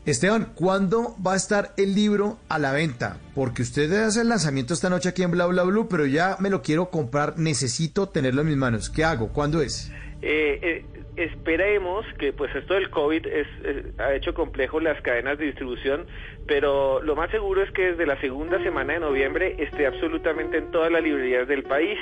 [0.06, 3.18] Esteban, ¿cuándo va a estar el libro a la venta?
[3.34, 6.48] Porque usted hace el lanzamiento esta noche aquí en Bla Bla Blue, pero ya me
[6.48, 8.88] lo quiero comprar, necesito tenerlo en mis manos.
[8.88, 9.28] ¿Qué hago?
[9.28, 9.90] ¿Cuándo es?
[10.22, 10.84] Eh, eh,
[11.18, 13.46] esperemos que pues esto del COVID es,
[13.98, 16.06] ha hecho complejo las cadenas de distribución,
[16.46, 20.70] pero lo más seguro es que desde la segunda semana de noviembre esté absolutamente en
[20.70, 21.98] todas las librerías del país,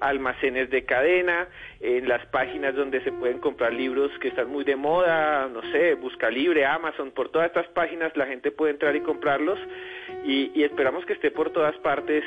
[0.00, 1.48] almacenes de cadena,
[1.80, 5.94] en las páginas donde se pueden comprar libros que están muy de moda, no sé,
[5.94, 9.58] Busca Libre, Amazon, por todas estas páginas la gente puede entrar y comprarlos
[10.24, 12.24] y, y esperamos que esté por todas partes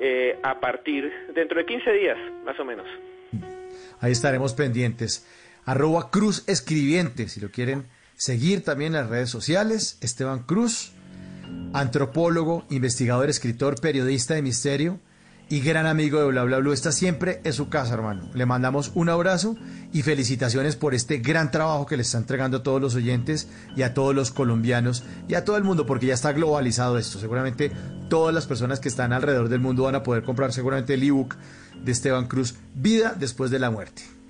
[0.00, 2.86] eh, a partir dentro de 15 días, más o menos.
[4.00, 5.24] Ahí estaremos pendientes.
[5.64, 7.86] Arroba Cruz Escribiente, si lo quieren
[8.16, 9.98] seguir también en las redes sociales.
[10.00, 10.92] Esteban Cruz.
[11.74, 15.00] antropólogo, investigador, escritor, periodista de misterio
[15.48, 16.72] y gran amigo de Bla Bla Blue.
[16.72, 18.30] Está siempre en su casa, hermano.
[18.32, 19.56] Le mandamos un abrazo
[19.92, 23.82] y felicitaciones por este gran trabajo que le está entregando a todos los oyentes y
[23.82, 27.18] a todos los colombianos y a todo el mundo, porque ya está globalizado esto.
[27.18, 27.70] Seguramente
[28.08, 31.36] todas las personas que están alrededor del mundo van a poder comprar seguramente el ebook
[31.84, 34.21] de Esteban Cruz, Vida después de la muerte.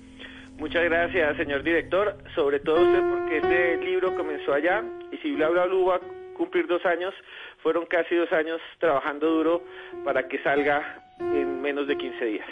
[0.63, 2.15] Muchas gracias, señor director.
[2.35, 4.81] Sobre todo usted porque este libro comenzó allá
[5.11, 5.99] y si Bla Bla Blue va a
[6.37, 7.13] cumplir dos años,
[7.61, 9.61] fueron casi dos años trabajando duro
[10.05, 12.47] para que salga en menos de 15 días.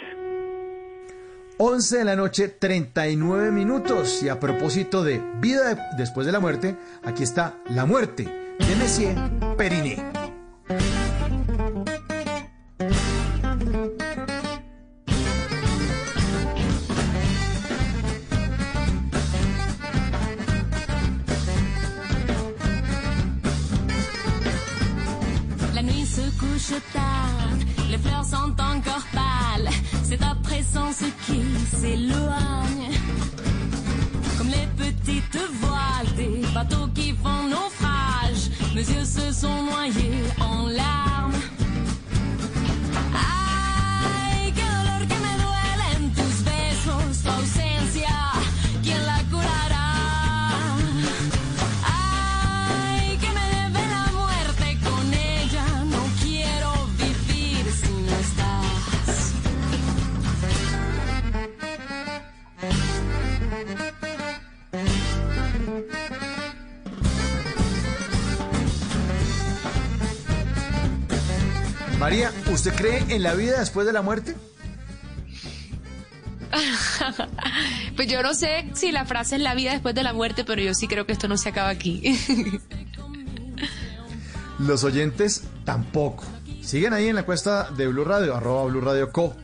[1.56, 4.22] 11 de la noche, 39 minutos.
[4.22, 8.76] Y a propósito de vida de- después de la muerte, aquí está La muerte de
[8.76, 9.14] Messier
[9.56, 10.11] Periné.
[30.72, 31.42] Présence qui
[31.76, 32.90] s'éloigne.
[34.38, 40.68] Comme les petites voiles des bateaux qui font naufrage, mes yeux se sont noyés en
[40.68, 41.32] larmes.
[72.12, 74.36] María, ¿usted cree en la vida después de la muerte?
[77.96, 80.60] pues yo no sé si la frase es la vida después de la muerte, pero
[80.60, 82.20] yo sí creo que esto no se acaba aquí.
[84.58, 86.24] Los oyentes tampoco.
[86.60, 89.34] Siguen ahí en la cuesta de Blue Radio, arroba Blue Radio Co.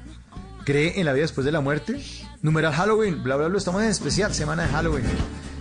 [0.66, 2.04] ¿Cree en la vida después de la muerte?
[2.42, 5.06] Numeral Halloween, bla bla bla, estamos en especial, semana de Halloween.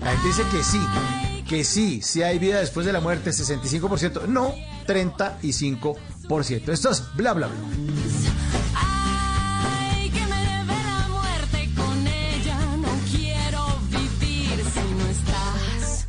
[0.01, 0.81] La gente dice que sí,
[1.47, 4.53] que sí, sí hay vida después de la muerte, 65%, no,
[4.85, 5.97] 35%.
[6.29, 7.55] Esto es bla bla bla.
[8.75, 12.59] Ay, que me debe la muerte con ella.
[12.77, 16.07] No quiero vivir si no estás.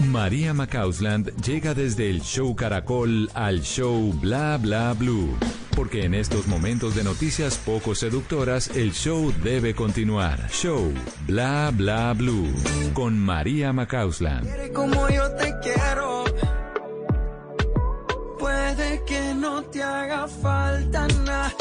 [0.00, 5.36] María Macausland llega desde el show Caracol al show Bla Bla Blue.
[5.74, 10.48] Porque en estos momentos de noticias poco seductoras, el show debe continuar.
[10.50, 10.92] Show
[11.26, 12.52] Bla Bla Blue
[12.92, 14.72] con María Macausland.
[14.72, 16.24] como yo te quiero.
[18.38, 21.54] Puede que no te haga falta nada,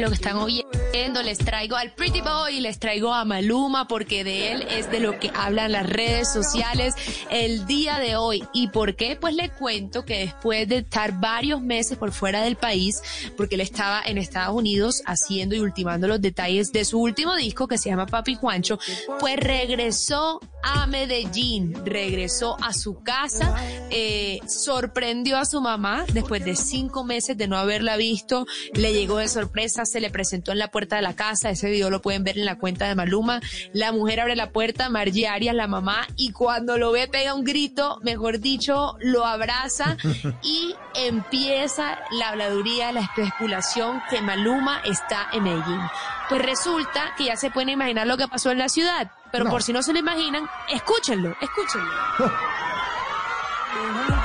[0.00, 1.22] lo que están oyendo.
[1.22, 5.18] Les traigo al Pretty Boy, les traigo a Maluma, porque de él es de lo
[5.18, 6.94] que hablan las redes sociales
[7.30, 8.44] el día de hoy.
[8.52, 9.16] ¿Y por qué?
[9.16, 13.02] Pues le cuento que después de estar varios meses por fuera del país,
[13.36, 17.68] porque él estaba en Estados Unidos haciendo y ultimando los detalles de su último disco
[17.68, 18.78] que se llama Papi Juancho,
[19.20, 23.54] pues regresó a Medellín, regresó a su casa,
[23.90, 29.18] eh, sorprendió a su mamá después de cinco meses de no haberla visto, le llegó
[29.18, 32.24] de sorpresa, se le presentó en la puerta de la casa, ese video lo pueden
[32.24, 33.40] ver en la cuenta de Maluma,
[33.72, 37.44] la mujer abre la puerta, Margie Arias, la mamá, y cuando lo ve pega un
[37.44, 39.96] grito, mejor dicho, lo abraza
[40.42, 45.80] y empieza la habladuría, la especulación que Maluma está en Medellín.
[46.28, 49.50] Pues resulta que ya se pueden imaginar lo que pasó en la ciudad, pero No.
[49.50, 51.90] por si no se lo imaginan, escúchenlo, escúchenlo.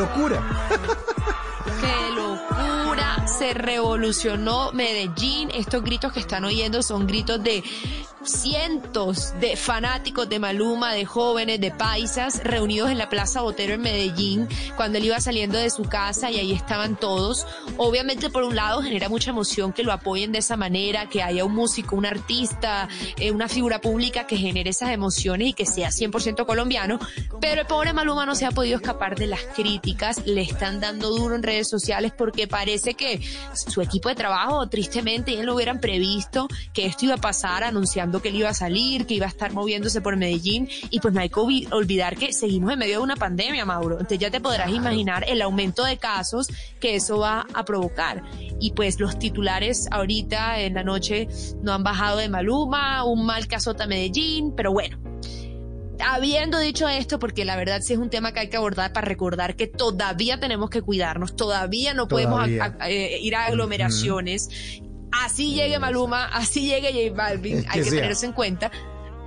[0.00, 0.40] locura!
[3.54, 5.50] Revolucionó Medellín.
[5.54, 7.62] Estos gritos que están oyendo son gritos de
[8.24, 13.80] cientos de fanáticos de Maluma, de jóvenes, de paisas, reunidos en la Plaza Botero en
[13.80, 17.46] Medellín, cuando él iba saliendo de su casa y ahí estaban todos.
[17.76, 21.44] Obviamente, por un lado, genera mucha emoción que lo apoyen de esa manera, que haya
[21.44, 25.90] un músico, un artista, eh, una figura pública que genere esas emociones y que sea
[25.90, 26.98] 100% colombiano,
[27.40, 31.08] pero el pobre Maluma no se ha podido escapar de las críticas, le están dando
[31.08, 33.20] duro en redes sociales porque parece que
[33.54, 38.20] su equipo de trabajo, tristemente, ellos lo hubieran previsto que esto iba a pasar anunciando
[38.22, 41.20] que él iba a salir, que iba a estar moviéndose por Medellín y pues no
[41.20, 43.94] hay que olvi- olvidar que seguimos en medio de una pandemia, Mauro.
[43.94, 46.48] Entonces ya te podrás imaginar el aumento de casos
[46.80, 48.22] que eso va a provocar.
[48.60, 51.28] Y pues los titulares ahorita en la noche
[51.62, 54.98] no han bajado de Maluma, un mal que azota Medellín, pero bueno.
[56.00, 59.06] Habiendo dicho esto, porque la verdad sí es un tema que hay que abordar para
[59.06, 62.64] recordar que todavía tenemos que cuidarnos, todavía no podemos Todavía.
[62.78, 64.48] a- a- eh, ir a aglomeraciones.
[65.12, 68.00] Así llegue Maluma, así llegue J Balvin, El hay que que sea.
[68.00, 68.70] tenerse en cuenta.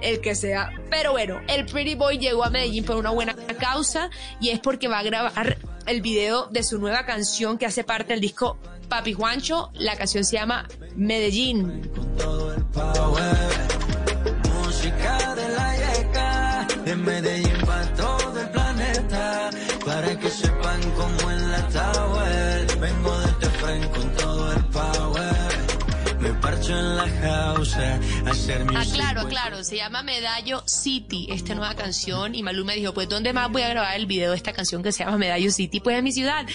[0.01, 0.71] El que sea.
[0.89, 4.09] Pero bueno, el Pretty Boy llegó a Medellín por una buena causa
[4.41, 8.13] y es porque va a grabar el video de su nueva canción que hace parte
[8.13, 8.57] del disco
[8.89, 9.71] Papi Juancho.
[9.75, 11.89] La canción se llama Medellín.
[11.95, 13.82] Música
[16.85, 19.49] de Medellín para todo el planeta,
[19.85, 24.22] para que sepan cómo en la Tower, vengo de este frente
[26.69, 27.03] me en la
[28.29, 32.35] hacer mi Aclaro, aclaro, se llama Medallo City, esta nueva canción.
[32.35, 34.91] Y Maluma dijo, pues ¿dónde más voy a grabar el video de esta canción que
[34.91, 35.79] se llama Medallo City?
[35.79, 36.45] Pues en mi ciudad.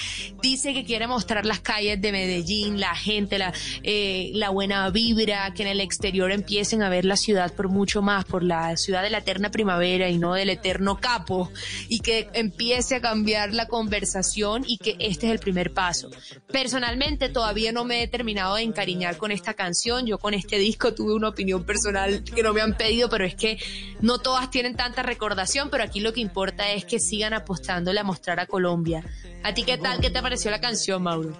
[0.43, 3.53] Dice que quiere mostrar las calles de Medellín, la gente, la,
[3.83, 8.01] eh, la buena vibra, que en el exterior empiecen a ver la ciudad por mucho
[8.01, 11.51] más, por la ciudad de la eterna primavera y no del eterno capo.
[11.89, 16.11] Y que empiece a cambiar la conversación y que este es el primer paso.
[16.51, 19.98] Personalmente todavía no me he terminado de encariñar con esta canción.
[20.07, 23.35] Yo con este disco tuve una opinión personal que no me han pedido, pero es
[23.35, 23.59] que
[24.01, 28.05] no todas tienen tanta recordación, pero aquí lo que importa es que sigan apostándole a
[28.05, 29.05] mostrar a Colombia.
[29.43, 30.01] ¿A ti qué tal?
[30.01, 31.37] ¿Qué te pareció la canción, Mauro?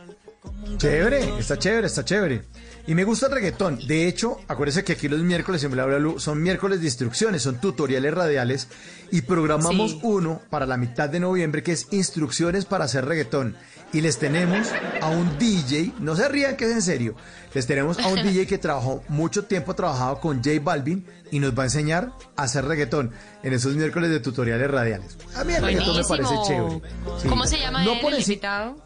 [0.79, 2.43] Chévere, está chévere, está chévere.
[2.87, 3.87] Y me gusta el reggaetón.
[3.87, 7.43] De hecho, acuérdense que aquí los miércoles en Bla Bla Blue son miércoles de instrucciones,
[7.43, 8.69] son tutoriales radiales
[9.11, 10.01] y programamos Sí.
[10.03, 13.57] uno para la mitad de noviembre que es instrucciones para hacer reggaetón.
[13.93, 14.69] Y les tenemos
[15.01, 17.15] a un DJ, no se rían que es en serio,
[17.55, 21.59] les tenemos a un DJ que trabajó mucho tiempo, trabajado con J Balvin y nos
[21.59, 23.13] va a enseñar a hacer reggaetón
[23.43, 25.17] en esos miércoles de tutoriales radiales.
[25.37, 26.83] A mí el reggaetón me parece chévere.
[27.23, 27.29] Sí.
[27.29, 28.77] ¿Cómo se llama No él, por el invitado?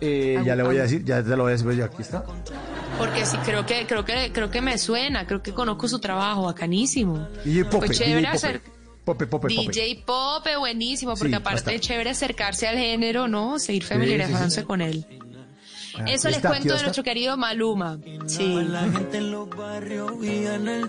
[0.00, 2.24] Eh, ya le voy a decir, ya te lo voy a decir, ya aquí está.
[2.96, 6.44] Porque sí, creo que, creo que, creo que me suena, creo que conozco su trabajo,
[6.44, 7.28] bacanísimo.
[7.44, 8.36] DJ Pope, Pues chévere DJ Pope.
[8.36, 8.62] hacer-
[9.04, 9.48] Pope, Pope.
[9.48, 13.58] DJ Pope, buenísimo, porque Sí, aparte es chévere acercarse al género, ¿no?
[13.58, 14.66] Seguir familiarizándose sí.
[14.66, 15.06] con él.
[15.98, 16.82] Ah, Eso les cuento de está.
[16.82, 17.98] nuestro querido Maluma.
[18.26, 18.56] Sí.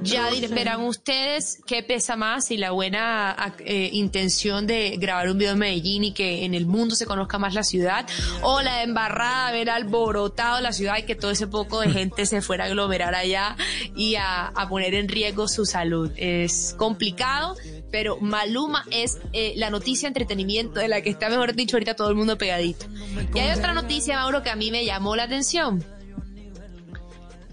[0.03, 5.53] Ya verán ustedes qué pesa más, si la buena eh, intención de grabar un video
[5.53, 8.06] en Medellín y que en el mundo se conozca más la ciudad,
[8.41, 12.41] o la embarrada, haber alborotado la ciudad y que todo ese poco de gente se
[12.41, 13.56] fuera a aglomerar allá
[13.95, 16.11] y a, a poner en riesgo su salud.
[16.15, 17.56] Es complicado,
[17.91, 22.10] pero Maluma es eh, la noticia entretenimiento de la que está, mejor dicho, ahorita todo
[22.10, 22.86] el mundo pegadito.
[23.34, 25.84] Y hay otra noticia, Mauro, que a mí me llamó la atención.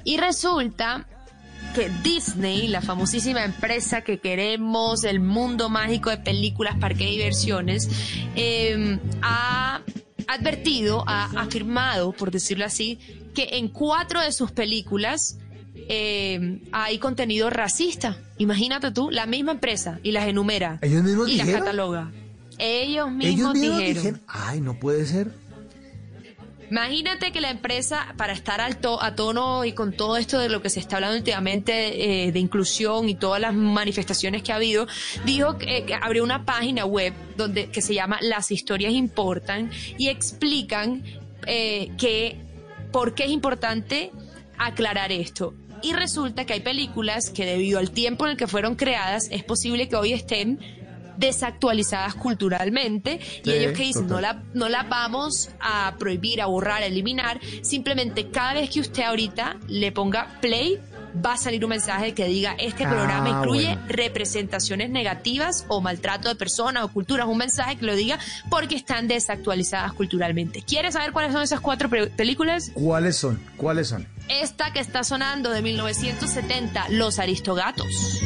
[0.05, 1.07] Y resulta
[1.75, 7.89] que Disney, la famosísima empresa que queremos, el mundo mágico de películas, parques de diversiones,
[8.37, 9.81] eh, ha
[10.27, 12.99] advertido, ha afirmado, por decirlo así,
[13.35, 15.39] que en cuatro de sus películas
[15.89, 18.19] eh, hay contenido racista.
[18.37, 22.13] Imagínate tú, la misma empresa y las enumera ¿Ellos mismos y las cataloga.
[22.59, 24.03] Ellos mismos, Ellos mismos dijeron.
[24.03, 25.48] dijeron, ay, no puede ser.
[26.71, 30.49] Imagínate que la empresa, para estar al to- a tono y con todo esto de
[30.51, 34.57] lo que se está hablando últimamente eh, de inclusión y todas las manifestaciones que ha
[34.57, 34.87] habido,
[35.25, 41.03] dijo que, abrió una página web donde que se llama Las historias importan y explican
[41.47, 42.37] eh, que
[42.93, 44.11] por qué es importante
[44.59, 45.55] aclarar esto.
[45.81, 49.45] Y resulta que hay películas que debido al tiempo en el que fueron creadas es
[49.45, 50.59] posible que hoy estén
[51.19, 56.83] desactualizadas culturalmente y ellos que dicen no la, no la vamos a prohibir, a borrar,
[56.83, 60.79] a eliminar, simplemente cada vez que usted ahorita le ponga play
[61.25, 63.83] va a salir un mensaje que diga este Ah, programa incluye bueno.
[63.89, 68.19] representaciones negativas o maltrato de personas o culturas, un mensaje que lo diga
[68.51, 70.63] porque están desactualizadas culturalmente.
[70.63, 72.71] ¿Quieres saber cuáles son esas cuatro pe- películas?
[72.75, 73.41] ¿Cuáles son?
[73.57, 74.07] ¿Cuáles son?
[74.29, 78.21] Esta que está sonando de 1970, Los Aristogatos.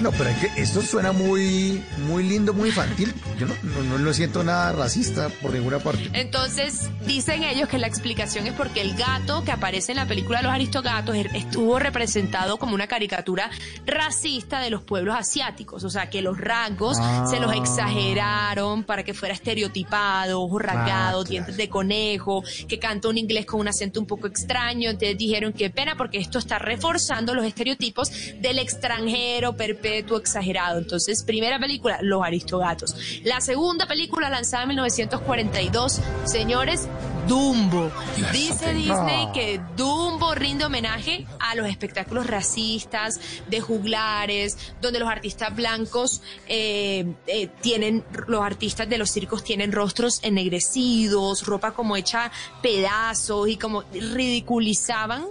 [0.00, 3.12] No, pero es que esto suena muy, muy lindo, muy infantil.
[3.38, 6.08] Yo no, no, no lo siento nada racista por ninguna parte.
[6.12, 10.40] Entonces, dicen ellos que la explicación es porque el gato que aparece en la película
[10.40, 13.50] Los Aristogatos er- estuvo representado como una caricatura
[13.86, 15.82] racista de los pueblos asiáticos.
[15.82, 17.26] O sea, que los rasgos Ah.
[17.28, 21.24] se los exageraron para que fuera estereotipado, ojos rasgados, claro.
[21.24, 24.90] dientes de conejo, que canta un inglés con un acento un poco extraño.
[24.90, 28.10] Entonces dijeron qué pena porque esto está reforzando los estereotipos
[28.40, 30.78] del extranjero perpetuo exagerado.
[30.78, 32.94] Entonces, primera película, Los Aristogatos.
[33.24, 36.88] La segunda película lanzada en 1942, señores,
[37.26, 37.90] Dumbo.
[38.32, 45.54] Dice Disney que Dumbo rinde homenaje a los espectáculos racistas de juglares, donde los artistas
[45.54, 52.32] blancos eh, eh, tienen, los artistas de los circos tienen rostros ennegrecidos, ropa como hecha
[52.62, 55.26] pedazos y como ridiculizaban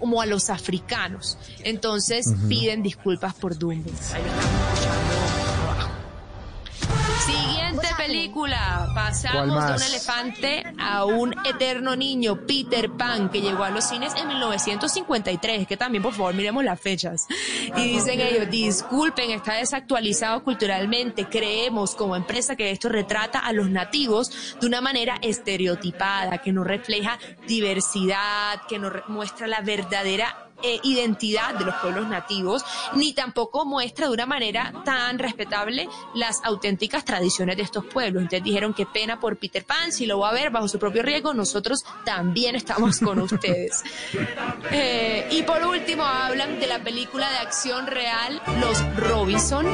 [0.00, 1.38] como a los africanos.
[1.62, 3.90] Entonces piden disculpas por Dumbo.
[7.20, 8.88] Siguiente película.
[8.92, 13.84] ¿Cuál Pasamos de un elefante a un eterno niño, Peter Pan, que llegó a los
[13.84, 15.66] cines en 1953.
[15.66, 17.26] Que también, por favor, miremos las fechas.
[17.76, 21.26] Y dicen ellos, disculpen, está desactualizado culturalmente.
[21.26, 26.64] Creemos como empresa que esto retrata a los nativos de una manera estereotipada, que no
[26.64, 32.64] refleja diversidad, que no re- muestra la verdadera eh, identidad de los pueblos nativos,
[32.94, 38.22] ni tampoco muestra de una manera tan respetable las auténticas tradiciones de estos pueblos.
[38.22, 41.02] Entonces dijeron que pena por Peter Pan, si lo va a ver bajo su propio
[41.02, 43.82] riesgo, nosotros también estamos con ustedes.
[44.70, 49.66] Eh, y por último hablan de la película de acción real Los Robinson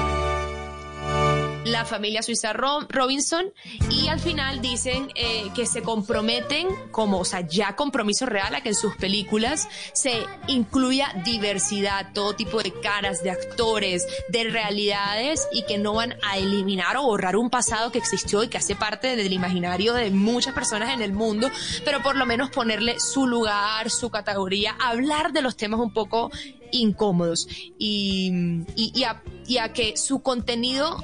[1.67, 3.47] la familia suiza Ro- Robinson
[3.91, 8.61] y al final dicen eh, que se comprometen como, o sea, ya compromiso real a
[8.61, 15.49] que en sus películas se incluya diversidad, todo tipo de caras, de actores, de realidades
[15.53, 18.77] y que no van a eliminar o borrar un pasado que existió y que hace
[18.77, 21.51] parte del imaginario de muchas personas en el mundo,
[21.85, 26.31] pero por lo menos ponerle su lugar, su categoría, hablar de los temas un poco
[26.71, 27.49] incómodos.
[27.79, 28.31] Y,
[28.77, 30.97] y a que su contenido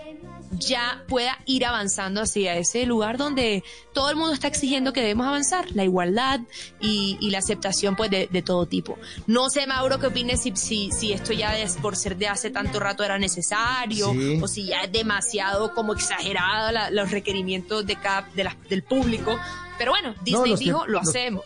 [0.58, 5.26] ya pueda ir avanzando hacia ese lugar donde todo el mundo está exigiendo que debemos
[5.26, 6.40] avanzar, la igualdad
[6.80, 8.98] y, y la aceptación pues de, de todo tipo.
[9.26, 12.50] No sé, Mauro, qué opines si, si, si esto ya es por ser de hace
[12.50, 14.38] tanto rato era necesario Sí.
[14.42, 18.82] o si ya es demasiado como exagerado la- los requerimientos de cada, de la- del
[18.82, 19.38] público.
[19.78, 21.44] Pero bueno, Disney los dijo, lo los- hacemos.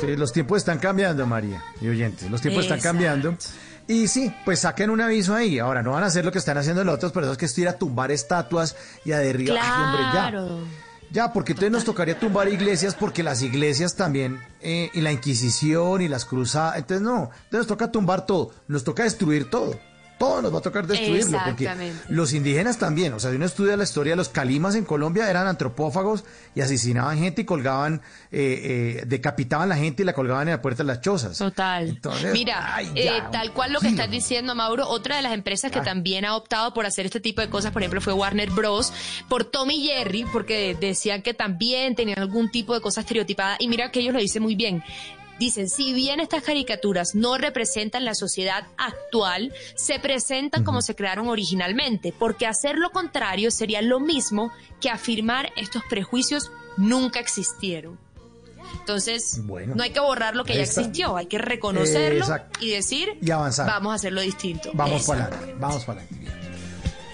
[0.00, 2.30] Sí, los tiempos están cambiando, María y oyentes.
[2.30, 3.36] Los tiempos están cambiando.
[3.88, 5.58] Y sí, pues saquen un aviso ahí.
[5.58, 7.46] Ahora, no van a hacer lo que están haciendo los otros, pero eso es que
[7.46, 9.58] es ir a tumbar estatuas y a derribar.
[9.62, 10.30] Ay, hombre, ya.
[10.30, 10.58] Claro.
[11.12, 16.02] Ya, porque entonces nos tocaría tumbar iglesias, porque las iglesias también, eh, y la Inquisición
[16.02, 16.78] y las cruzadas.
[16.78, 17.30] Entonces, no.
[17.44, 18.50] Entonces nos toca tumbar todo.
[18.66, 19.78] Nos toca destruir todo.
[20.18, 21.38] Todo nos va a tocar destruirlo.
[21.44, 23.12] Porque los indígenas también.
[23.12, 26.24] O sea, si uno estudia la historia de los calimas en Colombia, eran antropófagos
[26.54, 28.00] y asesinaban gente y colgaban,
[28.32, 31.36] eh, eh, decapitaban la gente y la colgaban en la puerta de las chozas.
[31.36, 31.88] Total.
[31.88, 35.70] Entonces, Mira, ay, eh, tal cual lo que estás diciendo, Mauro, otra de las empresas
[35.70, 38.92] que también ha optado por hacer este tipo de cosas, por ejemplo, fue Warner Bros.
[39.28, 43.56] por Tommy Jerry, porque decían que también tenían algún tipo de cosa estereotipada.
[43.58, 44.82] Y mira que ellos lo dicen muy bien.
[45.38, 51.28] Dicen, si bien estas caricaturas no representan la sociedad actual, se presentan como se crearon
[51.28, 54.50] originalmente, porque hacer lo contrario sería lo mismo
[54.80, 57.98] que afirmar estos prejuicios nunca existieron.
[58.80, 62.58] Entonces, Bueno, no hay que borrar lo que ya existió, hay que reconocerlo Exacto.
[62.64, 63.66] y decir, Y avanzar.
[63.66, 64.70] vamos a hacerlo distinto.
[64.74, 66.26] Vamos para adelante, vamos para adelante.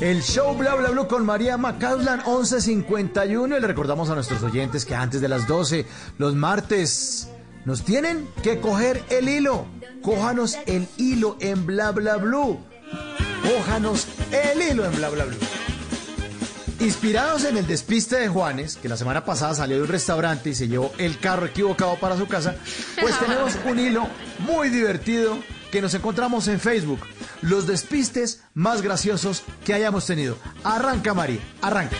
[0.00, 4.84] El show Bla Bla Blue con María Macauslan 1151 y le recordamos a nuestros oyentes
[4.84, 5.86] que antes de las 12,
[6.18, 7.28] los martes,
[7.64, 9.66] nos tienen que coger el hilo.
[10.02, 12.58] Cójanos el hilo en Bla Bla Blue.
[13.42, 15.36] Cójanos el hilo en Bla Bla Blue.
[16.80, 20.54] Inspirados en el despiste de Juanes, que la semana pasada salió de un restaurante y
[20.54, 22.56] se llevó el carro equivocado para su casa,
[23.00, 24.08] pues tenemos un hilo
[24.40, 25.38] muy divertido
[25.70, 27.00] que nos encontramos en Facebook.
[27.40, 30.36] Los despistes más graciosos que hayamos tenido.
[30.64, 31.96] Arranca, María, arranca.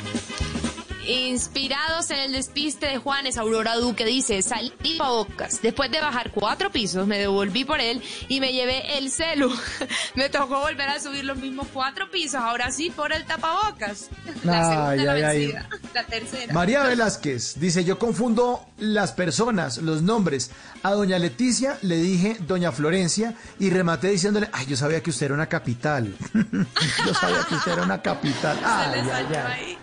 [1.06, 5.60] Inspirados en el despiste de Juanes, Aurora Duque dice, salí bocas.
[5.60, 9.52] Después de bajar cuatro pisos, me devolví por él y me llevé el celu.
[10.14, 14.10] me tocó volver a subir los mismos cuatro pisos, ahora sí por el tapabocas.
[14.44, 15.38] La segunda Ay, la ay, ay.
[15.38, 15.68] vencida.
[15.94, 16.52] La tercera.
[16.54, 20.50] María Velázquez dice, yo confundo las personas, los nombres.
[20.82, 25.26] A doña Leticia le dije doña Florencia y rematé diciéndole, ay, yo sabía que usted
[25.26, 26.14] era una capital.
[27.06, 28.56] yo sabía que usted era una capital.
[28.60, 29.78] Se Ay, le ay, salió ay.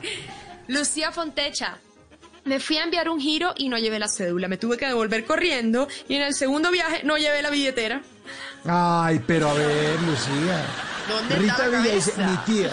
[0.70, 1.80] Lucía Fontecha.
[2.46, 4.48] Me fui a enviar un giro y no llevé la cédula.
[4.48, 8.02] Me tuve que devolver corriendo y en el segundo viaje no llevé la billetera.
[8.66, 10.66] Ay, pero a ver, Lucía.
[11.10, 12.72] ¿Dónde Rita está la Villa dice, mi tía.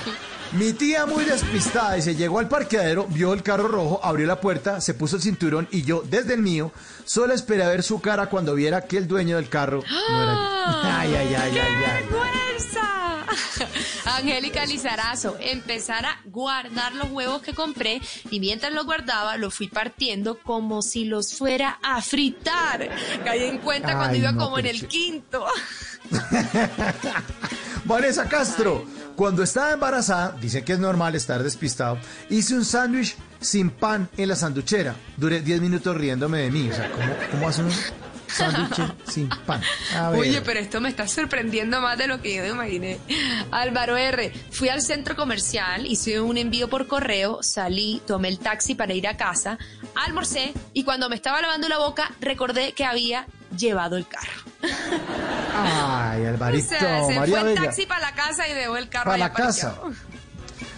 [0.53, 4.81] Mi tía muy despistada, dice, llegó al parqueadero, vio el carro rojo, abrió la puerta,
[4.81, 6.73] se puso el cinturón y yo, desde el mío,
[7.07, 10.35] solo esperé a ver su cara cuando viera que el dueño del carro no era
[10.35, 10.41] yo.
[10.83, 12.03] Ay, ay, ay, ¡Qué ay, ay.
[12.03, 13.27] vergüenza!
[14.17, 18.01] Angélica Lizarazo, empezar a guardar los huevos que compré
[18.31, 22.89] y mientras los guardaba los fui partiendo como si los fuera a fritar.
[23.25, 25.45] Caí en cuenta cuando Ay, iba no, como en el quinto.
[27.85, 28.85] Vanessa Castro,
[29.17, 31.99] cuando estaba embarazada, dice que es normal estar despistado,
[32.31, 34.95] hice un sándwich sin pan en la sanduchera.
[35.17, 36.69] Duré 10 minutos riéndome de mí.
[36.71, 37.71] O sea, ¿cómo, cómo hace un
[38.29, 39.61] sándwich sin pan?
[39.95, 40.21] A ver.
[40.21, 42.99] Oye, pero esto me está sorprendiendo más de lo que yo me imaginé.
[43.51, 44.33] Álvaro R.
[44.51, 49.07] Fui al centro comercial, hice un envío por correo, salí, tomé el taxi para ir
[49.07, 49.59] a casa,
[49.95, 53.27] almorcé y cuando me estaba lavando la boca recordé que había
[53.57, 54.33] llevado el carro.
[55.55, 58.89] Ay, Alvarito, o sea, se María fue en taxi para la casa y dejó el
[58.89, 59.75] carro Para la casa.
[59.81, 60.17] parqueado.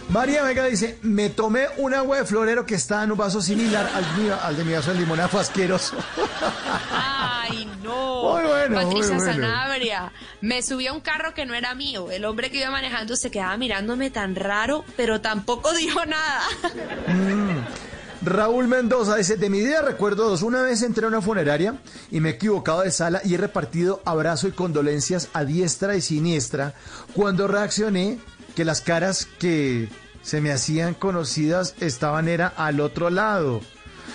[0.09, 3.87] María Vega dice, me tomé un agua de florero que está en un vaso similar
[3.93, 5.97] al, mío, al de mi vaso de limonada, fue asqueroso.
[6.91, 8.33] Ay, no.
[8.33, 9.47] Muy bueno, Patricia muy bueno.
[9.47, 10.11] Sanabria.
[10.41, 12.09] Me subí a un carro que no era mío.
[12.09, 16.41] El hombre que iba manejando se quedaba mirándome tan raro, pero tampoco dijo nada.
[17.07, 17.59] Mm.
[18.21, 20.41] Raúl Mendoza dice, de mi vida recuerdo dos.
[20.41, 21.75] Una vez entré a una funeraria
[22.09, 26.01] y me he equivocado de sala y he repartido abrazo y condolencias a diestra y
[26.01, 26.73] siniestra
[27.13, 28.19] cuando reaccioné
[28.59, 29.87] que las caras que
[30.21, 33.61] se me hacían conocidas estaban era al otro lado.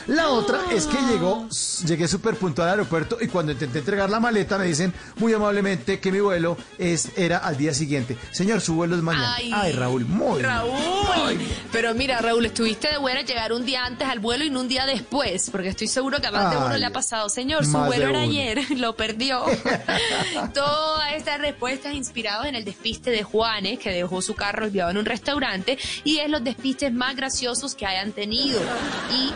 [0.07, 1.49] La otra es que llegó,
[1.87, 6.01] llegué súper puntual al aeropuerto y cuando intenté entregar la maleta me dicen muy amablemente
[6.01, 8.17] que mi vuelo es, era al día siguiente.
[8.31, 9.37] Señor, su vuelo es mañana.
[9.53, 10.43] Ay, Raúl, muy.
[10.43, 10.73] Raúl.
[11.13, 11.57] Ay.
[11.73, 14.69] Pero mira, Raúl, estuviste de buena llegar un día antes al vuelo y no un
[14.69, 17.29] día después, porque estoy seguro que a más de uno le ha pasado.
[17.29, 19.45] Señor, su vuelo era ayer, lo perdió.
[20.55, 24.99] Todas estas respuestas inspiradas en el despiste de Juanes, que dejó su carro olvidado en
[24.99, 28.61] un restaurante, y es los despistes más graciosos que hayan tenido.
[29.13, 29.33] Y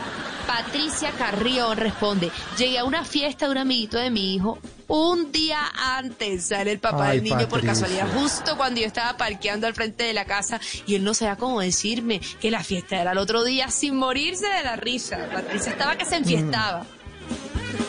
[0.49, 4.59] Patricia Carrión responde, llegué a una fiesta de un amiguito de mi hijo.
[4.87, 9.19] Un día antes sale el papá Ay, del niño por casualidad, justo cuando yo estaba
[9.19, 12.99] parqueando al frente de la casa y él no sabía cómo decirme que la fiesta
[12.99, 15.19] era el otro día sin morirse de la risa.
[15.31, 16.87] Patricia estaba que se enfiestaba.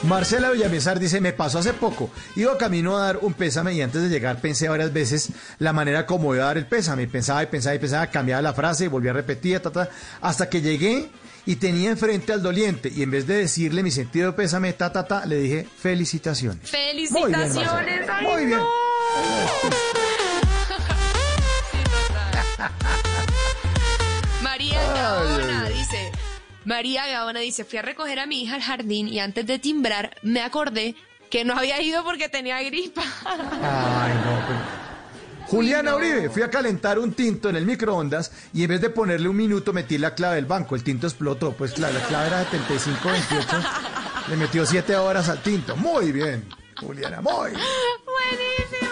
[0.03, 4.02] Marcela Villamizar dice, me pasó hace poco, iba camino a dar un pésame y antes
[4.02, 5.30] de llegar pensé varias veces
[5.60, 8.53] la manera como iba a dar el pésame, pensaba y pensaba y pensaba, cambiaba la
[8.53, 9.90] frase y volvía a repetir, ta, ta,
[10.22, 11.10] hasta que llegué
[11.45, 14.91] y tenía enfrente al doliente y en vez de decirle mi sentido de pésame, ta,
[14.91, 16.70] ta, ta, le dije felicitaciones.
[16.70, 18.07] ¡Felicitaciones!
[18.07, 18.18] Marcela.
[18.20, 18.60] ¡Ay, Muy bien.
[18.60, 18.66] no!
[24.41, 26.11] María Gaona dice,
[26.66, 30.16] María Gaona dice, fui a recoger a mi hija al jardín y antes de timbrar
[30.22, 30.95] me acordé
[31.30, 33.03] que no había ido porque tenía gripa.
[33.26, 34.89] Ay, no, pero-
[35.49, 39.27] Juliana Uribe, fui a calentar un tinto en el microondas y en vez de ponerle
[39.27, 40.76] un minuto metí la clave del banco.
[40.76, 41.53] El tinto explotó.
[41.53, 43.67] Pues claro, la clave era 7528.
[44.30, 45.76] Le metió 7 horas al tinto.
[45.76, 46.47] Muy bien,
[46.80, 47.49] Juliana, muy.
[47.49, 48.89] Buenísimo.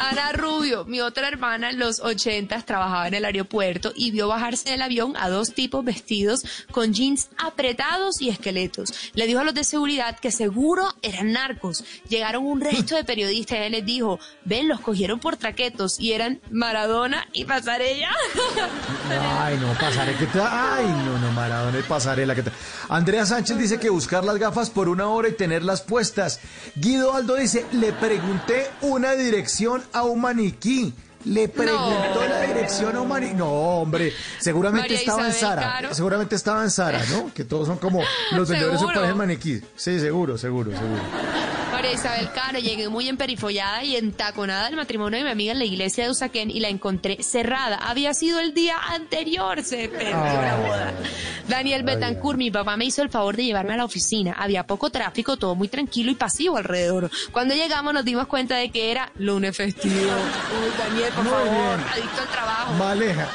[0.00, 4.70] Ana Rubio, mi otra hermana en los ochentas trabajaba en el aeropuerto y vio bajarse
[4.70, 6.40] del avión a dos tipos vestidos
[6.72, 9.10] con jeans apretados y esqueletos.
[9.12, 11.84] Le dijo a los de seguridad que seguro eran narcos.
[12.08, 16.12] Llegaron un resto de periodistas y él les dijo, ven, los cogieron por traquetos y
[16.12, 18.08] eran Maradona y Pasarella.
[19.38, 20.40] Ay, no, pasaré que te...
[20.40, 22.42] Ay, no, no, Maradona y pasarela que.
[22.88, 26.40] Andrea Sánchez dice que buscar las gafas por una hora y tenerlas puestas.
[26.74, 30.92] Guido Aldo dice, le pregunté una dirección a un maniquí.
[31.24, 32.26] Le preguntó No.
[32.26, 33.34] la dirección a un maniquí.
[33.34, 35.62] No, hombre, seguramente María estaba en Sara.
[35.62, 35.94] Caro.
[35.94, 37.32] Seguramente estaba en Sara, ¿no?
[37.34, 38.02] Que todos son como
[38.32, 39.60] los vendedores que parecen maniquí.
[39.76, 41.02] Sí, seguro, seguro, seguro.
[41.72, 45.64] María Isabel Caro, llegué muy emperifollada y entaconada al matrimonio de mi amiga en la
[45.64, 47.76] iglesia de Usaquén y la encontré cerrada.
[47.76, 50.62] Había sido el día anterior, se perdió la Ay.
[50.66, 50.92] boda.
[51.48, 54.34] Daniel Betancourt, mi papá me hizo el favor de llevarme a la oficina.
[54.38, 57.10] Había poco tráfico, todo muy tranquilo y pasivo alrededor.
[57.32, 59.94] Cuando llegamos nos dimos cuenta de que era lunes festivo.
[59.94, 61.88] Uy, Daniel, por Muy favor, bien.
[61.92, 62.72] adicto al trabajo.
[62.74, 63.28] Maleja.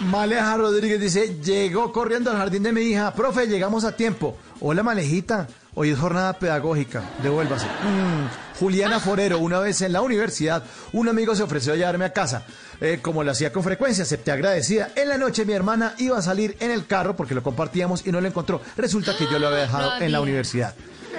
[0.00, 3.12] Maleja Rodríguez dice, llegó corriendo al jardín de mi hija.
[3.14, 4.36] Profe, llegamos a tiempo.
[4.60, 5.46] Hola, Malejita.
[5.74, 7.02] Hoy es jornada pedagógica.
[7.22, 7.66] Devuélvase.
[7.66, 8.58] Mm.
[8.58, 12.44] Juliana Forero, una vez en la universidad, un amigo se ofreció a llevarme a casa.
[12.80, 14.90] Eh, como lo hacía con frecuencia, acepté agradecida.
[14.96, 18.12] En la noche mi hermana iba a salir en el carro porque lo compartíamos y
[18.12, 18.60] no lo encontró.
[18.76, 20.74] Resulta que yo lo había dejado en la universidad.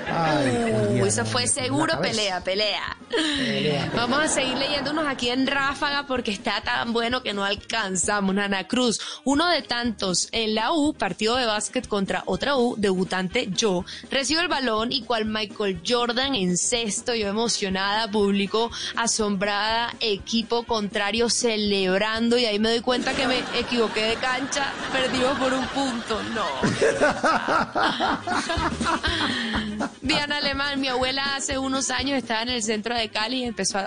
[0.08, 2.98] Ay, eso fue seguro pelea, pelea.
[3.10, 3.92] Pelea.
[3.96, 8.34] Vamos a seguir leyéndonos aquí en Ráfaga porque está tan bueno que no alcanzamos.
[8.34, 13.50] Nana Cruz, uno de tantos en la U, partido de básquet contra otra U, debutante
[13.52, 20.64] yo, recibo el balón y cual Michael Jordan en sexto, yo emocionada, público asombrada, equipo
[20.64, 25.68] contrario celebrando y ahí me doy cuenta que me equivoqué de cancha, perdimos por un
[25.68, 26.48] punto, no.
[30.02, 33.80] Diana Alemán, mi abuela hace unos años estaba en el centro de Cali y empezó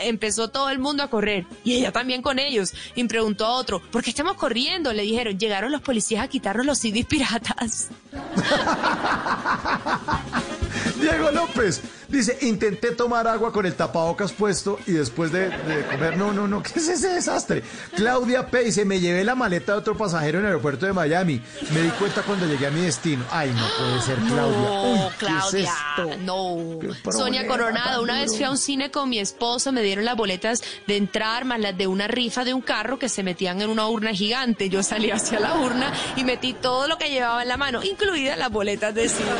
[0.00, 3.82] empezó todo el mundo a correr y ella también con ellos y preguntó a otro,
[3.90, 4.92] ¿por qué estamos corriendo?
[4.92, 7.88] Le dijeron, llegaron los policías a quitarnos los CDs piratas.
[11.00, 16.16] Diego López dice, intenté tomar agua con el tapabocas puesto y después de, de comer,
[16.16, 17.62] no, no, no, ¿qué es ese desastre?
[17.94, 18.64] Claudia P.
[18.64, 21.40] dice, me llevé la maleta de otro pasajero en el aeropuerto de Miami.
[21.72, 23.24] Me di cuenta cuando llegué a mi destino.
[23.30, 24.58] Ay, no puede ser, Claudia.
[24.58, 26.78] No, Uy, ¿qué es Claudia, no.
[26.78, 30.16] problema Sonia Coronado, una vez fui a un cine con mi esposo, me dieron las
[30.16, 33.70] boletas de entrar más las de una rifa de un carro que se metían en
[33.70, 34.68] una urna gigante.
[34.68, 38.38] Yo salí hacia la urna y metí todo lo que llevaba en la mano, incluidas
[38.38, 39.30] las boletas de cine.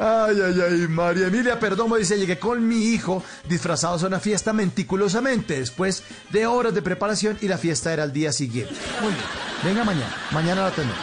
[0.00, 4.52] Ay, ay, ay, María Emilia Perdomo dice, llegué con mi hijo disfrazados a una fiesta
[4.52, 8.74] meticulosamente, después de horas de preparación y la fiesta era el día siguiente.
[9.00, 9.24] Muy bien,
[9.64, 10.98] venga mañana, mañana la tenemos.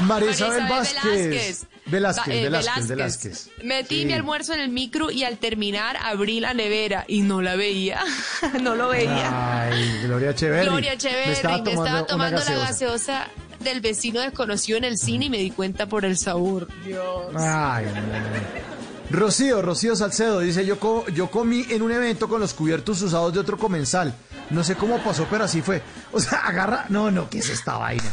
[0.00, 1.66] María Isabel Vázquez.
[1.86, 3.48] Velázquez, Va- eh, Velázquez, Velázquez.
[3.62, 4.06] Metí Sí.
[4.06, 8.00] mi almuerzo en el micro y al terminar abrí la nevera y no la veía.
[8.62, 9.60] no lo veía.
[9.68, 10.66] Ay, Gloria Echeverri.
[10.68, 13.28] Gloria Me Echeverri, estaba me estaba tomando la gaseosa.
[13.60, 16.68] Del vecino desconocido en el cine y me di cuenta por el sabor.
[16.84, 17.26] Dios.
[17.36, 19.14] Ay, no.
[19.18, 23.32] Rocío, Rocío Salcedo dice, yo, co- yo comí en un evento con los cubiertos usados
[23.34, 24.14] de otro comensal.
[24.50, 25.82] No sé cómo pasó, pero así fue.
[26.12, 26.86] O sea, agarra...
[26.88, 28.04] No, no, ¿qué es esta vaina?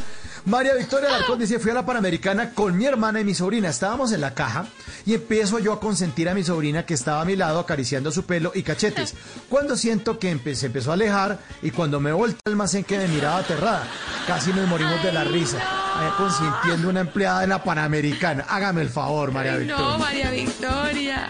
[0.46, 3.70] María Victoria Alarcón dice, fui a la Panamericana con mi hermana y mi sobrina.
[3.70, 4.66] Estábamos en la caja
[5.06, 8.26] y empiezo yo a consentir a mi sobrina que estaba a mi lado acariciando su
[8.26, 9.14] pelo y cachetes.
[9.50, 12.98] Cuando siento que empe- se empezó a alejar y cuando me volteé al almacén que
[12.98, 13.84] me miraba aterrada.
[14.28, 15.58] Casi nos morimos de la risa.
[15.98, 18.46] Allá consintiendo una empleada de la Panamericana.
[18.50, 19.86] Hágame el favor, María Victoria.
[19.88, 21.30] No, María Victoria.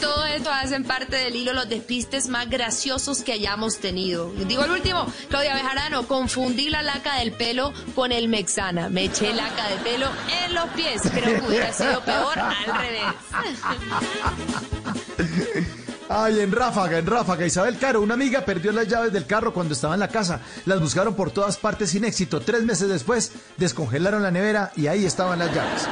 [0.00, 4.32] Todo hacen parte del hilo los despistes más graciosos que hayamos tenido.
[4.32, 8.88] Digo el último, Claudia Bejarano, confundí la laca del pelo con el Mexana.
[8.88, 10.08] Me eché laca de pelo
[10.44, 11.02] en los pies.
[11.02, 13.02] Creo que hubiera sido peor al revés.
[16.08, 19.72] Ay, en Ráfaga, en Ráfaga, Isabel Caro, una amiga perdió las llaves del carro cuando
[19.72, 20.40] estaba en la casa.
[20.66, 22.40] Las buscaron por todas partes sin éxito.
[22.40, 25.88] Tres meses después, descongelaron la nevera y ahí estaban las llaves.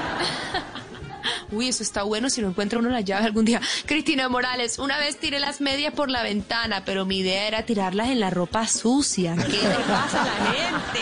[1.53, 3.61] Uy, eso está bueno si no encuentra uno la llave algún día.
[3.87, 8.09] Cristina Morales, una vez tiré las medias por la ventana, pero mi idea era tirarlas
[8.09, 9.35] en la ropa sucia.
[9.37, 11.01] ¿Qué le pasa a la gente?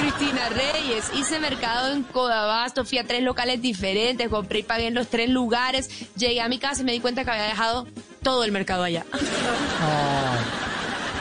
[0.00, 4.94] Cristina Reyes, hice mercado en Codabasto, fui a tres locales diferentes, compré y pagué en
[4.94, 5.90] los tres lugares.
[6.16, 7.86] Llegué a mi casa y me di cuenta que había dejado
[8.22, 9.04] todo el mercado allá.
[9.12, 10.60] Ay.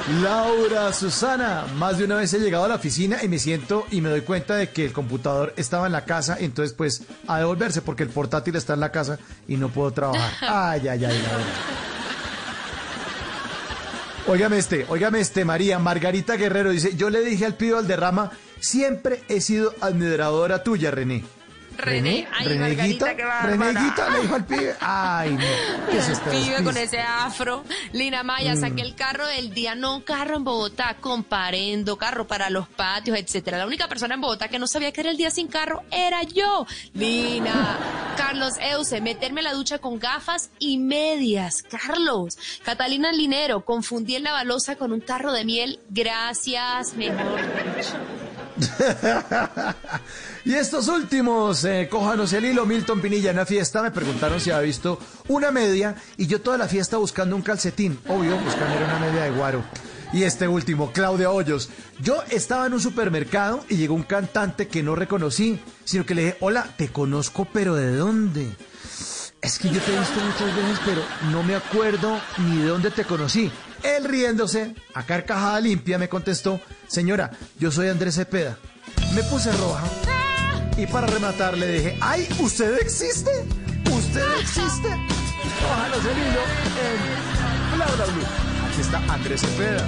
[0.10, 4.02] Laura, Susana, más de una vez he llegado a la oficina y me siento y
[4.02, 7.84] me doy cuenta de que el computador estaba en la casa, entonces pues a devolverse
[7.84, 10.32] porque el portátil está en la casa y no puedo trabajar.
[10.42, 11.46] Ay, ay, ay, Laura.
[14.28, 15.78] Óigame este, óigame este, María.
[15.78, 21.24] Margarita Guerrero dice, yo le dije al pido Valderrama, siempre he sido admiradora tuya, René.
[21.80, 23.48] René, ay, Margarita, qué bárbara.
[23.74, 24.76] Renéguita le dijo al pibe.
[24.80, 25.90] Ay, no.
[25.92, 26.30] ¿Qué es esto?
[26.30, 27.64] Pibe con ese afro.
[27.94, 28.60] Lina Maya, Mm.
[28.60, 33.58] saqué el carro del día, no carro en Bogotá, comparendo, carro para los patios, etcétera.
[33.58, 36.24] La única persona en Bogotá que no sabía que era el día sin carro era
[36.24, 36.66] yo.
[36.94, 37.78] Lina,
[38.18, 41.64] Carlos Euse, meterme a la ducha con gafas y medias.
[41.64, 45.80] Carlos, Catalina Linero, confundí en la balosa con un tarro de miel.
[45.90, 47.40] Gracias, mejor
[47.78, 47.94] dicho.
[50.46, 54.50] Y estos últimos, eh, cójanos el hilo, Milton Pinilla en una fiesta me preguntaron si
[54.50, 59.00] había visto una media y yo toda la fiesta buscando un calcetín, obvio, buscando una
[59.00, 59.64] media de guaro.
[60.12, 61.70] Y este último, Claudia Hoyos,
[62.02, 66.24] yo estaba en un supermercado y llegó un cantante que no reconocí, sino que le
[66.24, 68.50] dije, hola, te conozco, pero ¿de dónde?
[69.42, 72.92] Es que yo te he visto muchas veces, pero no me acuerdo ni de dónde
[72.92, 73.52] te conocí.
[73.84, 78.58] Él riéndose, a carcajada limpia, me contestó, señora, yo soy Andrés Cepeda.
[79.14, 79.84] Me puse roja
[80.78, 83.32] y para rematar le dije, ¡ay, usted existe!
[83.92, 84.90] ¡Usted existe!
[84.90, 86.42] El hilo
[86.80, 88.24] en Bla Bla Blue.
[88.68, 89.86] Aquí está Andrés Cepeda.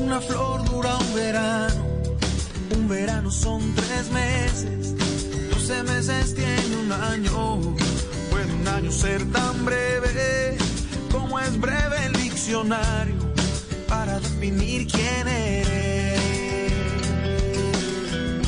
[0.00, 1.86] Una flor dura un verano,
[2.76, 4.94] un verano son tres meses,
[5.50, 7.76] doce meses tiene un año.
[8.30, 10.58] Puede un año ser tan breve
[11.10, 12.25] como es breve el
[13.88, 16.70] para definir quién eres.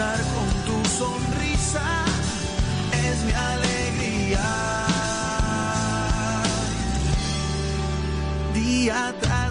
[0.01, 2.05] Con tu sonrisa
[2.91, 4.41] es mi alegría.
[8.53, 9.50] Día tras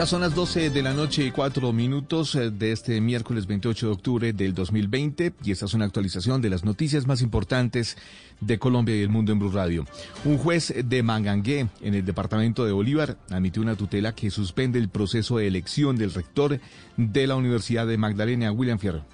[0.00, 3.84] Ya son las 12 de la noche y 4 minutos eh, de este miércoles 28
[3.84, 7.98] de octubre del 2020 y esta es una actualización de las noticias más importantes
[8.40, 9.84] de Colombia y el mundo en Blue Radio.
[10.24, 14.88] Un juez de Mangangué en el departamento de Bolívar admitió una tutela que suspende el
[14.88, 16.60] proceso de elección del rector
[16.96, 19.04] de la Universidad de Magdalena, William Fierro.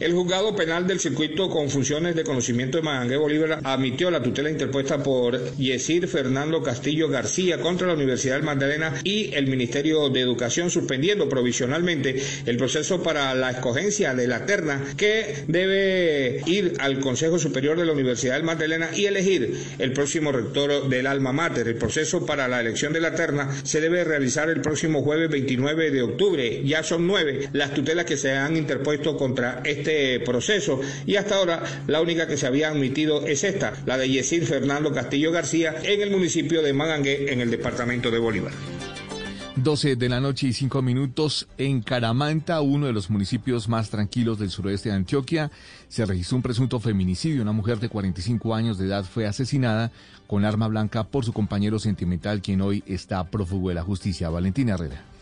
[0.00, 4.50] El juzgado penal del circuito con funciones de conocimiento de Magangué Bolívar admitió la tutela
[4.50, 10.20] interpuesta por Yesir Fernando Castillo García contra la Universidad del Magdalena y el Ministerio de
[10.20, 16.98] Educación suspendiendo provisionalmente el proceso para la escogencia de la terna que debe ir al
[16.98, 21.68] Consejo Superior de la Universidad del Magdalena y elegir el próximo rector del alma mater.
[21.68, 25.92] El proceso para la elección de la terna se debe realizar el próximo jueves 29
[25.92, 26.62] de octubre.
[26.64, 29.83] Ya son nueve las tutelas que se han interpuesto contra este
[30.24, 34.46] proceso y hasta ahora la única que se había admitido es esta, la de Yesir
[34.46, 38.52] Fernando Castillo García en el municipio de Magangué en el departamento de Bolívar.
[39.56, 44.38] 12 de la noche y 5 minutos en Caramanta, uno de los municipios más tranquilos
[44.38, 45.52] del suroeste de Antioquia,
[45.88, 47.40] se registró un presunto feminicidio.
[47.40, 49.92] Una mujer de 45 años de edad fue asesinada
[50.26, 54.28] con arma blanca por su compañero sentimental, quien hoy está prófugo de la justicia.
[54.28, 55.13] Valentina Herrera.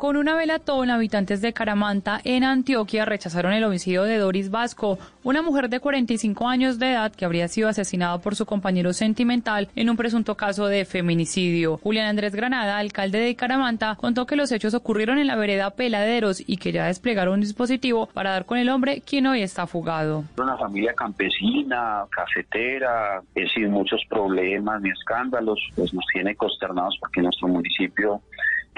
[0.00, 5.42] Con una velatón, habitantes de Caramanta, en Antioquia, rechazaron el homicidio de Doris Vasco, una
[5.42, 9.90] mujer de 45 años de edad que habría sido asesinada por su compañero sentimental en
[9.90, 11.76] un presunto caso de feminicidio.
[11.76, 16.42] Julián Andrés Granada, alcalde de Caramanta, contó que los hechos ocurrieron en la vereda Peladeros
[16.46, 20.24] y que ya desplegaron un dispositivo para dar con el hombre, quien hoy está fugado.
[20.38, 27.48] Una familia campesina, cafetera, es muchos problemas ni escándalos, pues nos tiene consternados porque nuestro
[27.48, 28.22] municipio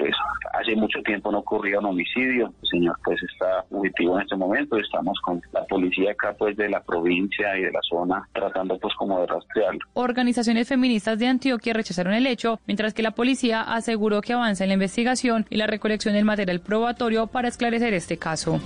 [0.03, 0.15] pues
[0.53, 2.53] hace mucho tiempo no ocurría un homicidio.
[2.61, 4.75] El señor pues está fugitivo en este momento.
[4.77, 8.93] Estamos con la policía acá pues de la provincia y de la zona tratando pues
[8.95, 9.79] como de rastrearlo.
[9.93, 14.69] Organizaciones feministas de Antioquia rechazaron el hecho, mientras que la policía aseguró que avanza en
[14.69, 18.59] la investigación y la recolección del material probatorio para esclarecer este caso.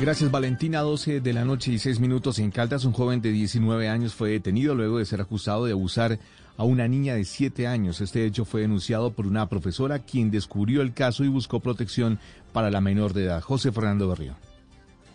[0.00, 3.88] Gracias Valentina, 12 de la noche y 6 minutos en Caldas, un joven de 19
[3.88, 6.18] años fue detenido luego de ser acusado de abusar
[6.56, 8.00] a una niña de 7 años.
[8.00, 12.18] Este hecho fue denunciado por una profesora quien descubrió el caso y buscó protección
[12.52, 13.42] para la menor de edad.
[13.42, 14.34] José Fernando Berrío.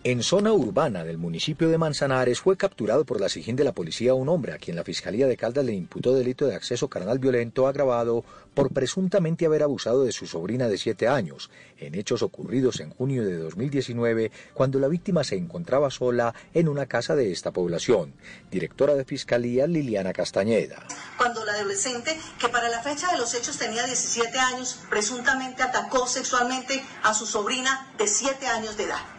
[0.09, 4.13] En zona urbana del municipio de Manzanares fue capturado por la SIGIN de la policía
[4.13, 7.67] un hombre a quien la Fiscalía de Caldas le imputó delito de acceso carnal violento
[7.67, 8.23] agravado
[8.53, 13.25] por presuntamente haber abusado de su sobrina de 7 años, en hechos ocurridos en junio
[13.25, 18.13] de 2019 cuando la víctima se encontraba sola en una casa de esta población.
[18.49, 20.87] Directora de Fiscalía Liliana Castañeda.
[21.17, 26.07] Cuando la adolescente, que para la fecha de los hechos tenía 17 años, presuntamente atacó
[26.07, 29.16] sexualmente a su sobrina de 7 años de edad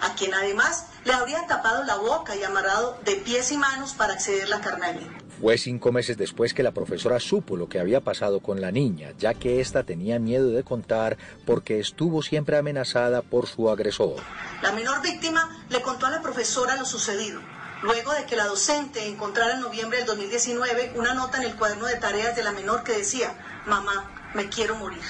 [0.00, 4.14] a quien además le habrían tapado la boca y amarrado de pies y manos para
[4.14, 5.08] acceder a la carnalidad.
[5.40, 9.12] Fue cinco meses después que la profesora supo lo que había pasado con la niña,
[9.18, 11.16] ya que ésta tenía miedo de contar
[11.46, 14.16] porque estuvo siempre amenazada por su agresor.
[14.62, 17.40] La menor víctima le contó a la profesora lo sucedido,
[17.82, 21.86] luego de que la docente encontrara en noviembre del 2019 una nota en el cuaderno
[21.86, 23.32] de tareas de la menor que decía,
[23.64, 25.02] mamá, me quiero morir.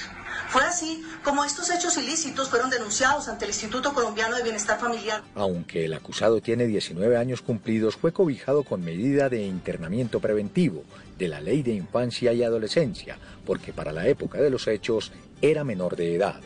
[0.49, 5.21] Fue así como estos hechos ilícitos fueron denunciados ante el Instituto Colombiano de Bienestar Familiar.
[5.35, 10.83] Aunque el acusado tiene 19 años cumplidos, fue cobijado con medida de internamiento preventivo
[11.19, 15.63] de la Ley de Infancia y Adolescencia, porque para la época de los hechos era
[15.63, 16.41] menor de edad.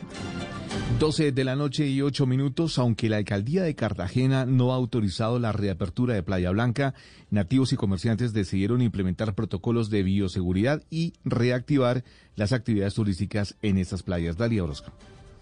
[0.98, 5.38] 12 de la noche y 8 minutos, aunque la alcaldía de Cartagena no ha autorizado
[5.38, 6.94] la reapertura de Playa Blanca,
[7.30, 12.04] nativos y comerciantes decidieron implementar protocolos de bioseguridad y reactivar
[12.36, 14.36] las actividades turísticas en estas playas.
[14.36, 14.92] Dalia Orozco.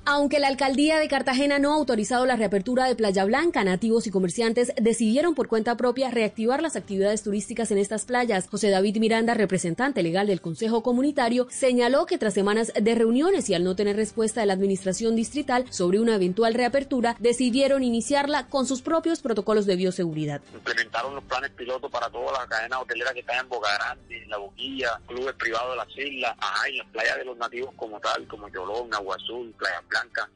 [0.05, 4.11] Aunque la alcaldía de Cartagena no ha autorizado la reapertura de Playa Blanca, nativos y
[4.11, 8.49] comerciantes decidieron por cuenta propia reactivar las actividades turísticas en estas playas.
[8.49, 13.55] José David Miranda, representante legal del Consejo Comunitario, señaló que tras semanas de reuniones y
[13.55, 18.67] al no tener respuesta de la administración distrital sobre una eventual reapertura, decidieron iniciarla con
[18.67, 20.41] sus propios protocolos de bioseguridad.
[20.53, 24.29] Implementaron los planes pilotos para toda la cadena hotelera que está en Boca Grande, en
[24.29, 26.37] La Boquilla, clubes privados de las islas,
[26.69, 29.17] y las playas de los nativos como tal, como Yolón, Agua
[29.59, 29.81] Playa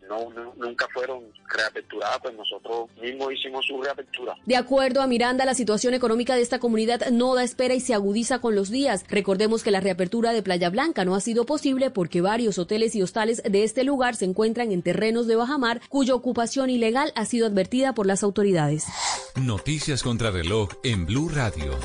[0.08, 4.34] No, nunca fueron reaperturadas, pues nosotros mismos hicimos su reapertura.
[4.44, 7.94] De acuerdo a Miranda, la situación económica de esta comunidad no da espera y se
[7.94, 9.04] agudiza con los días.
[9.08, 13.02] Recordemos que la reapertura de Playa Blanca no ha sido posible porque varios hoteles y
[13.02, 17.46] hostales de este lugar se encuentran en terrenos de bajamar cuya ocupación ilegal ha sido
[17.46, 18.84] advertida por las autoridades.
[19.34, 21.78] Noticias contra reloj en Blue Radio.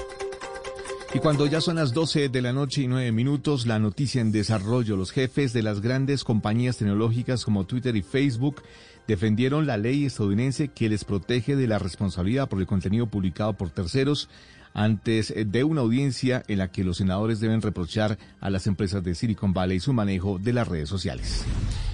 [1.14, 4.32] Y cuando ya son las 12 de la noche y 9 minutos, la noticia en
[4.32, 4.96] desarrollo.
[4.96, 8.64] Los jefes de las grandes compañías tecnológicas como Twitter y Facebook
[9.08, 13.72] defendieron la ley estadounidense que les protege de la responsabilidad por el contenido publicado por
[13.72, 14.30] terceros
[14.73, 19.15] antes de una audiencia en la que los senadores deben reprochar a las empresas de
[19.15, 21.45] Silicon Valley su manejo de las redes sociales.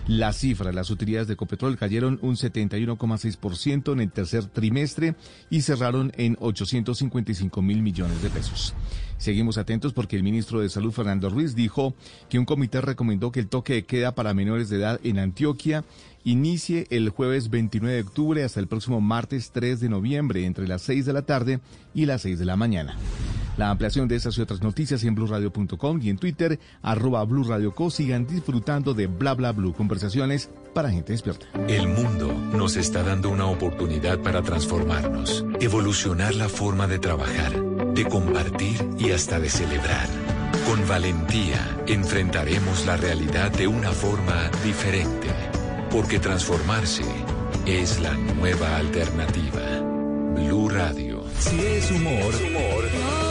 [0.07, 5.15] La cifra, las utilidades de Ecopetrol cayeron un 71,6% en el tercer trimestre
[5.49, 8.73] y cerraron en 855 mil millones de pesos.
[9.17, 11.95] Seguimos atentos porque el ministro de Salud, Fernando Ruiz, dijo
[12.29, 15.83] que un comité recomendó que el toque de queda para menores de edad en Antioquia
[16.23, 20.81] inicie el jueves 29 de octubre hasta el próximo martes 3 de noviembre entre las
[20.83, 21.59] 6 de la tarde
[21.93, 22.97] y las 6 de la mañana.
[23.57, 27.89] La ampliación de estas y otras noticias en blurradio.com y en Twitter, arroba blurradioco.
[27.89, 31.47] Sigan disfrutando de Bla Bla Blue, conversaciones para gente despierta.
[31.67, 37.51] El mundo nos está dando una oportunidad para transformarnos, evolucionar la forma de trabajar,
[37.95, 40.07] de compartir y hasta de celebrar.
[40.67, 45.29] Con valentía enfrentaremos la realidad de una forma diferente,
[45.89, 47.03] porque transformarse
[47.65, 49.61] es la nueva alternativa.
[50.35, 51.25] Blue Radio.
[51.39, 52.33] Si es humor.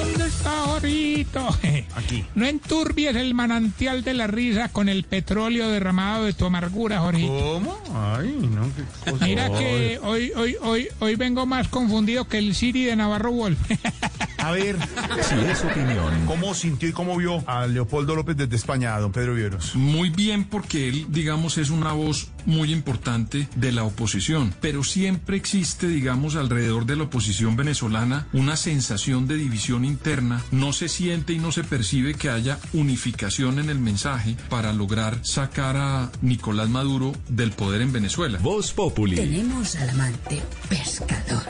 [0.02, 1.48] ¿Dónde está Jorito?
[1.96, 2.24] Aquí.
[2.34, 7.28] No enturbies el manantial de la risa con el petróleo derramado de tu amargura, Jorito.
[7.28, 7.78] ¿Cómo?
[7.94, 9.24] Ay, no, qué cosa.
[9.24, 13.58] Mira que hoy, hoy, hoy, hoy vengo más confundido que el Siri de Navarro Wolf.
[14.46, 14.76] A ver.
[15.22, 16.24] Si es opinión.
[16.24, 19.74] ¿Cómo sintió y cómo vio a Leopoldo López desde España, don Pedro Vieros?
[19.74, 25.36] Muy bien, porque él, digamos, es una voz muy importante de la oposición, pero siempre
[25.36, 30.44] existe, digamos, alrededor de la oposición venezolana una sensación de división interna.
[30.52, 35.18] No se siente y no se percibe que haya unificación en el mensaje para lograr
[35.24, 38.38] sacar a Nicolás Maduro del poder en Venezuela.
[38.40, 39.16] Voz Populi.
[39.16, 41.42] Tenemos al amante pescador.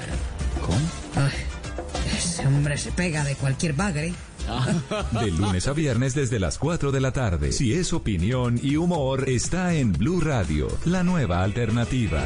[0.62, 0.78] ¿Cómo?
[1.16, 1.45] Ay,
[2.46, 4.12] hombre se pega de cualquier bagre.
[5.20, 7.50] De lunes a viernes desde las 4 de la tarde.
[7.52, 12.22] Si es opinión y humor, está en Blue Radio, la nueva alternativa.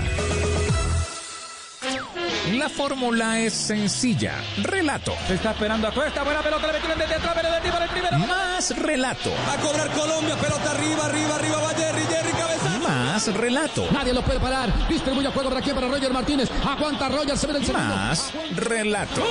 [2.52, 4.34] La fórmula es sencilla.
[4.62, 5.12] Relato.
[5.28, 6.24] Se está esperando a Cuesta.
[6.24, 6.66] Buena pelota.
[6.66, 7.32] Le metieron desde atrás.
[7.34, 8.18] Pero de para el primero.
[8.18, 9.30] Más relato.
[9.48, 10.36] Va a cobrar Colombia.
[10.36, 11.56] Pelota arriba, arriba, arriba.
[11.58, 12.78] Va Jerry, Jerry, cabeza.
[12.80, 13.86] Más relato.
[13.92, 14.88] Nadie lo puede parar.
[14.88, 16.50] Distribuye juego por aquí para Roger Martínez.
[16.66, 17.38] Aguanta Roger.
[17.38, 17.94] Se ve el segundo.
[17.94, 19.22] Más relato.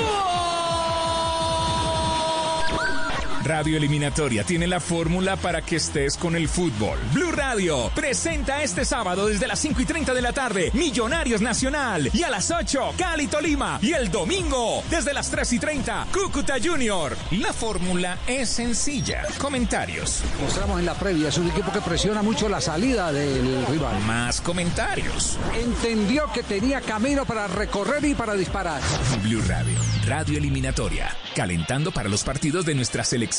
[3.49, 6.99] Radio Eliminatoria tiene la fórmula para que estés con el fútbol.
[7.15, 12.11] Blue Radio presenta este sábado desde las 5 y 30 de la tarde Millonarios Nacional
[12.13, 16.57] y a las 8 Cali Tolima y el domingo desde las 3 y 30 Cúcuta
[16.63, 17.17] Junior.
[17.31, 19.23] La fórmula es sencilla.
[19.39, 20.21] Comentarios.
[20.39, 21.30] Mostramos en la previa.
[21.30, 23.99] Es un equipo que presiona mucho la salida del rival.
[24.01, 25.39] Más comentarios.
[25.59, 28.80] Entendió que tenía camino para recorrer y para disparar.
[29.23, 33.38] Blue Radio, Radio Eliminatoria, calentando para los partidos de nuestra selección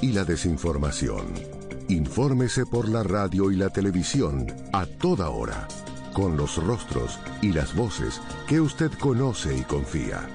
[0.00, 1.26] y la desinformación.
[1.88, 5.66] Infórmese por la radio y la televisión a toda hora,
[6.12, 10.28] con los rostros y las voces que usted conoce y confía.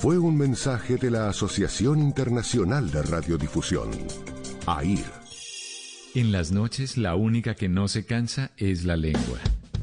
[0.00, 3.90] Fue un mensaje de la Asociación Internacional de Radiodifusión,
[4.66, 5.04] AIR.
[6.14, 9.38] En las noches la única que no se cansa es la lengua.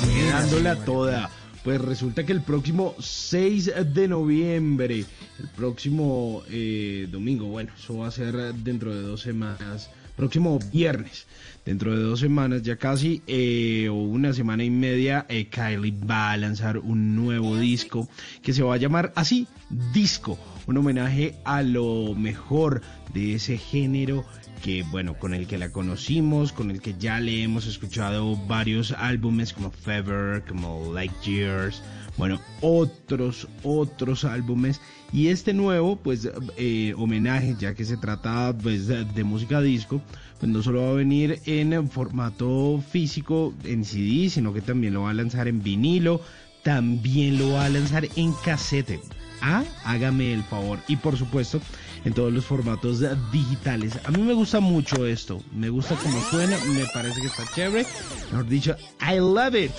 [0.03, 1.31] Sigue dándola toda.
[1.69, 5.05] Pues resulta que el próximo 6 de noviembre,
[5.39, 11.27] el próximo eh, domingo, bueno, eso va a ser dentro de dos semanas, próximo viernes,
[11.67, 16.31] dentro de dos semanas ya casi, eh, o una semana y media, eh, Kylie va
[16.31, 18.09] a lanzar un nuevo disco
[18.41, 19.47] que se va a llamar así,
[19.93, 22.81] Disco, un homenaje a lo mejor
[23.13, 24.25] de ese género
[24.59, 28.93] que bueno, con el que la conocimos, con el que ya le hemos escuchado varios
[28.93, 31.83] álbumes como Fever, como Like Years,
[32.17, 34.81] bueno, otros, otros álbumes
[35.13, 40.03] y este nuevo, pues, eh, homenaje, ya que se trata pues, de, música disco,
[40.39, 45.03] pues no solo va a venir en formato físico, en CD, sino que también lo
[45.03, 46.21] va a lanzar en vinilo,
[46.63, 49.01] también lo va a lanzar en casete.
[49.41, 50.81] Ah, hágame el favor.
[50.89, 51.61] Y por supuesto,
[52.09, 53.93] en todos los formatos digitales.
[54.05, 55.41] A mí me gusta mucho esto.
[55.55, 57.87] Me gusta cómo suena, me parece que está chévere.
[58.33, 59.71] Mejor dicho, I love it.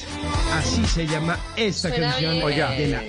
[0.53, 2.43] Así se llama esta Suena canción bien.
[2.45, 2.72] Oiga.
[2.72, 3.01] de la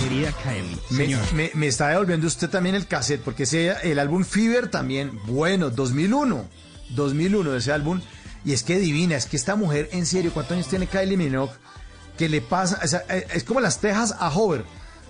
[0.00, 0.76] querida Kylie.
[0.90, 1.32] Me, Señor.
[1.34, 5.70] me- me está devolviendo usted también el cassette, porque ese, el álbum Fever también, bueno,
[5.70, 6.44] 2001,
[6.90, 8.00] 2001 de ese álbum,
[8.44, 11.52] y es que divina, es que esta mujer, en serio, ¿cuántos años tiene Kylie Minogue?
[12.16, 14.64] Que le pasa, o sea, eh, es como las tejas a Hover,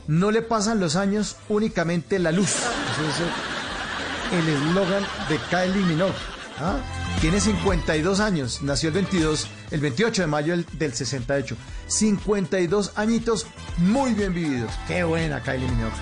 [0.08, 2.50] no le pasan los años, únicamente la luz.
[2.50, 6.14] Ese es el eslogan de Kylie Minogue.
[6.58, 6.78] ¿ah?
[7.20, 11.56] Tiene 52 años, nació el 22, el 28 de mayo del, del 68.
[11.86, 14.72] 52 añitos muy bien vividos.
[14.88, 15.92] Qué buena Kylie Minogue.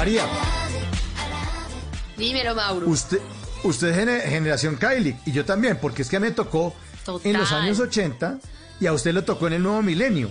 [0.00, 0.24] María,
[2.16, 2.88] Dímelo, Mauro.
[2.88, 3.20] usted,
[3.64, 6.74] usted es gene- generación Kylie y yo también, porque es que a mí me tocó
[7.22, 8.38] en los años 80
[8.80, 10.30] y a usted le tocó en el nuevo milenio.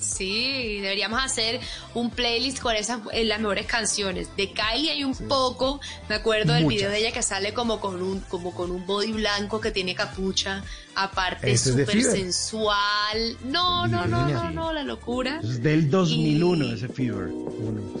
[0.00, 1.60] Sí, deberíamos hacer
[1.94, 4.28] un playlist con esas eh, las mejores canciones.
[4.36, 8.00] De Kylie hay un poco, me acuerdo del video de ella que sale como con
[8.00, 10.62] un como con un body blanco que tiene capucha,
[10.94, 13.36] aparte súper sensual.
[13.44, 15.40] No, no, no, no, no, la locura.
[15.42, 17.28] Es del 2001 ese Fever.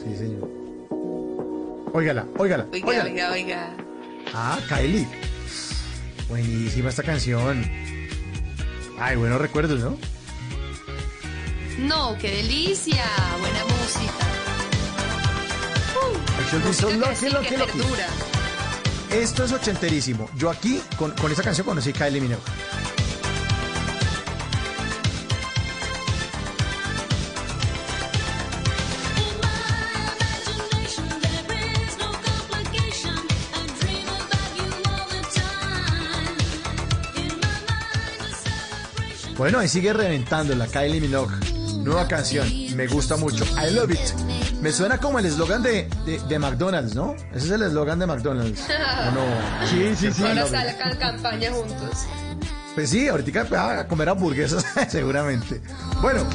[0.04, 0.57] Sí, señor.
[1.92, 3.04] Óigala, óigala, Oiga, óigala.
[3.10, 3.76] oiga, oiga.
[4.34, 5.06] Ah, Kylie.
[6.28, 7.64] Buenísima esta canción.
[9.00, 9.96] Ay, buenos recuerdos, ¿no?
[11.78, 13.04] No, qué delicia,
[13.40, 14.12] buena música.
[16.50, 17.26] Que sí,
[19.10, 19.20] que.
[19.20, 20.28] Esto es ochenterísimo.
[20.36, 22.42] Yo aquí, con, con esa canción, conocí a Kylie Minogue.
[39.38, 41.32] Bueno, ahí sigue reventando la Kylie Minogue.
[41.84, 43.44] Nueva canción, me gusta mucho.
[43.56, 44.00] I love it.
[44.60, 47.14] Me suena como el eslogan de, de, de McDonald's, ¿no?
[47.32, 48.62] Ese es el eslogan de McDonald's.
[48.68, 49.20] ¿O no?
[49.70, 50.24] Sí, sí, sí.
[50.24, 51.98] Ahora sacan campaña juntos.
[52.74, 55.60] Pues sí, ahorita ah, a comer hamburguesas, seguramente.
[56.02, 56.26] Bueno,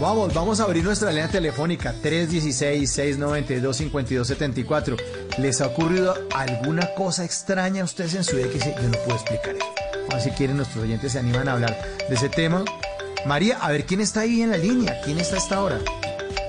[0.00, 5.00] vamos, vamos a abrir nuestra línea telefónica 316-692-5274.
[5.38, 9.14] ¿Les ha ocurrido alguna cosa extraña a ustedes en su vida que yo no puedo
[9.14, 9.85] explicar esto?
[10.10, 11.76] A ver si quieren nuestros oyentes se animan a hablar
[12.08, 12.64] de ese tema.
[13.26, 15.78] María, a ver quién está ahí en la línea, quién está a esta hora.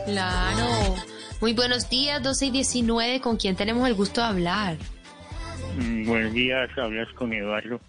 [0.05, 0.95] Claro.
[1.41, 3.21] Muy buenos días, 12 y 19.
[3.21, 4.77] ¿Con quién tenemos el gusto de hablar?
[5.77, 7.79] Mm, Buenos días, hablas con Eduardo.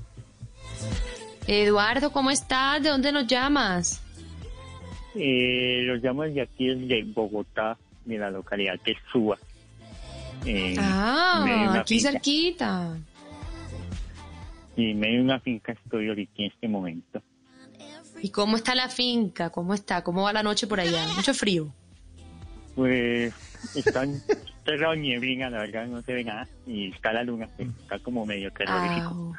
[1.47, 2.83] Eduardo, ¿cómo estás?
[2.83, 4.03] ¿De dónde nos llamas?
[5.15, 9.39] Eh, los llamo de aquí de Bogotá, de la localidad de Suba.
[10.45, 12.13] Eh, Ah, aquí finca.
[12.13, 12.97] cerquita.
[14.79, 17.21] Y en medio de una finca estoy ahorita en este momento.
[18.23, 19.51] ¿Y cómo está la finca?
[19.51, 20.05] ¿Cómo está?
[20.05, 21.05] ¿Cómo va la noche por allá?
[21.17, 21.75] Mucho frío.
[22.77, 23.35] Pues
[23.75, 24.23] están
[24.65, 26.47] cerrado nieblina, la verdad no se ve nada.
[26.65, 29.37] Y está la luna, pues, está como medio terrorífico.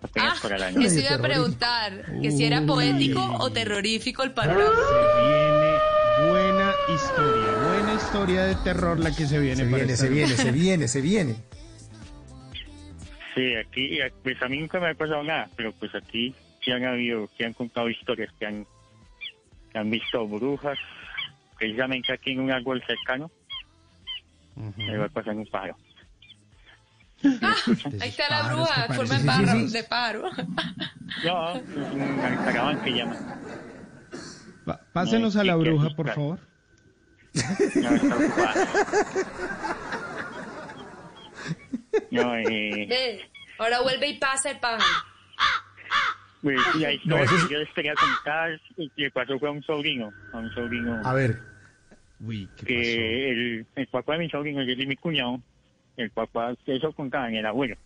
[0.00, 4.70] Apenas para la Eso iba a preguntar, que si era poético o terrorífico el panorama.
[4.74, 9.56] Se viene buena historia, buena historia de terror la que se viene.
[9.56, 11.47] Se para viene, se viene, se viene, se viene.
[13.38, 16.84] Sí, aquí, pues a mí nunca me ha pasado nada, pero pues aquí sí han
[16.84, 18.66] habido, sí han contado historias que han,
[19.72, 20.76] que han visto brujas,
[21.56, 23.30] precisamente aquí en un árbol cercano,
[24.76, 25.76] me va a pasar un paro.
[27.22, 29.68] Ahí está la bruja, forma de Sí, sí, paro.
[29.68, 29.72] sí.
[29.72, 30.22] De paro.
[31.24, 31.62] No, es
[31.92, 33.18] un que llaman.
[34.64, 36.40] Pa- Pásenos No, a la bruja, por favor.
[37.34, 38.68] No, está ocupada.
[42.10, 43.20] No, eh, Ve,
[43.58, 44.84] ahora vuelve y pasa el pájaro.
[46.42, 49.62] pues, la historia eso es- yo les quería contar y que pasó fue a un
[49.62, 51.02] sobrino, a un sobrino.
[51.04, 51.36] A ver.
[52.64, 55.40] que el, el papá de mi sobrino, y mi cuñado,
[55.96, 57.76] el papá, eso contaban, el abuelo,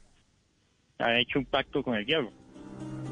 [0.98, 2.32] había hecho un pacto con el diablo.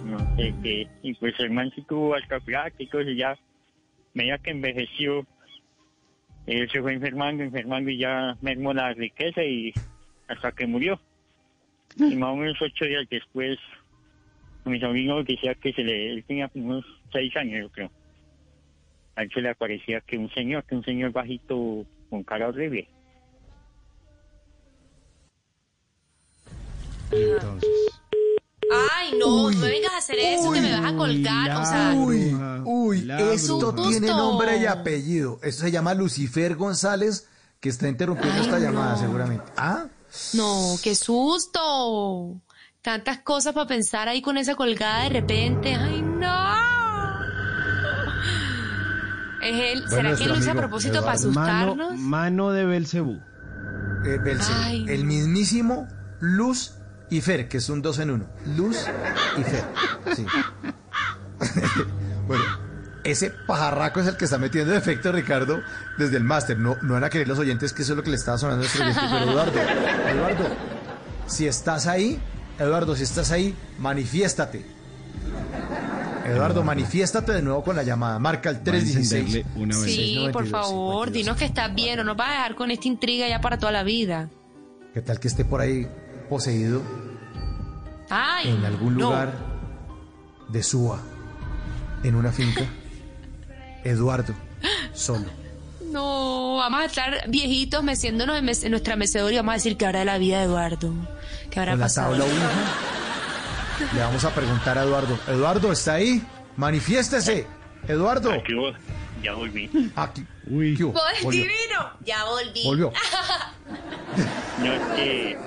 [0.06, 3.36] No sé qué, y pues el man sí tuvo hasta plata y todo y ya,
[4.14, 5.26] medida que envejeció,
[6.46, 9.72] él se fue enfermando, enfermando y ya mermó la riqueza y
[10.30, 10.98] hasta que murió.
[11.96, 13.58] Y más o menos ocho días después,
[14.64, 17.90] mi sobrino decía que se le, él tenía unos seis años, yo creo
[19.16, 22.88] a él se le aparecía que un señor, que un señor bajito con cara horrible.
[28.72, 31.50] Ay, no, no me vengas a hacer eso, que me vas a colgar.
[31.60, 33.88] O sea, Uy, uy, La esto bruja.
[33.88, 35.40] tiene nombre y apellido.
[35.42, 37.28] Esto se llama Lucifer González,
[37.58, 38.64] que está interrumpiendo Ay, esta no.
[38.64, 39.44] llamada seguramente.
[39.56, 39.86] ¿Ah?
[40.34, 42.40] No, qué susto.
[42.82, 45.74] Tantas cosas para pensar ahí con esa colgada de repente.
[45.74, 46.60] Ay, no.
[49.42, 49.84] Es él.
[49.88, 51.98] ¿Será que él lo hizo a propósito para asustarnos?
[51.98, 53.20] mano de Belcebú.
[54.06, 54.88] Eh, Belcebú.
[54.88, 55.88] El mismísimo
[56.20, 56.74] Luz
[57.10, 58.26] y Fer, que es un dos en uno.
[58.56, 58.86] Luz
[59.38, 59.64] y Fer.
[60.14, 60.26] Sí.
[62.26, 62.44] bueno,
[63.04, 65.60] ese pajarraco es el que está metiendo efecto Ricardo
[65.98, 66.58] desde el máster.
[66.58, 68.64] No, no van a querer los oyentes que eso es lo que le estaba sonando
[68.64, 69.00] a nuestro oyente.
[69.10, 69.60] Pero Eduardo,
[70.10, 70.48] Eduardo,
[71.26, 72.20] si estás ahí,
[72.58, 74.64] Eduardo, si estás ahí, manifiéstate.
[76.26, 78.18] Eduardo, manifiéstate de nuevo con la llamada.
[78.18, 79.44] Marca el 316.
[79.84, 83.28] Sí, por favor, dinos que estás bien, no nos vas a dejar con esta intriga
[83.28, 84.28] ya para toda la vida.
[84.94, 85.88] ¿Qué tal que esté por ahí
[86.28, 86.82] poseído
[88.10, 89.06] Ay, en algún no.
[89.10, 89.32] lugar
[90.48, 91.00] de Suba,
[92.02, 92.62] en una finca?
[93.84, 94.34] Eduardo,
[94.92, 95.26] solo.
[95.90, 99.76] No, vamos a estar viejitos meciéndonos en, mes- en nuestra mecedora y vamos a decir
[99.76, 100.92] que habrá de la vida de Eduardo.
[101.50, 102.10] Que habrá Con la pasado.
[102.10, 102.50] tabla Ouija.
[103.94, 105.18] Le vamos a preguntar a Eduardo.
[105.26, 106.22] Eduardo, ¿está ahí?
[106.56, 107.46] Manifiéstese.
[107.88, 108.30] Eduardo.
[108.32, 108.72] Aquí voy,
[109.22, 109.90] ya volví.
[109.96, 110.24] Aquí.
[110.46, 110.76] Uy.
[110.76, 111.00] ¿Qué hubo?
[111.22, 111.30] Volvió.
[111.42, 112.62] divino, ya volví.
[112.64, 112.92] Volvió.
[114.58, 115.38] No, es que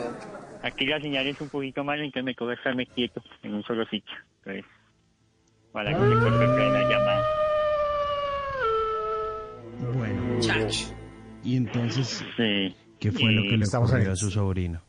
[0.63, 3.85] aquí la señal es un poquito mala, entonces me toca estarme quieto en un solo
[3.85, 4.15] sitio.
[4.39, 4.65] Entonces,
[5.71, 7.23] para que se corte la llamada.
[9.93, 10.39] Bueno.
[11.43, 12.23] Y entonces,
[12.99, 14.13] ¿qué fue lo que le estamos ocurrió ahí.
[14.13, 14.81] a su sobrino?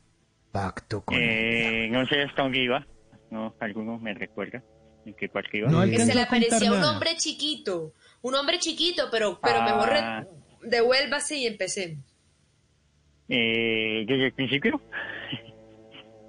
[0.53, 2.87] Pacto Eh, no sé hasta dónde iba.
[3.31, 4.63] No, alguno me recuerda
[5.05, 5.85] en qué parte iba.
[5.85, 7.93] que se le aparecía un hombre chiquito.
[8.23, 10.21] Un hombre chiquito, pero, pero mejor Ah.
[10.21, 12.05] re- devuélvase y empecemos.
[13.29, 14.81] Eh, desde el principio.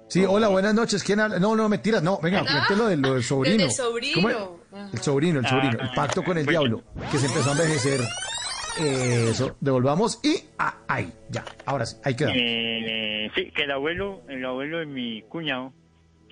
[0.08, 1.02] Sí, hola, buenas noches.
[1.02, 1.40] ¿Quién habla?
[1.40, 2.00] No, no, mentiras.
[2.00, 2.46] No, venga, No.
[2.46, 3.56] cuente lo, de- lo del sobrino.
[3.64, 4.60] Del sobrino.
[4.92, 5.78] El sobrino, el sobrino.
[5.80, 6.80] Ah, El pacto con el diablo.
[7.10, 8.00] Que se empezó a envejecer.
[8.78, 11.44] Eh, Eso, devolvamos y ah, ahí, ya.
[11.64, 12.32] Ahora sí, ahí queda.
[12.34, 15.72] Eh, sí, que el abuelo, el abuelo de mi cuñado,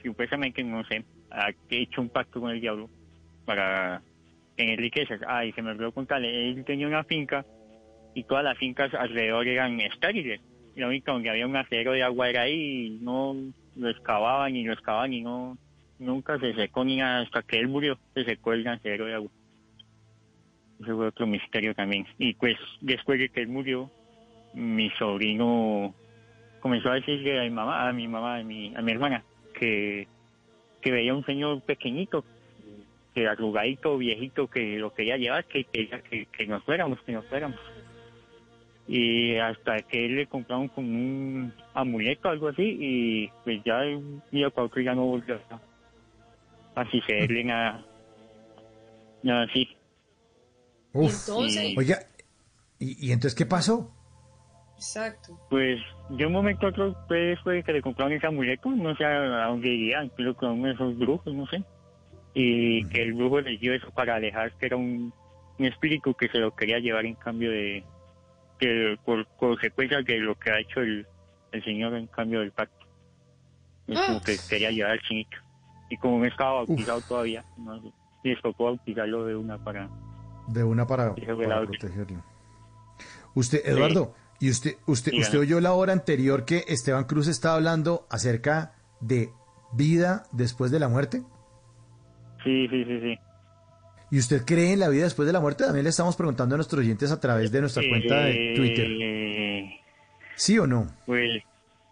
[0.03, 2.91] supuestamente, no sé, ha hecho un pacto con el diablo
[3.45, 4.03] para
[4.57, 5.21] tener riquezas.
[5.27, 7.45] Ay, se me olvidó contarle, él tenía una finca
[8.15, 10.41] y todas las fincas alrededor eran estériles.
[10.77, 13.37] La única donde había un acero de agua era ahí y no
[13.77, 15.57] lo excavaban y lo excavaban y no,
[15.99, 19.31] nunca se secó ni nada hasta que él murió, se secó el acero de agua.
[20.81, 22.07] Ese fue otro misterio también.
[22.19, 23.91] Y pues después de que él murió,
[24.55, 25.95] mi sobrino
[26.61, 29.23] comenzó a decirle a mi mamá, a mi mamá, a mi, a mi hermana,
[29.59, 30.09] que,
[30.81, 32.25] que veía un señor pequeñito,
[33.15, 37.61] que arrugadito, viejito, que lo quería llevar, que que, que nos fuéramos, que nos fuéramos.
[38.87, 44.23] Y hasta que él le compraron como un amuleto, algo así, y pues ya un
[44.31, 45.61] día para otro ya no volvió a
[46.75, 47.85] así serle nada,
[49.23, 49.69] nada así.
[50.95, 51.29] Uf.
[51.29, 51.75] entonces?
[51.77, 51.99] Oiga,
[52.79, 53.93] ¿y, y entonces qué pasó?
[54.77, 55.39] Exacto.
[55.51, 55.81] Pues
[56.11, 59.47] de un momento a otro, pues, fue que le compraron ese amuleto, no sé a
[59.47, 61.63] dónde iría, creo que a uno de esos brujos, no sé.
[62.35, 65.13] Y que el brujo le dio eso para alejar que era un,
[65.59, 67.85] un espíritu que se lo quería llevar en cambio de,
[68.59, 71.07] que por consecuencia de lo que ha hecho el,
[71.53, 72.87] el señor en cambio del pacto.
[73.87, 75.37] Es como que quería llevar al chinito.
[75.91, 77.81] Y como no estaba bautizado todavía, no
[78.23, 79.89] les tocó bautizarlo de una para...
[80.49, 82.23] De una para, para protegerlo.
[83.35, 85.27] Usted, Eduardo, ¿y usted, usted, Dígame.
[85.27, 89.31] usted oyó la hora anterior que Esteban Cruz estaba hablando acerca de
[89.73, 91.23] vida después de la muerte?
[92.45, 93.19] Sí, sí, sí, sí.
[94.11, 95.65] ¿Y usted cree en la vida después de la muerte?
[95.65, 98.87] También le estamos preguntando a nuestros oyentes a través de nuestra cuenta de Twitter.
[98.89, 99.81] Eh,
[100.37, 100.87] ¿Sí o no?
[101.07, 101.43] Pues,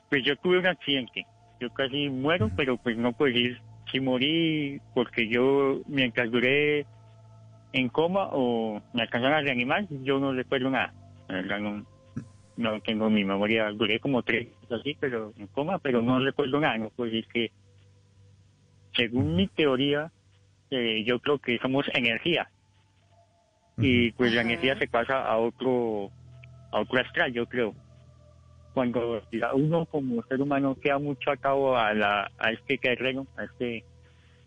[0.08, 1.26] pues yo tuve un accidente.
[1.58, 3.60] Yo casi muero, pero pues no puedo decir
[3.90, 6.86] si morí porque yo, mientras duré
[7.72, 10.92] en coma o me alcanzaron a reanimar, yo no recuerdo nada.
[11.28, 11.86] La verdad, no,
[12.56, 13.70] no tengo mi memoria.
[13.70, 16.78] Duré como tres así, pero en coma, pero no recuerdo nada.
[16.78, 17.50] No puedo decir que,
[18.94, 20.10] según mi teoría,
[20.70, 22.50] eh, yo creo que somos energía.
[23.78, 26.10] Y pues la energía se pasa a otro,
[26.70, 27.74] a otro astral, yo creo
[28.72, 29.22] cuando
[29.54, 33.84] uno como ser humano queda mucho atado a la a este terreno, a este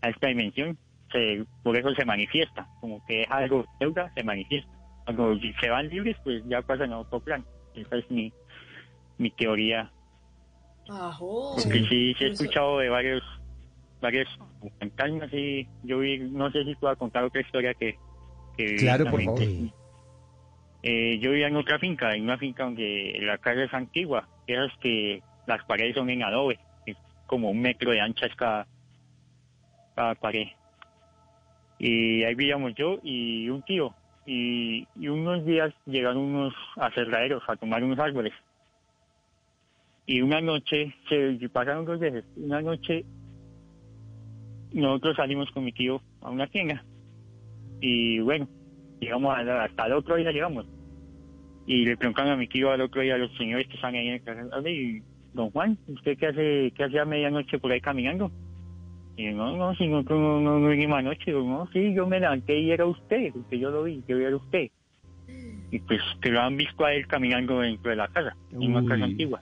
[0.01, 0.77] a esta dimensión,
[1.15, 4.71] se, por eso se manifiesta, como que es algo deuda, se manifiesta.
[5.05, 7.45] Cuando se van libres, pues ya pasan a otro plan.
[7.73, 8.33] Esa es mi,
[9.17, 9.91] mi teoría.
[10.89, 11.55] Ajo.
[11.55, 13.23] Porque sí, sí he escuchado de varios
[14.01, 14.27] varios
[14.79, 17.97] fantasmas y yo vi, no sé si puedo contar otra historia que,
[18.57, 19.41] que Claro, por favor.
[20.83, 24.71] Eh, yo vivía en otra finca, en una finca donde la casa es antigua, esas
[24.79, 28.67] que las paredes son en adobe, es como un metro de anchas cada,
[29.95, 30.47] cada pared.
[31.87, 33.93] Y ahí vivíamos yo y un tío,
[34.25, 38.33] y, unos días llegaron unos aserraderos a tomar unos árboles.
[40.07, 43.05] Y una noche, se pasaron dos veces, una noche
[44.73, 46.83] nosotros salimos con mi tío a una tienda.
[47.81, 48.47] Y bueno,
[48.99, 50.65] llegamos a hasta el otro día llegamos.
[51.67, 54.07] Y le preguntaron a mi tío al otro día a los señores que están ahí
[54.07, 55.03] en el carro, y
[55.33, 58.31] don Juan, ¿usted qué hace, qué hace a medianoche por ahí caminando?
[59.17, 62.19] Y no, no, si nosotros no, no, no vinimos anoche, Digo, no, sí, yo me
[62.19, 64.69] levanté y era usted, porque yo lo vi, yo era usted.
[65.71, 68.81] Y pues que lo han visto a él caminando dentro de la casa, en una
[68.85, 69.11] casa Uy.
[69.11, 69.41] antigua.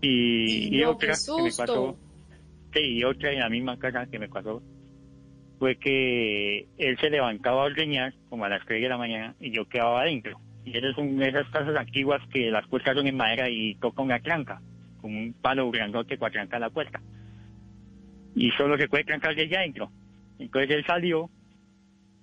[0.00, 1.96] Y, y No, otra que me pasó,
[2.72, 4.62] sí, y otra en la misma casa que me pasó,
[5.58, 9.50] fue que él se levantaba a ordeñar como a las 3 de la mañana y
[9.50, 10.38] yo quedaba adentro.
[10.64, 14.18] Y esas son esas casas antiguas que las puertas son en madera y toca una
[14.20, 14.60] tranca,
[15.00, 17.00] con un palo grandote para trancar la puerta.
[18.36, 19.92] Y solo se puede trancar desde adentro.
[20.38, 21.30] Entonces él salió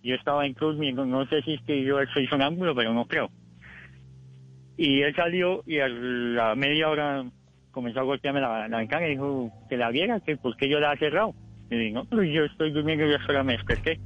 [0.03, 3.31] Yo estaba en cruz, no sé si es que yo soy sonámbulo, pero no creo.
[4.77, 7.25] Y él salió y a la media hora
[7.71, 10.79] comenzó a golpearme la, la ventana y dijo que la viera, que por qué yo
[10.79, 11.35] la había cerrado.
[11.69, 14.01] Y dije, no, pero yo estoy durmiendo yo sola me desperté.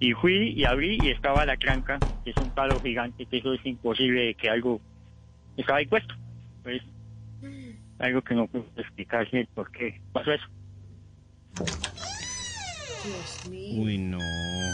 [0.00, 3.54] Y fui y abrí y estaba la tranca, que es un palo gigante, que eso
[3.54, 4.82] es imposible que algo
[5.56, 6.14] estaba ahí puesto.
[6.62, 6.82] Pues,
[7.98, 10.46] algo que no puedo explicarse por qué pasó eso.
[13.76, 14.18] Uy, no.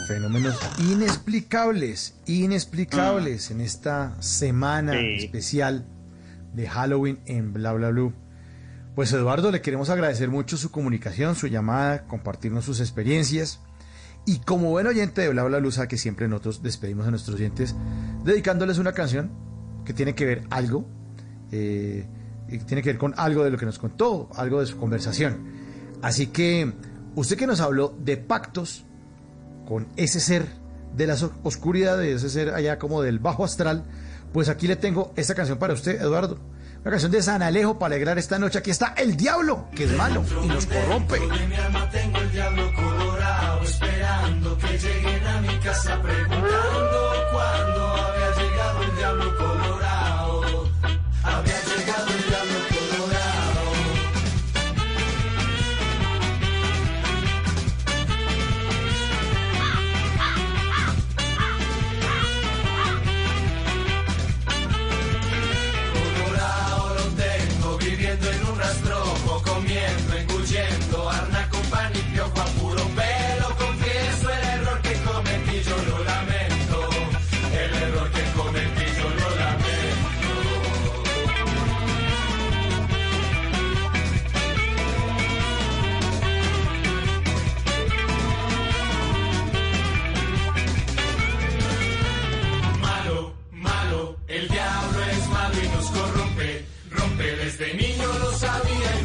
[0.07, 5.25] Fenómenos inexplicables, inexplicables en esta semana Sí.
[5.25, 5.85] especial
[6.53, 8.13] de Halloween en Bla Bla Blue.
[8.95, 13.59] Pues Eduardo, le queremos agradecer mucho su comunicación, su llamada, compartirnos sus experiencias.
[14.25, 17.35] Y como buen oyente de Bla Bla Blue, sabe que siempre nosotros despedimos a nuestros
[17.37, 17.75] oyentes
[18.23, 19.31] dedicándoles una canción
[19.85, 20.85] que tiene que ver algo,
[21.51, 22.05] eh,
[22.47, 24.77] y que tiene que ver con algo de lo que nos contó, algo de su
[24.77, 25.52] conversación.
[26.03, 26.71] Así que
[27.15, 28.85] usted que nos habló de pactos
[29.67, 30.45] con ese ser
[30.95, 33.85] de la so- oscuridad, de ese ser allá como del bajo astral,
[34.31, 36.37] pues aquí le tengo esta canción para usted, Eduardo.
[36.81, 38.59] Una canción de San Alejo para alegrar esta noche.
[38.59, 41.17] Aquí está el diablo, que es malo y nos corrompe.
[41.91, 48.95] Tengo el diablo colorado esperando que lleguen a mi casa preguntando cuándo había llegado el
[48.97, 50.41] diablo colorado.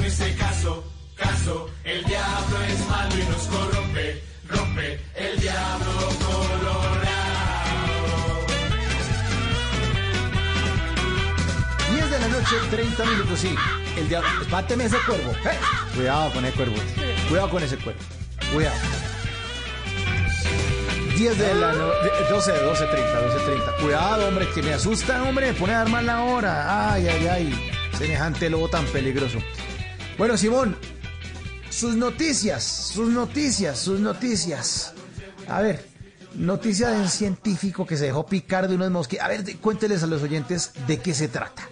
[0.09, 0.85] Hice caso,
[1.17, 1.71] caso.
[1.85, 4.23] El diablo es malo y nos corrompe.
[4.49, 5.93] Rompe el diablo
[6.27, 6.97] colorado.
[11.93, 13.55] 10 de la noche, 30 minutos, sí.
[13.99, 14.29] El diablo.
[14.41, 15.31] Espáteme ese cuervo.
[15.45, 15.59] ¡eh!
[15.95, 16.77] Cuidado con ese cuervo.
[17.29, 18.01] Cuidado con ese cuervo.
[18.55, 18.77] Cuidado.
[21.17, 22.09] 10 de la noche.
[22.31, 23.73] 12, 12, 30, 12, 30.
[23.83, 25.53] Cuidado, hombre, que me asusta, hombre.
[25.53, 26.93] Me pone a dar mal la hora.
[26.95, 27.73] Ay, ay, ay.
[27.99, 29.39] Semejante lobo tan peligroso.
[30.19, 30.77] Bueno, Simón,
[31.71, 34.93] sus noticias, sus noticias, sus noticias.
[35.47, 35.87] A ver,
[36.35, 39.25] noticia de un científico que se dejó picar de unos mosquitos.
[39.25, 41.69] A ver, cuénteles a los oyentes de qué se trata.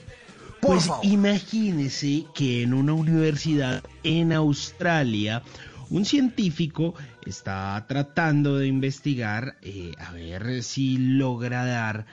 [0.61, 1.05] Por Pues favor.
[1.05, 5.43] imagínese que en una universidad en Australia,
[5.91, 6.95] un científico
[7.27, 12.07] está tratando de investigar eh, a ver si logra dar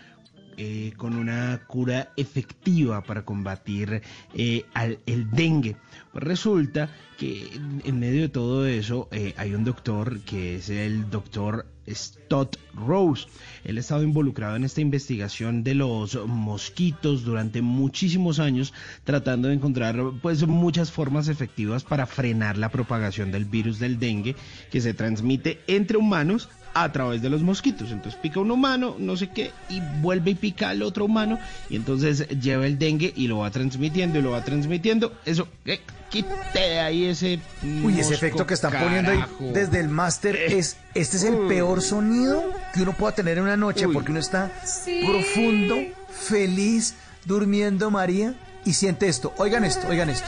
[0.58, 4.02] eh, con una cura efectiva para combatir
[4.34, 5.76] eh, al, el dengue.
[6.12, 7.50] Pues resulta que
[7.84, 13.28] en- medio de todo eso eh, hay un doctor que es el doctor Stott Rose.
[13.66, 18.74] Él ha estado involucrado en esta investigación de los mosquitos durante muchísimos años,
[19.04, 24.36] tratando de encontrar pues muchas formas efectivas para frenar la propagación del virus del dengue
[24.72, 27.92] que se transmite entre humanos a través de los mosquitos.
[27.92, 31.40] Entonces pica un humano, no sé qué, y vuelve y pica al otro humano,
[31.70, 35.14] y entonces lleva el dengue y lo va transmitiendo y lo va transmitiendo.
[35.26, 37.40] Eso, eh, quite ahí ese.
[37.64, 39.24] Uy, ese mosco, efecto que están poniendo ahí
[39.54, 41.48] desde el máster es, este es el Uy.
[41.48, 42.44] peor sonido
[42.74, 45.02] que uno pueda tener en una noche porque uno está Sí.
[45.06, 45.76] profundo,
[46.10, 46.96] feliz,
[47.26, 48.34] durmiendo María
[48.66, 49.34] y siente esto.
[49.38, 50.28] Oigan esto, oigan esto.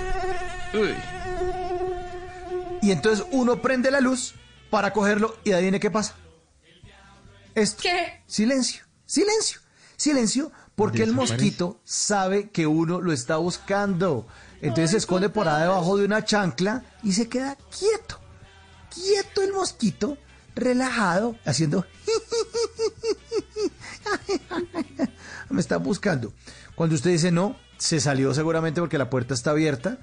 [2.82, 4.36] Y entonces uno prende la luz
[4.70, 6.16] para cogerlo y adivine qué pasa.
[7.56, 7.84] Esto.
[7.84, 8.22] ¿Qué?
[8.28, 9.62] Silencio, silencio,
[9.96, 14.28] silencio, porque el mosquito sabe que uno lo está buscando.
[14.62, 18.20] Entonces se esconde por ahí debajo de una chancla y se queda quieto.
[18.94, 20.18] Quieto el mosquito,
[20.54, 21.86] relajado, haciendo...
[25.50, 26.34] Me está buscando.
[26.76, 30.00] Cuando usted dice no, se salió seguramente porque la puerta está abierta.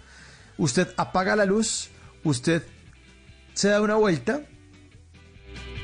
[0.56, 1.90] Usted apaga la luz,
[2.24, 2.62] usted
[3.54, 4.42] se da una vuelta,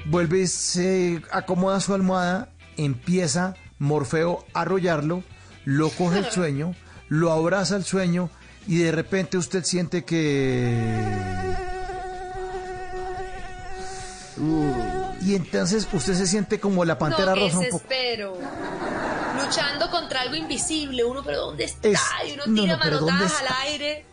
[0.08, 5.22] vuelve y se acomoda su almohada, empieza Morfeo a arrollarlo,
[5.64, 6.74] lo coge el sueño,
[7.08, 8.30] lo abraza el sueño
[8.66, 10.76] y de repente usted siente que...
[15.22, 17.84] Y entonces usted se siente como la pantera no, rosa un poco.
[17.88, 18.38] desespero.
[19.44, 21.88] Luchando contra algo invisible, uno, pero ¿dónde está?
[21.88, 24.06] Es- y uno no, tira no, pero ¿dónde manotadas al aire.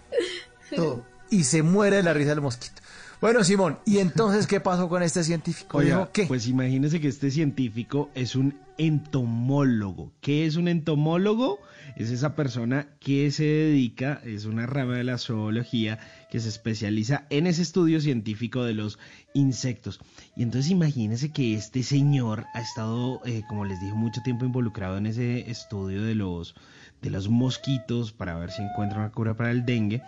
[0.76, 2.82] todo, y se muere de la risa del mosquito.
[3.22, 5.78] Bueno, Simón, ¿y entonces qué pasó con este científico?
[5.78, 6.26] Oiga, Dijo, ¿qué?
[6.26, 10.12] pues imagínese que este científico es un entomólogo.
[10.22, 11.60] ¿Qué es un entomólogo?
[11.96, 15.98] Es esa persona que se dedica, es una rama de la zoología
[16.30, 19.00] que se especializa en ese estudio científico de los
[19.34, 20.02] insectos.
[20.36, 24.98] Y entonces imagínese que este señor ha estado, eh, como les dije, mucho tiempo involucrado
[24.98, 26.54] en ese estudio de los
[27.02, 30.02] de los mosquitos para ver si encuentra una cura para el dengue.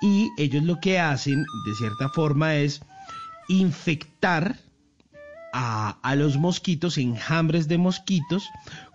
[0.00, 2.80] Y ellos lo que hacen de cierta forma es
[3.48, 4.56] infectar
[5.52, 8.44] a, a los mosquitos, enjambres de mosquitos,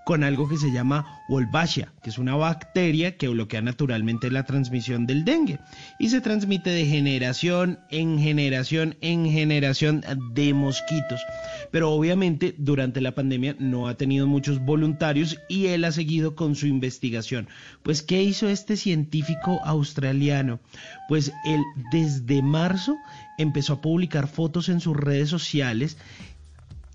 [0.09, 5.05] con algo que se llama Wolbachia, que es una bacteria que bloquea naturalmente la transmisión
[5.05, 5.59] del dengue
[5.99, 11.21] y se transmite de generación en generación en generación de mosquitos.
[11.69, 16.55] Pero obviamente durante la pandemia no ha tenido muchos voluntarios y él ha seguido con
[16.55, 17.47] su investigación.
[17.83, 20.59] Pues ¿qué hizo este científico australiano?
[21.07, 22.97] Pues él desde marzo
[23.38, 25.97] empezó a publicar fotos en sus redes sociales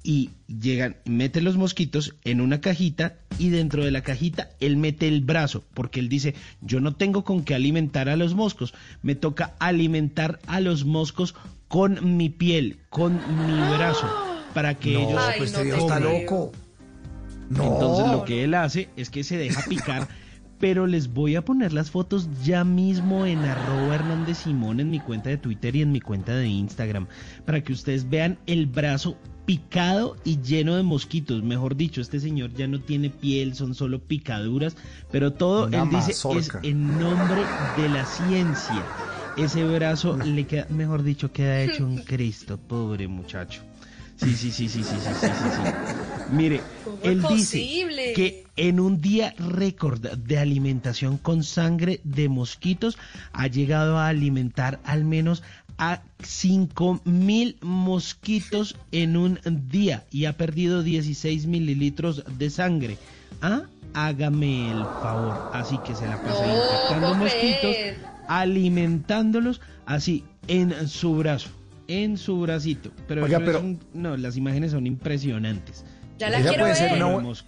[0.07, 5.08] y llegan, mete los mosquitos en una cajita y dentro de la cajita él mete
[5.08, 9.15] el brazo, porque él dice, yo no tengo con qué alimentar a los moscos, me
[9.15, 11.34] toca alimentar a los moscos
[11.68, 14.07] con mi piel, con mi brazo,
[14.52, 15.23] para que No, ellos...
[15.39, 16.02] pues este está coman.
[16.02, 16.52] loco.
[17.49, 17.65] No.
[17.73, 20.07] Entonces lo que él hace es que se deja picar,
[20.60, 25.00] pero les voy a poner las fotos ya mismo en arroba Hernández Simón en mi
[25.00, 27.07] cuenta de Twitter y en mi cuenta de Instagram,
[27.47, 31.42] para que ustedes vean el brazo picado y lleno de mosquitos.
[31.42, 34.76] Mejor dicho, este señor ya no tiene piel, son solo picaduras,
[35.10, 38.84] pero todo él dice es en nombre de la ciencia.
[39.36, 43.62] Ese brazo le queda, mejor dicho, queda hecho un Cristo, pobre muchacho.
[44.16, 45.50] Sí, sí, sí, sí, sí, sí, sí, sí.
[45.56, 46.34] sí.
[46.34, 46.60] Mire,
[47.02, 47.58] él dice
[48.14, 52.97] que en un día récord de alimentación con sangre de mosquitos
[53.32, 55.42] ha llegado a alimentar al menos
[55.78, 62.98] a 5 mil mosquitos en un día y ha perdido 16 mililitros de sangre.
[63.42, 63.62] Ah,
[63.94, 65.50] hágame el favor.
[65.52, 67.98] Así que se la pasa No, infectando ¿cómo mosquitos, crees?
[68.28, 71.50] alimentándolos así en su brazo,
[71.88, 72.90] en su bracito.
[73.08, 75.84] Pero, Oiga, eso es pero- un- no, las imágenes son impresionantes.
[76.18, 77.02] Ya la Ella quiero puede ser ver.
[77.04, 77.42] una bu-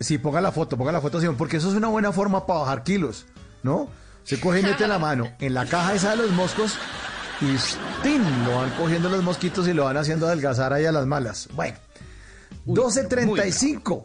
[0.00, 2.84] Sí, ponga la foto, ponga la foto, porque eso es una buena forma para bajar
[2.84, 3.26] kilos,
[3.64, 3.88] ¿no?
[4.22, 6.76] Se coge y mete la mano en la caja esa de los moscos
[7.40, 7.56] y
[8.02, 8.44] ¡tin!
[8.44, 11.48] lo van cogiendo los mosquitos y lo van haciendo adelgazar ahí a las malas.
[11.52, 11.78] Bueno,
[12.66, 14.02] 12.35.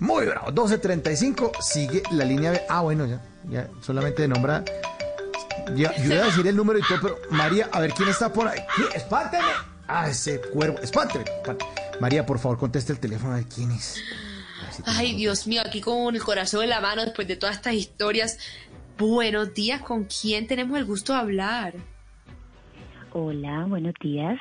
[0.00, 1.52] Muy bravo, 12.35.
[1.60, 2.62] Sigue la línea B.
[2.68, 4.64] Ah, bueno, ya, ya solamente nombra.
[5.74, 8.32] Ya, yo iba a decir el número y todo, pero María, a ver quién está
[8.32, 8.60] por ahí.
[8.94, 9.48] ¡Espánteme!
[9.86, 10.78] Ah, ese cuervo.
[10.82, 11.24] Espánteme.
[11.24, 11.70] espánteme.
[12.00, 13.96] María, por favor, conteste el teléfono a ver quién es.
[14.84, 18.38] Ay, Dios mío, aquí con el corazón en la mano después de todas estas historias.
[18.98, 21.93] Buenos días, ¿con quién tenemos el gusto de hablar?
[23.16, 24.40] Hola, buenos días.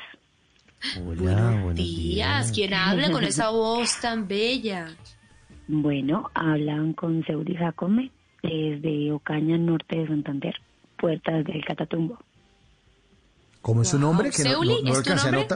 [1.05, 4.97] Hola, buenos Días, ¿quién habla con esa voz tan bella?
[5.67, 8.11] Bueno, hablan con Seudi Jacome
[8.41, 10.55] desde Ocaña, norte de Santander,
[10.97, 12.17] puertas del Catatumbo.
[13.61, 14.31] ¿Cómo es su nombre?
[14.31, 15.47] Que no, Seuli, no, no ¿es tu nombre?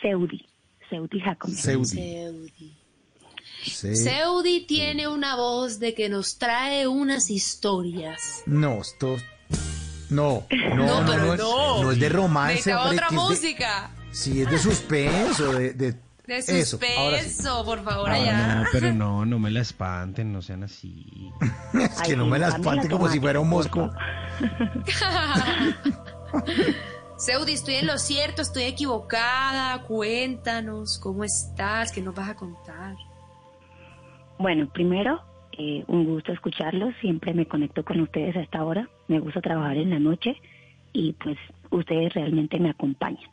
[0.00, 0.46] Seudi,
[0.88, 1.54] Seudi Jacome.
[1.54, 1.84] Seudi.
[1.84, 2.72] Seudi.
[3.62, 3.94] Sí.
[3.94, 8.42] Seudi tiene una voz de que nos trae unas historias.
[8.46, 9.18] No, esto.
[10.10, 11.82] No, no, no, No, no, pero es, no.
[11.82, 12.74] no es de romance.
[12.74, 13.90] Hombre, otra de- música.
[14.10, 15.72] sí, es de suspenso, de.
[15.74, 15.92] De,
[16.26, 17.30] De eso, ahora sí.
[17.30, 18.54] suspenso, por favor, Ah, allá.
[18.56, 21.30] no, pero no, no me la espanten, no sean así.
[21.74, 23.90] Es que no me la espante como si fuera un mosco.
[27.16, 29.82] Seudi, estoy en lo cierto, estoy equivocada.
[29.82, 31.90] Cuéntanos, ¿cómo estás?
[31.92, 32.94] ¿Qué nos vas a contar?
[34.38, 35.20] Bueno, primero,
[35.58, 36.94] eh, un gusto escucharlos.
[37.00, 38.88] Siempre me conecto con ustedes a esta hora.
[39.08, 40.36] Me gusta trabajar en la noche
[40.92, 41.36] y pues
[41.70, 43.30] ustedes realmente me acompañan.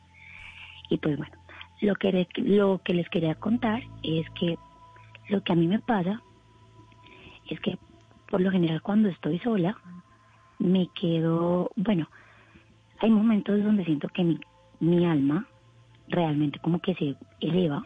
[0.90, 1.32] Y pues bueno,
[1.80, 4.58] lo que, lo que les quería contar es que
[5.28, 6.20] lo que a mí me pasa
[7.48, 7.78] es que
[8.30, 9.76] por lo general cuando estoy sola
[10.58, 12.08] me quedo, bueno,
[12.98, 14.40] hay momentos donde siento que mi,
[14.80, 15.46] mi alma
[16.08, 17.84] realmente como que se eleva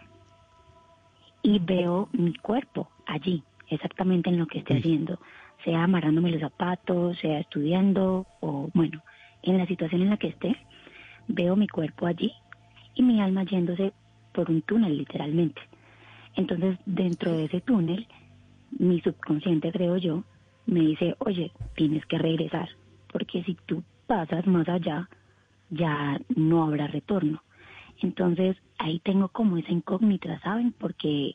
[1.43, 5.18] y veo mi cuerpo allí, exactamente en lo que esté haciendo,
[5.65, 9.02] sea amarrándome los zapatos, sea estudiando o bueno,
[9.42, 10.57] en la situación en la que esté,
[11.28, 12.32] veo mi cuerpo allí
[12.94, 13.92] y mi alma yéndose
[14.32, 15.60] por un túnel literalmente.
[16.36, 18.07] Entonces, dentro de ese túnel,
[18.78, 20.24] mi subconsciente, creo yo,
[20.66, 22.68] me dice, oye, tienes que regresar,
[23.12, 25.08] porque si tú pasas más allá,
[25.70, 27.42] ya no habrá retorno.
[28.02, 30.73] Entonces, ahí tengo como esa incógnita, ¿saben?
[30.73, 31.34] Porque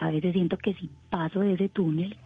[0.00, 2.16] a veces siento que si paso de ese túnel,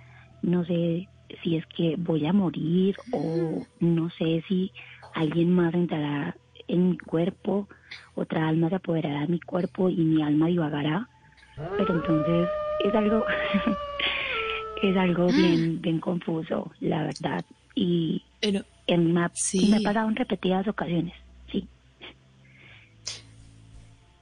[0.42, 1.08] no sé
[1.42, 4.70] si es que voy a morir o no sé si
[5.14, 6.36] alguien más entrará
[6.68, 7.68] en mi cuerpo,
[8.14, 11.08] otra alma se apoderará de mi cuerpo y mi alma divagará.
[11.78, 12.48] Pero entonces
[12.84, 13.24] es algo,
[14.82, 17.44] es algo bien, bien confuso, la verdad.
[17.74, 19.32] Y en me, ha,
[19.68, 21.14] me ha pasado en repetidas ocasiones.
[21.50, 21.66] Sí.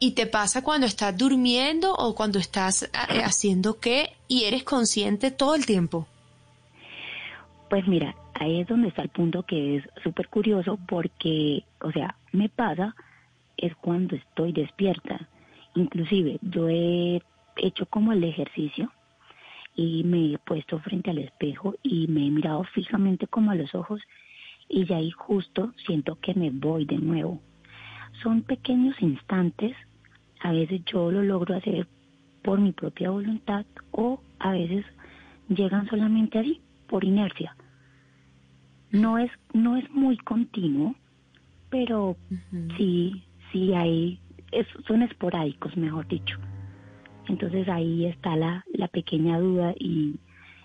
[0.03, 2.89] ¿Y te pasa cuando estás durmiendo o cuando estás eh,
[3.23, 6.09] haciendo qué y eres consciente todo el tiempo?
[7.69, 12.17] Pues mira, ahí es donde está el punto que es súper curioso porque, o sea,
[12.33, 12.97] me pasa
[13.59, 15.29] es cuando estoy despierta.
[15.75, 17.21] Inclusive yo he
[17.57, 18.91] hecho como el ejercicio
[19.77, 23.75] y me he puesto frente al espejo y me he mirado fijamente como a los
[23.75, 24.01] ojos
[24.67, 27.43] y ya ahí justo siento que me voy de nuevo.
[28.23, 29.77] Son pequeños instantes,
[30.41, 31.87] a veces yo lo logro hacer
[32.43, 34.85] por mi propia voluntad o a veces
[35.49, 37.55] llegan solamente así, por inercia.
[38.91, 40.97] No es, no es muy continuo,
[41.69, 42.17] pero
[42.77, 44.21] sí, sí hay,
[44.51, 46.37] es- son esporádicos, mejor dicho.
[47.29, 50.17] Entonces ahí está la, la pequeña duda y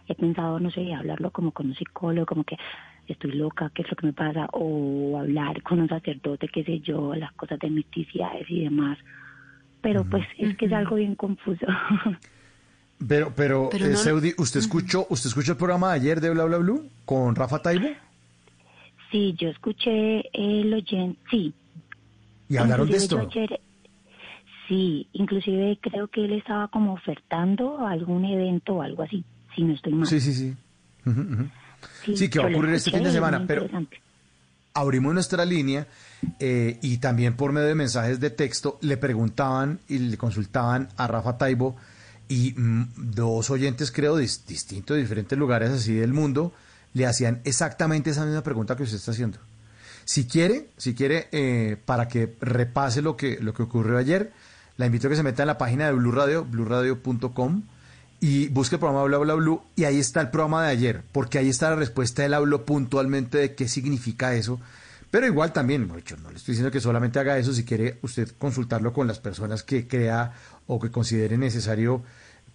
[0.08, 2.58] he pensado, no sé, hablarlo como con un psicólogo, como que
[3.08, 6.80] estoy loca, qué es lo que me pasa, o hablar con un sacerdote, qué sé
[6.80, 8.98] yo, las cosas de misticidades y demás.
[9.86, 11.66] Pero pues es que es algo bien confuso.
[13.08, 16.30] Pero, pero, Pero eh, no- Seudi, ¿usted escuchó, ¿usted escuchó el programa de ayer de
[16.32, 17.90] Bla Bla Blue con Rafa Taibo?
[19.12, 21.54] sí, yo escuché el oyente, sí.
[22.50, 23.30] Y hablaron de Inclusive esto.
[23.30, 23.62] yo ayer-
[24.68, 29.24] sí, inclusive creo que él estaba como ofertando algún evento o algo así,
[29.56, 30.08] si no estoy mal.
[30.08, 30.56] Sí, sí, sí.
[31.06, 31.48] Ujú.
[32.16, 34.02] Sí, que va a ocurrir este fin de semana, pero interesante.
[34.76, 35.88] Abrimos nuestra línea
[36.40, 41.08] eh, y también por medio de mensajes de texto le preguntaban y le consultaban a
[41.08, 41.76] Rafa Taibo
[42.28, 46.54] y mm, dos oyentes, creo, dis- distintos, de diferentes lugares así del mundo,
[46.94, 49.38] le hacían exactamente esa misma pregunta que usted está haciendo.
[50.06, 54.32] Si quiere, si quiere, eh, para que repase lo que, lo que ocurrió ayer,
[54.78, 57.64] la invito a que se meta en la página de Blue Radio, blueradio.com,
[58.20, 61.38] y busque el programa Bla Bla Blue, y ahí está el programa de ayer, porque
[61.38, 62.26] ahí está la respuesta.
[62.26, 64.60] Él habló puntualmente de qué significa eso.
[65.12, 68.92] Pero igual también, no le estoy diciendo que solamente haga eso, si quiere usted consultarlo
[68.92, 70.34] con las personas que crea
[70.68, 72.02] o que considere necesario,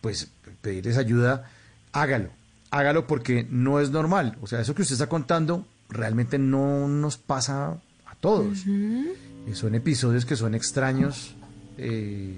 [0.01, 0.31] pues
[0.61, 1.51] pedirles ayuda,
[1.93, 2.29] hágalo,
[2.71, 4.37] hágalo porque no es normal.
[4.43, 8.67] O sea, eso que usted está contando realmente no nos pasa a todos.
[8.67, 11.35] Y son episodios que son extraños
[11.79, 12.35] eh,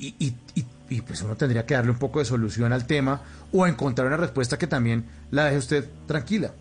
[0.00, 3.22] y, y- y- y, pues uno tendría que darle un poco de solución al tema
[3.52, 6.52] o encontrar una respuesta que también la deje usted tranquila.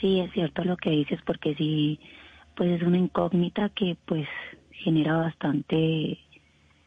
[0.00, 1.98] Sí, es cierto lo que dices, porque sí,
[2.56, 4.28] pues es una incógnita que pues
[4.70, 6.18] genera bastante,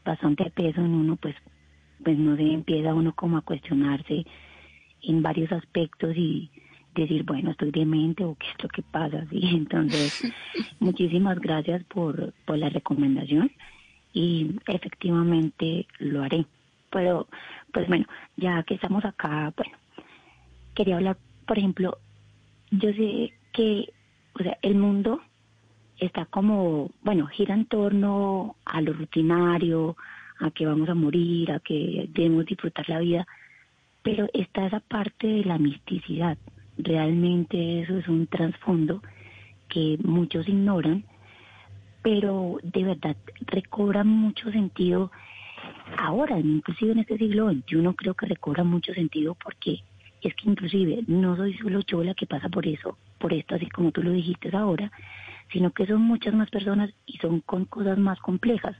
[0.05, 1.35] bastante peso en uno, pues,
[2.03, 4.25] pues no sé, empieza uno como a cuestionarse
[5.01, 6.51] en varios aspectos y
[6.95, 9.41] decir, bueno, estoy demente o qué es lo que pasa, sí.
[9.43, 10.13] Entonces,
[10.79, 13.51] muchísimas gracias por, por la recomendación
[14.17, 16.47] y efectivamente lo haré.
[16.89, 17.27] Pero,
[17.71, 18.05] pues bueno,
[18.35, 19.77] ya que estamos acá, bueno,
[20.73, 21.99] quería hablar, por ejemplo,
[22.71, 23.93] yo sé que,
[24.33, 25.21] o sea, el mundo
[25.99, 29.95] está como, bueno, gira en torno a lo rutinario,
[30.39, 33.27] a que vamos a morir, a que debemos disfrutar la vida,
[34.01, 36.39] pero está esa parte de la misticidad.
[36.79, 39.03] Realmente eso es un trasfondo
[39.69, 41.03] que muchos ignoran,
[42.07, 45.11] pero de verdad recobra mucho sentido
[45.97, 49.83] ahora, inclusive en este siglo XXI creo que recobra mucho sentido porque
[50.21, 53.67] es que inclusive no soy solo yo la que pasa por eso, por esto, así
[53.67, 54.89] como tú lo dijiste ahora,
[55.51, 58.77] sino que son muchas más personas y son con cosas más complejas.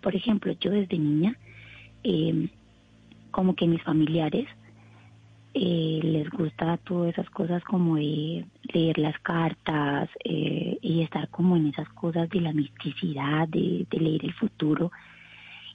[0.00, 1.36] Por ejemplo, yo desde niña,
[2.04, 2.48] eh,
[3.32, 4.46] como que mis familiares
[5.54, 11.56] eh, les gusta todas esas cosas como de leer las cartas eh, y estar como
[11.56, 14.90] en esas cosas de la misticidad, de, leer el futuro.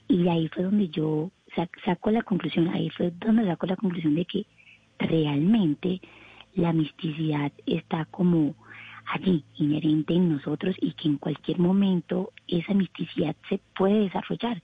[0.08, 4.14] Y ahí fue donde yo sac- saco la conclusión, ahí fue donde saco la conclusión
[4.14, 4.46] de que
[4.98, 6.00] realmente
[6.54, 8.54] la misticidad está como
[9.06, 14.60] allí, inherente en nosotros y que en cualquier momento esa misticidad se puede desarrollar.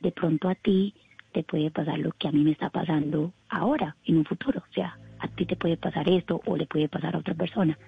[0.00, 0.94] De pronto a ti
[1.32, 4.62] te puede pasar lo que a mí me está pasando ahora, en un futuro.
[4.68, 7.78] O sea, a ti te puede pasar esto o le puede pasar a otra persona.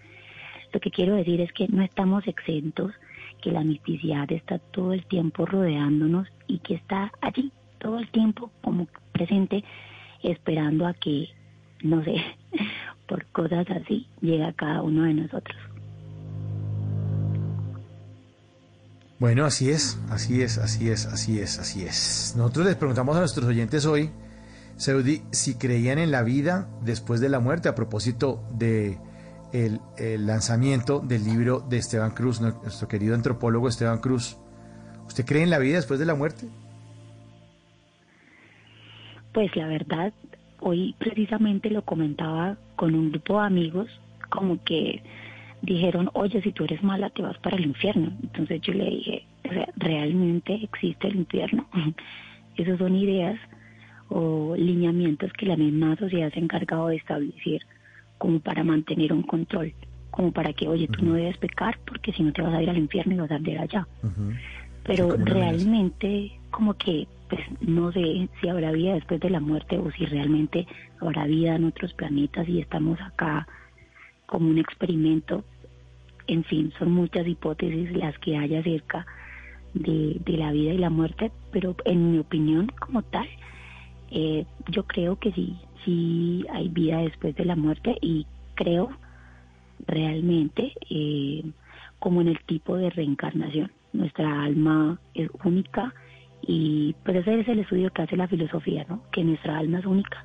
[0.73, 2.93] Lo que quiero decir es que no estamos exentos,
[3.43, 8.51] que la misticidad está todo el tiempo rodeándonos y que está allí todo el tiempo
[8.63, 9.65] como presente,
[10.23, 11.29] esperando a que,
[11.83, 12.17] no sé,
[13.07, 15.57] por cosas así, llegue a cada uno de nosotros.
[19.19, 22.35] Bueno, así es, así es, así es, así es, así es.
[22.37, 24.11] Nosotros les preguntamos a nuestros oyentes hoy,
[24.77, 28.99] Si creían en la vida después de la muerte, a propósito de
[29.53, 29.81] el,
[30.27, 34.37] lanzamiento del libro de Esteban Cruz, nu- nuestro querido antropólogo Esteban Cruz.
[35.07, 36.47] ¿Usted cree en la vida después de la muerte?
[39.33, 40.13] Pues la verdad,
[40.61, 43.89] hoy precisamente lo comentaba con un grupo de amigos,
[44.31, 45.03] como que
[45.63, 48.13] dijeron, oye, si tú eres mala te vas para el infierno.
[48.23, 49.27] Entonces yo le dije,
[49.77, 51.67] ¿realmente existe el infierno?
[52.57, 53.39] Esas son ideas
[54.09, 57.63] o lineamientos que la misma sociedad se ha encargado de establecer
[58.19, 59.73] como para mantener un control,
[60.11, 62.71] como para que, oye, tú no debes pecar porque si no te vas a ir
[62.71, 63.87] al infierno y vas a arder allá.
[64.85, 69.91] Pero realmente como que pues no sé si habrá vida después de la muerte o
[69.93, 70.67] si realmente
[71.01, 73.47] habrá vida en otros planetas y estamos acá
[74.27, 75.45] como un experimento.
[76.27, 79.07] En fin, son muchas hipótesis las que hay acerca
[79.75, 83.29] de, de la vida y la muerte, pero en mi opinión como tal,
[84.11, 88.91] eh, yo creo que sí, sí hay vida después de la muerte y creo
[89.87, 91.45] realmente eh,
[91.99, 93.71] como en el tipo de reencarnación.
[93.93, 95.95] Nuestra alma es única
[96.43, 99.03] y pues ese es el estudio que hace la filosofía, ¿no?
[99.11, 100.23] Que nuestra alma es única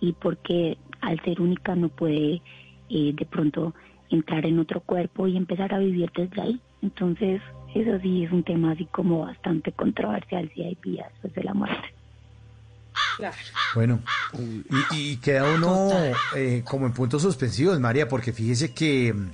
[0.00, 2.40] y porque al ser única no puede
[2.88, 3.74] eh, de pronto
[4.10, 6.60] entrar en otro cuerpo y empezar a vivir desde ahí.
[6.82, 7.40] Entonces,
[7.74, 11.54] eso sí es un tema así como bastante controversial si hay vida después de la
[11.54, 11.99] muerte.
[13.74, 14.02] Bueno,
[14.38, 14.64] y,
[15.12, 15.90] y queda uno
[16.34, 19.30] eh, como en puntos suspensivos, María, porque fíjese que mm,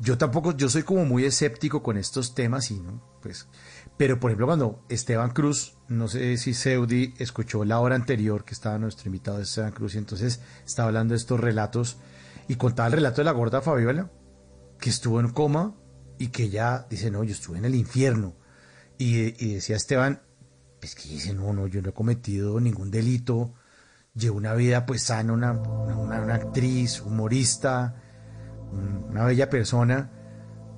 [0.00, 3.48] yo tampoco, yo soy como muy escéptico con estos temas y no, pues,
[3.96, 8.54] pero por ejemplo cuando Esteban Cruz, no sé si Seudi escuchó la hora anterior que
[8.54, 11.98] estaba nuestro invitado Esteban Cruz y entonces estaba hablando de estos relatos
[12.48, 14.10] y contaba el relato de la gorda Fabiola,
[14.78, 15.74] que estuvo en coma
[16.18, 18.34] y que ella dice, no, yo estuve en el infierno.
[18.98, 20.22] Y, y decía Esteban,
[20.82, 23.54] es que dice, no, no, yo no he cometido ningún delito,
[24.14, 27.94] llevo una vida pues sana, una, una, actriz, humorista,
[28.72, 30.10] un- una bella persona.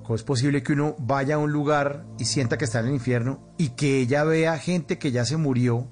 [0.03, 2.93] ¿Cómo es posible que uno vaya a un lugar y sienta que está en el
[2.95, 5.87] infierno y que ella vea gente que ya se murió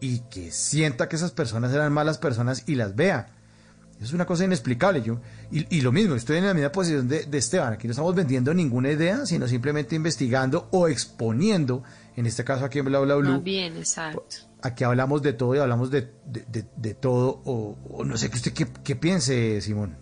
[0.00, 3.34] y que sienta que esas personas eran malas personas y las vea?
[4.00, 5.02] Es una cosa inexplicable.
[5.02, 7.72] Yo, y, y lo mismo, estoy en la misma posición de, de Esteban.
[7.72, 11.82] Aquí no estamos vendiendo ninguna idea, sino simplemente investigando o exponiendo,
[12.18, 14.22] en este caso aquí en Bla Bla Blue, bien, exacto.
[14.62, 18.28] aquí hablamos de todo y hablamos de, de, de- de todo, o, o no sé,
[18.30, 19.96] ¿qué usted qué, qué piense, Simón?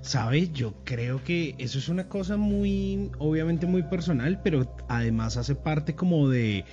[0.00, 0.48] ¿Sabe?
[0.50, 5.94] Yo creo que eso es una cosa muy, obviamente muy personal, pero además hace parte
[5.94, 6.64] como de,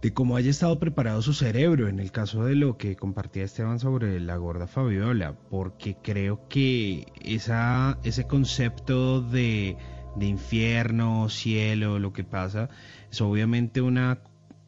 [0.00, 3.80] de cómo haya estado preparado su cerebro, en el caso de lo que compartía Esteban
[3.80, 9.76] sobre la gorda Fabiola, porque creo que esa, ese concepto de,
[10.14, 12.68] de infierno, cielo, lo que pasa,
[13.14, 14.18] es obviamente una...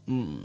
[0.07, 0.36] mm,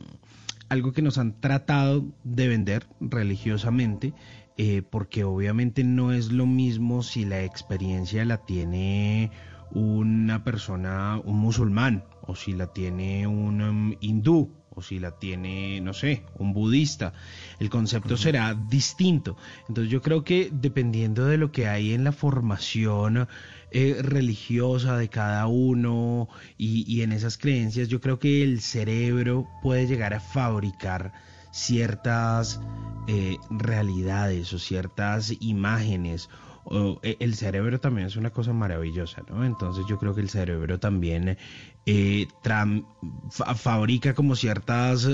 [0.70, 4.14] algo que nos han tratado de vender religiosamente,
[4.58, 9.32] eh, porque obviamente no es lo mismo si la experiencia la tiene
[9.72, 15.82] una persona, un musulmán, o si la tiene un um, hindú, o si la tiene,
[15.82, 17.14] no sé, un budista.
[17.60, 19.36] El concepto será distinto.
[19.68, 23.28] Entonces yo creo que dependiendo de lo que hay en la formación
[23.74, 26.27] eh, religiosa de cada uno
[26.58, 31.14] y, y en esas creencias, yo creo que el cerebro puede llegar a fabricar
[31.51, 32.59] ciertas
[33.08, 36.30] eh, realidades o ciertas imágenes.
[36.66, 39.45] O, eh, el cerebro también es una cosa maravillosa, ¿no?
[39.45, 41.38] Entonces yo creo que el cerebro también
[43.56, 45.08] fabrica como ciertas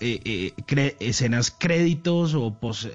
[0.00, 2.88] escenas créditos o pos,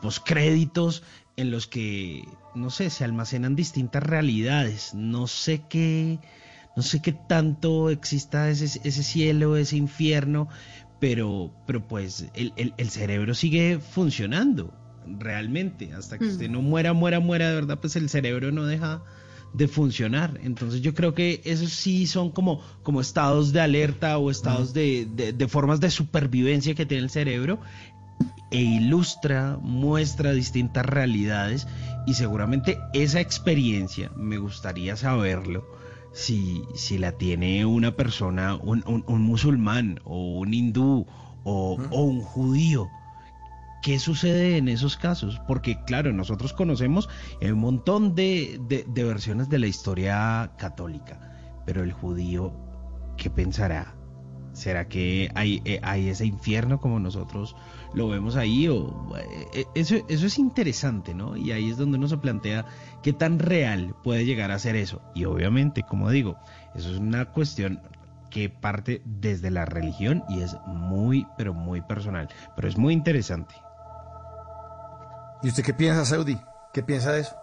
[0.00, 1.02] poscréditos
[1.38, 4.92] en los que, no sé, se almacenan distintas realidades.
[4.94, 6.18] No sé qué,
[6.76, 10.48] no sé qué tanto exista ese, ese cielo, ese infierno,
[11.00, 14.74] pero, pero pues el, el- el cerebro sigue funcionando
[15.06, 15.92] realmente.
[15.94, 16.28] Hasta que Mm.
[16.28, 19.02] usted no muera, muera, muera, de verdad, pues el cerebro no deja
[19.54, 20.38] de funcionar.
[20.42, 25.06] Entonces yo creo que esos sí son como, como estados de alerta o estados de,
[25.14, 27.60] de- de formas de supervivencia que tiene el cerebro
[28.50, 31.66] e ilustra, muestra distintas realidades
[32.06, 35.66] y seguramente esa experiencia, me gustaría saberlo,
[36.12, 41.06] si, si la tiene una persona, un, un- un musulmán o un hindú
[41.44, 42.90] o, o un judío.
[43.82, 45.40] ¿Qué sucede en esos casos?
[45.46, 47.08] Porque claro, nosotros conocemos
[47.40, 51.20] un montón de, de- de versiones de la historia católica,
[51.64, 52.52] pero el judío,
[53.16, 53.94] ¿qué pensará?
[54.58, 57.54] ¿Será que hay, eh, hay ese infierno como nosotros
[57.94, 58.66] lo vemos ahí?
[58.66, 61.36] O, eh, eh, eso, eso es interesante, ¿no?
[61.36, 62.66] Y ahí es donde uno se plantea
[63.00, 65.00] qué tan real puede llegar a ser eso.
[65.14, 66.38] Y obviamente, como digo,
[66.74, 67.80] eso es una cuestión
[68.30, 72.28] que parte desde la religión y es muy, pero muy personal.
[72.56, 73.54] Pero es muy interesante.
[75.44, 76.36] ¿Y usted qué piensa, Saudi?
[76.72, 77.36] ¿Qué piensa de eso?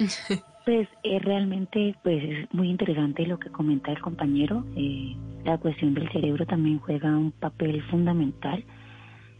[0.64, 4.64] Pues es realmente pues es muy interesante lo que comenta el compañero.
[4.76, 8.62] Eh, la cuestión del cerebro también juega un papel fundamental.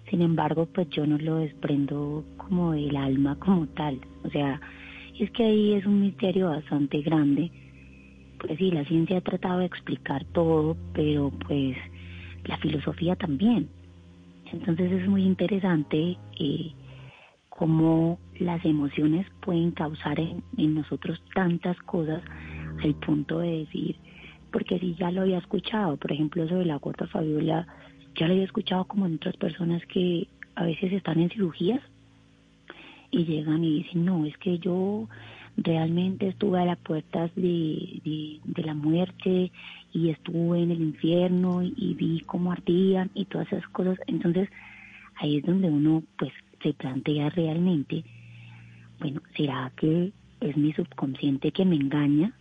[0.08, 4.00] Sin embargo, pues yo no lo desprendo como del alma como tal.
[4.24, 4.60] O sea,
[5.18, 7.50] es que ahí es un misterio bastante grande.
[8.38, 11.76] Pues sí, la ciencia ha tratado de explicar todo, pero pues
[12.46, 13.68] la filosofía también.
[14.52, 16.72] Entonces es muy interesante eh,
[17.60, 22.22] cómo las emociones pueden causar en, en nosotros tantas cosas
[22.82, 23.96] al punto de decir,
[24.50, 27.66] porque si ya lo había escuchado, por ejemplo, de la gota Fabiola,
[28.16, 31.82] ya lo había escuchado como en otras personas que a veces están en cirugías
[33.10, 35.06] y llegan y dicen, no, es que yo
[35.58, 39.52] realmente estuve a las puertas de, de, de la muerte
[39.92, 43.98] y estuve en el infierno y, y vi cómo ardían y todas esas cosas.
[44.06, 44.48] Entonces,
[45.16, 46.32] ahí es donde uno pues
[46.62, 48.04] se plantea realmente,
[48.98, 52.32] bueno, ¿será que es mi subconsciente que me engaña?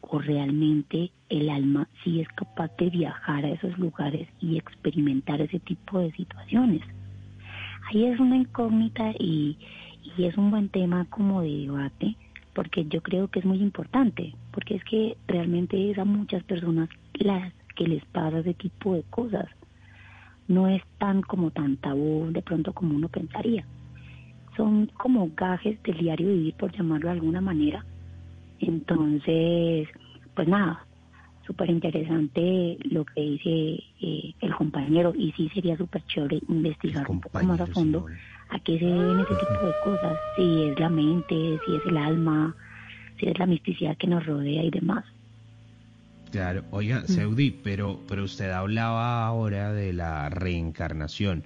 [0.00, 5.60] ¿O realmente el alma sí es capaz de viajar a esos lugares y experimentar ese
[5.60, 6.82] tipo de situaciones?
[7.88, 9.58] Ahí es una incógnita y,
[10.16, 12.16] y es un buen tema como de debate,
[12.54, 16.88] porque yo creo que es muy importante, porque es que realmente es a muchas personas
[17.14, 19.46] las que les pasa ese tipo de cosas.
[20.48, 23.64] No es tan como tan tabú de pronto como uno pensaría.
[24.56, 27.84] Son como gajes del diario vivir, por llamarlo de alguna manera.
[28.60, 29.88] Entonces,
[30.34, 30.86] pues nada,
[31.46, 37.20] súper interesante lo que dice eh, el compañero y sí sería súper chévere investigar un
[37.20, 38.06] poco más a fondo
[38.50, 41.96] a qué se deben ese tipo de cosas, si es la mente, si es el
[41.96, 42.54] alma,
[43.18, 45.04] si es la misticidad que nos rodea y demás.
[46.34, 51.44] Claro, oiga, Seudi, pero, pero usted hablaba ahora de la reencarnación.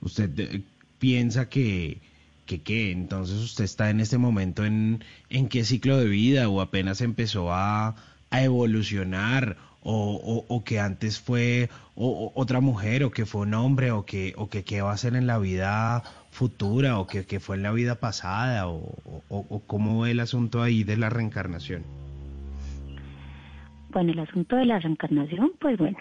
[0.00, 0.62] ¿Usted eh,
[0.98, 2.00] piensa que,
[2.44, 2.90] que qué?
[2.90, 7.52] Entonces usted está en este momento en, en qué ciclo de vida o apenas empezó
[7.52, 7.94] a,
[8.30, 13.54] a evolucionar o, o, o que antes fue o- otra mujer o que fue un
[13.54, 17.24] hombre o que, o que qué va a ser en la vida futura o que,
[17.24, 18.98] que fue en la vida pasada o,
[19.28, 21.84] o, o cómo ve el asunto ahí de la reencarnación.
[23.94, 25.96] Bueno, el asunto de la reencarnación, pues bueno,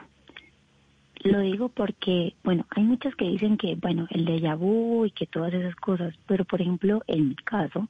[1.24, 5.28] lo digo porque, bueno, hay muchas que dicen que, bueno, el déjà vu y que
[5.28, 7.88] todas esas cosas, pero por ejemplo, en mi caso,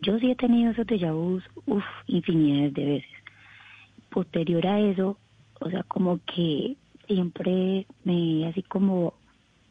[0.00, 3.10] yo sí he tenido esos déjà vus, uff, infinidades de veces.
[4.08, 5.18] Posterior a eso,
[5.58, 6.76] o sea, como que
[7.08, 9.14] siempre me así como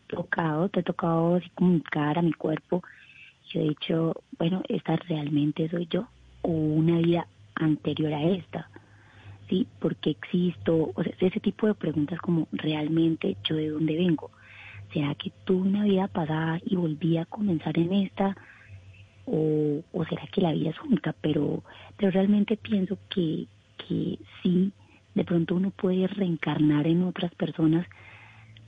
[0.08, 2.84] tocado, te he tocado así como mi cara, mi cuerpo,
[3.50, 6.10] yo he dicho, bueno, esta realmente soy yo,
[6.42, 8.68] o una vida anterior a esta.
[9.52, 9.68] ¿Sí?
[9.80, 10.92] ¿Por qué existo?
[10.96, 14.32] O sea, ese tipo de preguntas como realmente yo de dónde vengo.
[14.94, 18.36] ¿Será que tuve una vida pasada y volví a comenzar en esta?
[19.26, 21.14] ¿O, o será que la vida es única?
[21.22, 21.64] Pero,
[21.98, 23.46] pero realmente pienso que,
[23.78, 24.72] que sí,
[25.16, 27.86] de pronto uno puede reencarnar en otras personas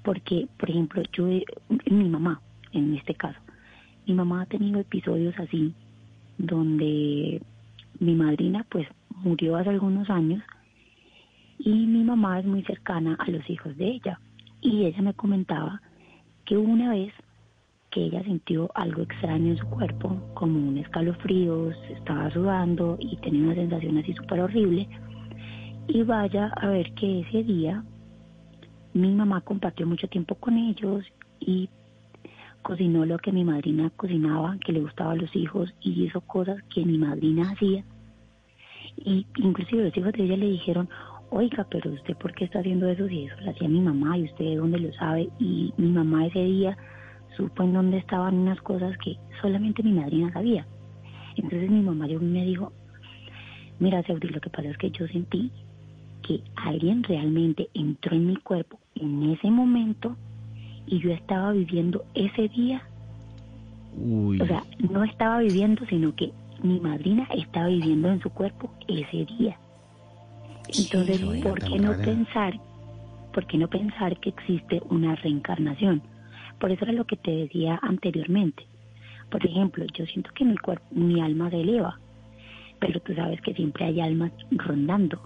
[0.04, 1.28] porque, por ejemplo, yo,
[1.90, 2.42] mi mamá,
[2.74, 3.40] en este caso,
[4.06, 5.74] mi mamá ha tenido episodios así
[6.38, 7.42] donde
[8.00, 8.86] mi madrina pues
[9.24, 10.44] murió hace algunos años
[11.66, 14.20] y mi mamá es muy cercana a los hijos de ella
[14.60, 15.82] y ella me comentaba
[16.46, 17.14] que una vez
[17.90, 23.44] que ella sintió algo extraño en su cuerpo, como un escalofrío, estaba sudando y tenía
[23.44, 24.90] una sensación así súper horrible.
[25.88, 27.84] Y vaya a ver que ese día
[28.94, 31.06] mi mamá compartió mucho tiempo con ellos
[31.40, 31.70] y
[32.62, 36.58] cocinó lo que mi madrina cocinaba, que le gustaba a los hijos y hizo cosas
[36.74, 37.86] que mi madrina hacía.
[38.98, 40.90] Y inclusive los hijos de ella le dijeron,
[41.34, 44.26] oiga, pero usted por qué está haciendo eso si eso lo hacía mi mamá y
[44.26, 45.30] usted de dónde lo sabe.
[45.40, 46.78] Y mi mamá ese día
[47.36, 50.66] supo en dónde estaban unas cosas que solamente mi madrina sabía.
[51.36, 52.72] Entonces mi mamá yo me dijo,
[53.80, 55.52] mira Seudi, lo que pasa es que yo sentí
[56.22, 60.16] que alguien realmente entró en mi cuerpo en ese momento
[60.86, 62.84] y yo estaba viviendo ese día.
[63.98, 64.40] Uy.
[64.42, 66.32] O sea, no estaba viviendo, sino que
[66.62, 69.58] mi madrina estaba viviendo en su cuerpo ese día.
[70.68, 72.04] Entonces, vaina ¿por qué no rara.
[72.04, 72.60] pensar,
[73.34, 76.02] por qué no pensar que existe una reencarnación?
[76.60, 78.66] Por eso era lo que te decía anteriormente.
[79.30, 82.00] Por ejemplo, yo siento que mi cuerpo, mi alma se eleva,
[82.80, 85.22] pero tú sabes que siempre hay almas rondando,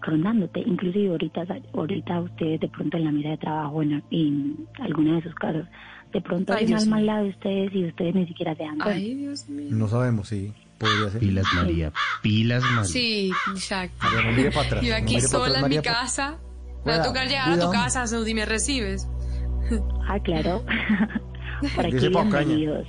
[0.00, 0.60] rondándote.
[0.60, 5.22] Inclusive ahorita, ahorita ustedes de pronto en la mesa de trabajo, en, en alguna de
[5.22, 5.66] sus casas,
[6.12, 8.54] de pronto Ay, hay un Dios alma al lado de ustedes y ustedes ni siquiera
[8.54, 8.92] se dan cuenta.
[8.92, 9.68] Ay, Dios mío.
[9.70, 10.52] No sabemos, sí.
[10.80, 11.20] Podría ser.
[11.20, 11.92] Pilas María,
[12.22, 12.84] pilas María.
[12.84, 14.06] Sí, exacto.
[14.34, 16.38] Mire para atrás, Yo aquí mire sola atrás, en mi María, casa.
[16.86, 19.06] Me va a tocar llegar a tu casa, Saudi, ¿me recibes?
[20.08, 20.64] Ah, claro.
[21.76, 22.86] Por aquí Dice bienvenidos.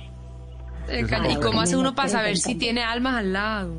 [0.88, 3.74] Eh, Caña, ¿Y cómo hace uno para saber si tiene almas al lado?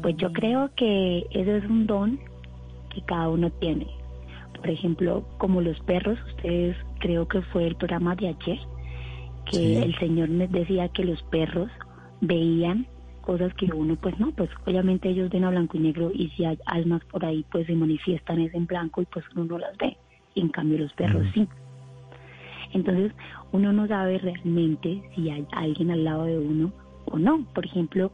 [0.00, 2.20] Pues yo creo que eso es un don
[2.94, 3.86] que cada uno tiene.
[4.56, 8.58] Por ejemplo, como los perros, ustedes creo que fue el programa de ayer,
[9.50, 9.76] que Sí.
[9.76, 11.68] el señor me decía que los perros
[12.20, 12.86] veían
[13.20, 16.46] cosas que uno, pues no, pues obviamente ellos ven a blanco y negro y si
[16.46, 19.76] hay almas por ahí, pues se manifiestan es en blanco y pues uno no las
[19.76, 19.96] ve.
[20.34, 21.46] Y en cambio los perros sí.
[22.72, 23.12] Entonces
[23.52, 26.72] uno no sabe realmente si hay alguien al lado de uno
[27.04, 27.44] o no.
[27.54, 28.12] Por ejemplo,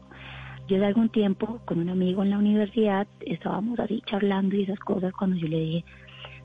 [0.67, 4.79] yo de algún tiempo con un amigo en la universidad estábamos así charlando y esas
[4.79, 5.85] cosas cuando yo le dije,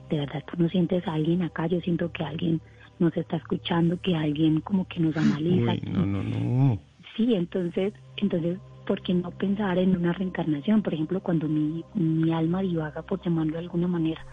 [0.09, 2.61] de verdad tú no sientes a alguien acá, yo siento que alguien
[2.99, 5.71] nos está escuchando, que alguien como que nos analiza.
[5.71, 6.90] Uy, no, no, no.
[7.15, 8.57] Sí, entonces, entonces,
[8.87, 10.81] ¿por qué no pensar en una reencarnación?
[10.81, 14.25] Por ejemplo, cuando mi, mi alma divaga, por llamarlo de alguna manera,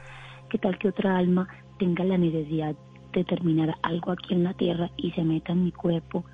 [0.49, 1.49] ¿qué tal que otra alma
[1.79, 2.77] tenga la necesidad
[3.13, 6.25] de terminar algo aquí en la tierra y se meta en mi cuerpo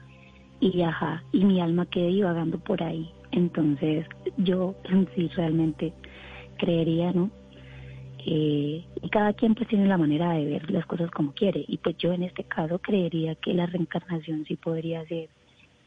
[0.60, 3.10] y ajá, y mi alma quede divagando por ahí?
[3.32, 4.06] Entonces,
[4.36, 4.74] yo
[5.14, 5.94] sí realmente
[6.58, 7.30] creería, ¿no?
[8.26, 11.76] Eh, y cada quien pues tiene la manera de ver las cosas como quiere y
[11.76, 15.28] pues yo en este caso creería que la reencarnación sí podría ser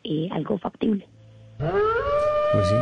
[0.08, 1.08] eh, algo factible.
[1.58, 2.76] Pues sí.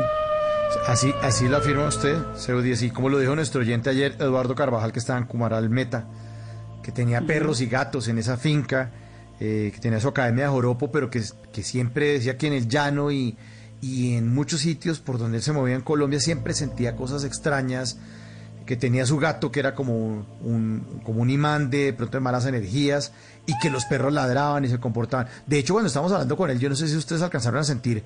[0.87, 4.91] Así, así lo afirma usted, Seudi, así como lo dijo nuestro oyente ayer, Eduardo Carvajal,
[4.91, 6.07] que estaba en Cumaral Meta,
[6.83, 8.91] que tenía perros y gatos en esa finca,
[9.39, 11.21] eh, que tenía su academia de joropo, pero que,
[11.51, 13.37] que siempre decía que en el llano y,
[13.81, 17.97] y en muchos sitios por donde él se movía en Colombia siempre sentía cosas extrañas,
[18.65, 22.21] que tenía su gato que era como un, como un imán de, de pronto de
[22.21, 23.13] malas energías
[23.45, 25.27] y que los perros ladraban y se comportaban.
[25.45, 28.03] De hecho, cuando estábamos hablando con él, yo no sé si ustedes alcanzaron a sentir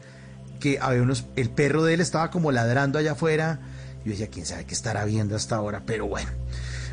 [0.60, 3.60] que había unos, el perro de él estaba como ladrando allá afuera.
[4.04, 6.30] Yo decía, quién sabe qué estará viendo hasta ahora, pero bueno.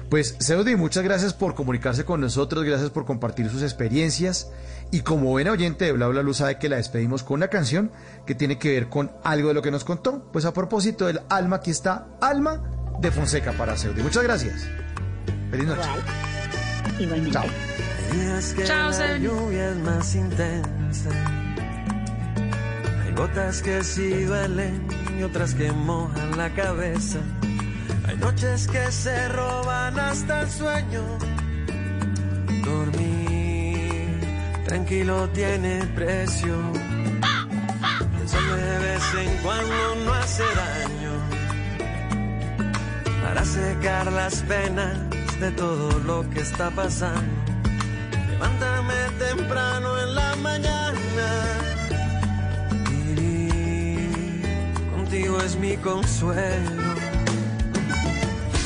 [0.08, 4.50] Pues Seudi, muchas gracias por comunicarse con nosotros, gracias por compartir sus experiencias.
[4.92, 7.90] Y como buen oyente de Bla Bla Luz sabe que la despedimos con una canción
[8.24, 10.30] que tiene que ver con algo de lo que nos contó.
[10.32, 12.62] Pues a propósito del alma, aquí está Alma
[13.00, 14.02] de Fonseca para Seudi.
[14.02, 14.64] Muchas gracias.
[15.50, 15.88] Feliz noche.
[17.00, 17.32] Igualmente.
[17.32, 17.85] Chao.
[18.12, 21.10] Días que Chao, la lluvia es más intensa.
[23.02, 24.86] Hay gotas que sí duelen
[25.18, 27.18] y otras que mojan la cabeza.
[28.06, 31.02] Hay noches que se roban hasta el sueño.
[32.64, 34.20] Dormir
[34.64, 36.56] tranquilo tiene precio.
[38.18, 41.12] Pensar de vez en cuando no hace daño.
[43.22, 44.98] Para secar las penas
[45.40, 47.55] de todo lo que está pasando.
[48.38, 51.28] Levántame temprano en la mañana.
[52.90, 54.42] Vivir
[54.94, 56.82] contigo es mi consuelo.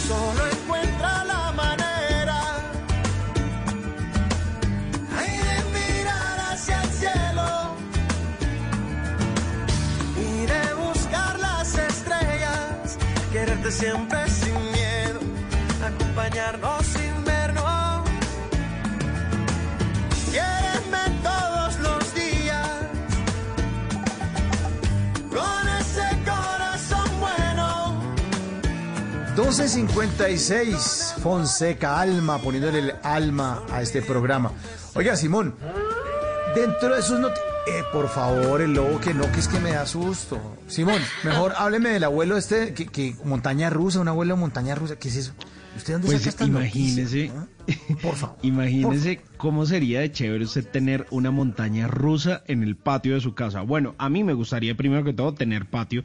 [0.09, 2.41] Solo encuentra la manera
[5.17, 7.77] ay, de mirar hacia el cielo
[10.17, 12.99] y de buscar las estrellas.
[13.33, 15.21] Quererte siempre sin miedo,
[15.87, 16.80] acompañarnos
[29.51, 34.53] 12.56, Fonseca, alma, poniéndole el alma a este programa.
[34.95, 35.57] Oiga, Simón,
[36.55, 37.49] dentro de esos noticias...
[37.67, 40.39] Eh, por favor, el lobo que no, que es que me da susto.
[40.69, 44.95] Simón, mejor hábleme del abuelo este, que, que montaña rusa, un abuelo de montaña rusa,
[44.95, 45.33] ¿qué es eso?
[45.81, 47.31] ¿Usted dónde Pues saca estas imagínese,
[48.03, 48.37] Por favor.
[48.43, 53.35] imagínese cómo sería de chévere usted tener una montaña rusa en el patio de su
[53.35, 53.63] casa.
[53.63, 56.05] Bueno, a mí me gustaría primero que todo tener patio,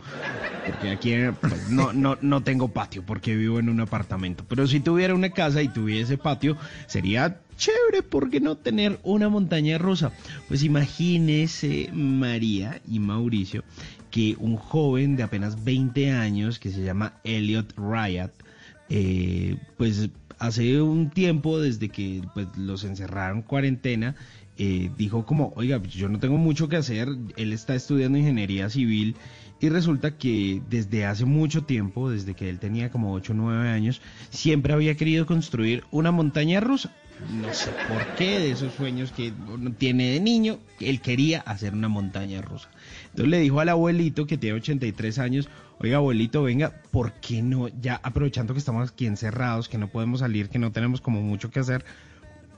[0.66, 4.46] porque aquí pues, no, no, no tengo patio porque vivo en un apartamento.
[4.48, 6.56] Pero si tuviera una casa y tuviese patio,
[6.88, 10.14] sería chévere, ¿por qué no tener una montaña rusa?
[10.48, 13.64] Pues imagínese María y Mauricio
[14.10, 18.32] que un joven de apenas 20 años que se llama Elliot Riot,
[18.90, 24.16] eh, pues hace un tiempo desde que pues, los encerraron en cuarentena,
[24.58, 29.16] eh, dijo como, oiga, yo no tengo mucho que hacer, él está estudiando ingeniería civil
[29.60, 33.70] y resulta que desde hace mucho tiempo, desde que él tenía como 8 o 9
[33.70, 36.92] años, siempre había querido construir una montaña rusa.
[37.42, 39.32] No sé por qué, de esos sueños que
[39.78, 42.70] tiene de niño, él quería hacer una montaña rusa.
[43.06, 47.68] Entonces le dijo al abuelito que tiene 83 años, oiga abuelito, venga, ¿por qué no?
[47.68, 51.52] Ya aprovechando que estamos aquí encerrados, que no podemos salir, que no tenemos como mucho
[51.52, 51.86] que hacer,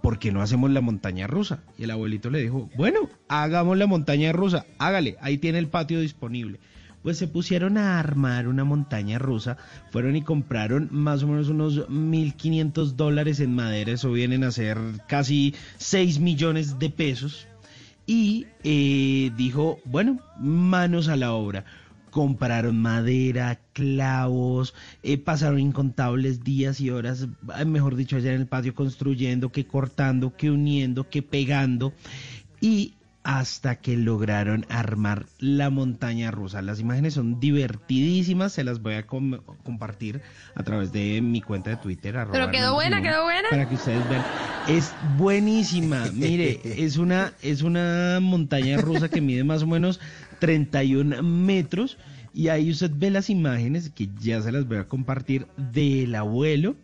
[0.01, 1.63] ¿por qué no hacemos la montaña rusa?
[1.77, 5.99] Y el abuelito le dijo, bueno, hagamos la montaña rusa, hágale, ahí tiene el patio
[5.99, 6.59] disponible.
[7.03, 9.57] Pues se pusieron a armar una montaña rusa,
[9.91, 14.77] fueron y compraron más o menos unos 1.500 dólares en madera, eso vienen a ser
[15.07, 17.47] casi 6 millones de pesos.
[18.05, 21.65] y eh, dijo, bueno, manos a la obra.
[22.17, 24.73] Compraron madera, clavos,
[25.03, 27.27] eh, pasaron incontables días y horas,
[27.59, 31.93] eh, mejor dicho, allá en el patio construyendo, que cortando, que uniendo, que pegando.
[32.59, 36.61] Y hasta que lograron armar la montaña rusa.
[36.61, 40.21] Las imágenes son divertidísimas, se las voy a com- compartir
[40.55, 42.17] a través de mi cuenta de Twitter.
[42.31, 43.49] Pero quedó buena, quedó buena.
[43.51, 44.23] Para que ustedes vean.
[44.69, 46.05] Es buenísima.
[46.13, 49.99] Mire, es una, es una montaña rusa que mide más o menos
[50.39, 51.97] 31 metros.
[52.33, 56.75] Y ahí usted ve las imágenes que ya se las voy a compartir del abuelo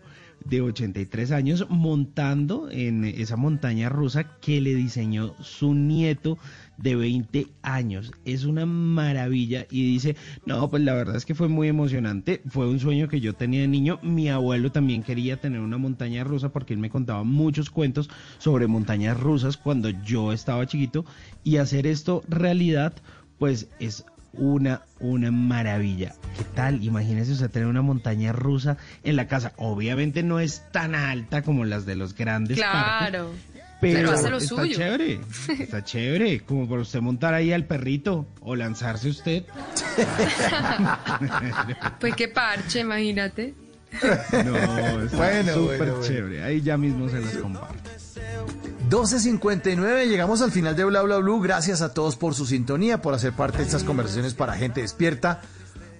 [0.45, 6.37] de 83 años montando en esa montaña rusa que le diseñó su nieto
[6.77, 8.11] de 20 años.
[8.25, 10.15] Es una maravilla y dice,
[10.45, 13.61] no, pues la verdad es que fue muy emocionante, fue un sueño que yo tenía
[13.61, 17.69] de niño, mi abuelo también quería tener una montaña rusa porque él me contaba muchos
[17.69, 21.05] cuentos sobre montañas rusas cuando yo estaba chiquito
[21.43, 22.93] y hacer esto realidad
[23.39, 26.13] pues es una, una maravilla.
[26.37, 26.83] ¿Qué tal?
[26.83, 29.53] Imagínese usted tener una montaña rusa en la casa.
[29.57, 33.29] Obviamente no es tan alta como las de los grandes parques, Claro.
[33.79, 34.75] pero, Pero hace lo está suyo.
[34.75, 35.19] chévere.
[35.59, 36.39] Está chévere.
[36.39, 39.43] Como por usted montar ahí al perrito o lanzarse usted.
[41.99, 43.53] Pues qué parche, imagínate.
[44.45, 44.57] No,
[45.03, 46.01] está Bueno, súper bueno, bueno.
[46.01, 46.43] chévere.
[46.43, 47.89] Ahí ya mismo se las comparto.
[48.93, 51.41] 12.59, llegamos al final de Bla Bla Blue.
[51.41, 55.41] Gracias a todos por su sintonía, por hacer parte de estas conversaciones para gente despierta.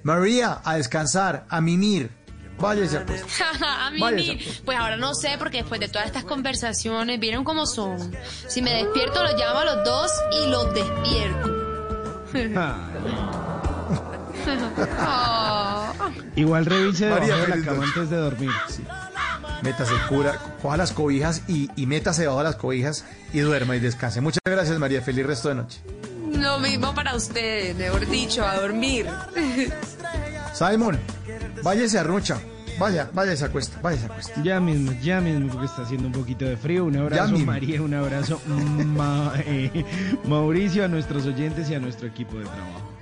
[0.04, 2.12] María, a descansar, a mimir.
[2.60, 3.24] Váyase a pues.
[3.66, 7.66] a Vaya, ni- pues ahora no sé, porque después de todas estas conversaciones, vieron cómo
[7.66, 7.98] son.
[8.48, 11.52] Si me despierto, los llamo a los dos y los despierto.
[15.00, 15.94] Oh.
[16.36, 18.52] Igual revise debajo María, de la cama antes de dormir.
[19.64, 23.80] Métase, cura, coja las cobijas y, y métase debajo de las cobijas y duerma y
[23.80, 24.20] descanse.
[24.22, 25.02] Muchas gracias, María.
[25.02, 25.80] Feliz resto de noche.
[26.34, 29.08] Lo mismo para ustedes, mejor dicho, a dormir.
[30.54, 31.00] Simon,
[31.64, 32.40] váyase a Rucha.
[32.80, 34.42] Vaya, váyase a cuesta, váyase a cuesta.
[34.44, 36.86] Ya mismo, ya mismo, porque está haciendo un poquito de frío.
[36.86, 37.38] Un abrazo.
[37.38, 39.86] María, un abrazo, Ma- eh,
[40.26, 42.93] Mauricio, a nuestros oyentes y a nuestro equipo de trabajo.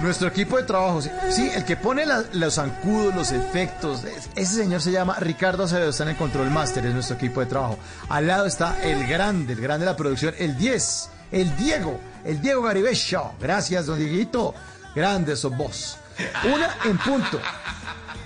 [0.00, 4.30] Nuestro equipo de trabajo, sí, sí, el que pone la- los zancudos, los efectos, es-
[4.34, 7.46] ese señor se llama Ricardo Acevedo, está en el control master, es nuestro equipo de
[7.46, 7.78] trabajo.
[8.08, 12.40] Al lado está el grande, el grande de la producción, el 10, el Diego, el
[12.40, 13.32] Diego Garibello.
[13.40, 14.54] Gracias, don Dieguito.
[14.94, 15.98] Grande sos vos.
[16.52, 17.38] Una en punto.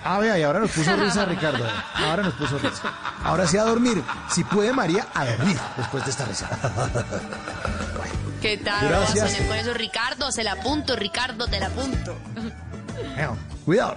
[0.04, 1.64] Ah, vea, y ahora nos puso risa Ricardo.
[1.94, 2.82] Ahora nos puso risa.
[3.24, 4.02] Ahora sí a dormir.
[4.30, 6.48] Si puede María, a dormir después de esta risa.
[8.44, 8.86] ¿Qué tal?
[8.86, 9.40] Gracias.
[9.40, 12.14] A con eso, Ricardo, se la apunto, Ricardo, te la apunto.
[13.64, 13.96] Cuidado.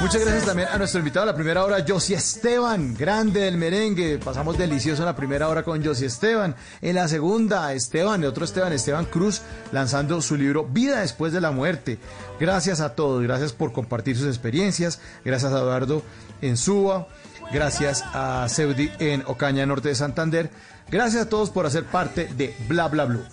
[0.00, 4.18] Muchas gracias también a nuestro invitado a la primera hora, Josie Esteban, grande del merengue.
[4.18, 6.56] Pasamos delicioso en la primera hora con Josie Esteban.
[6.82, 11.40] En la segunda, Esteban, el otro Esteban, Esteban Cruz, lanzando su libro Vida después de
[11.40, 12.00] la muerte.
[12.40, 14.98] Gracias a todos, gracias por compartir sus experiencias.
[15.24, 16.02] Gracias a Eduardo
[16.42, 17.06] en Suba.
[17.52, 20.50] Gracias a Seudi en Ocaña, norte de Santander.
[20.90, 23.24] Gracias a todos por hacer parte de Bla Bla Blue.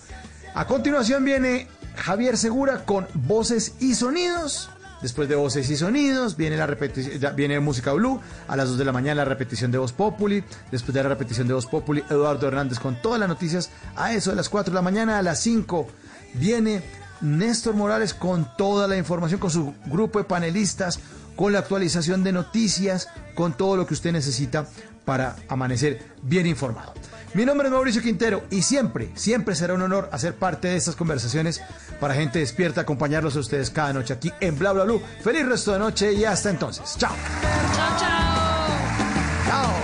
[0.54, 4.70] A continuación viene Javier Segura con voces y sonidos.
[5.02, 8.20] Después de voces y sonidos viene la repetición, viene música blue.
[8.48, 10.42] A las 2 de la mañana la repetición de Voz Populi.
[10.72, 13.70] Después de la repetición de Voz Populi, Eduardo Hernández con todas las noticias.
[13.94, 15.86] A eso de las 4 de la mañana, a las 5
[16.34, 16.82] viene
[17.20, 20.98] Néstor Morales con toda la información, con su grupo de panelistas,
[21.36, 24.66] con la actualización de noticias, con todo lo que usted necesita
[25.04, 26.94] para amanecer bien informado.
[27.34, 30.94] Mi nombre es Mauricio Quintero y siempre, siempre será un honor hacer parte de estas
[30.94, 31.60] conversaciones
[31.98, 35.02] para gente despierta, acompañarlos a ustedes cada noche aquí en Bla Bla Blue.
[35.20, 36.96] Feliz resto de noche y hasta entonces.
[36.96, 37.12] Chao.
[37.74, 38.08] Chao, chao.
[39.48, 39.83] Chao.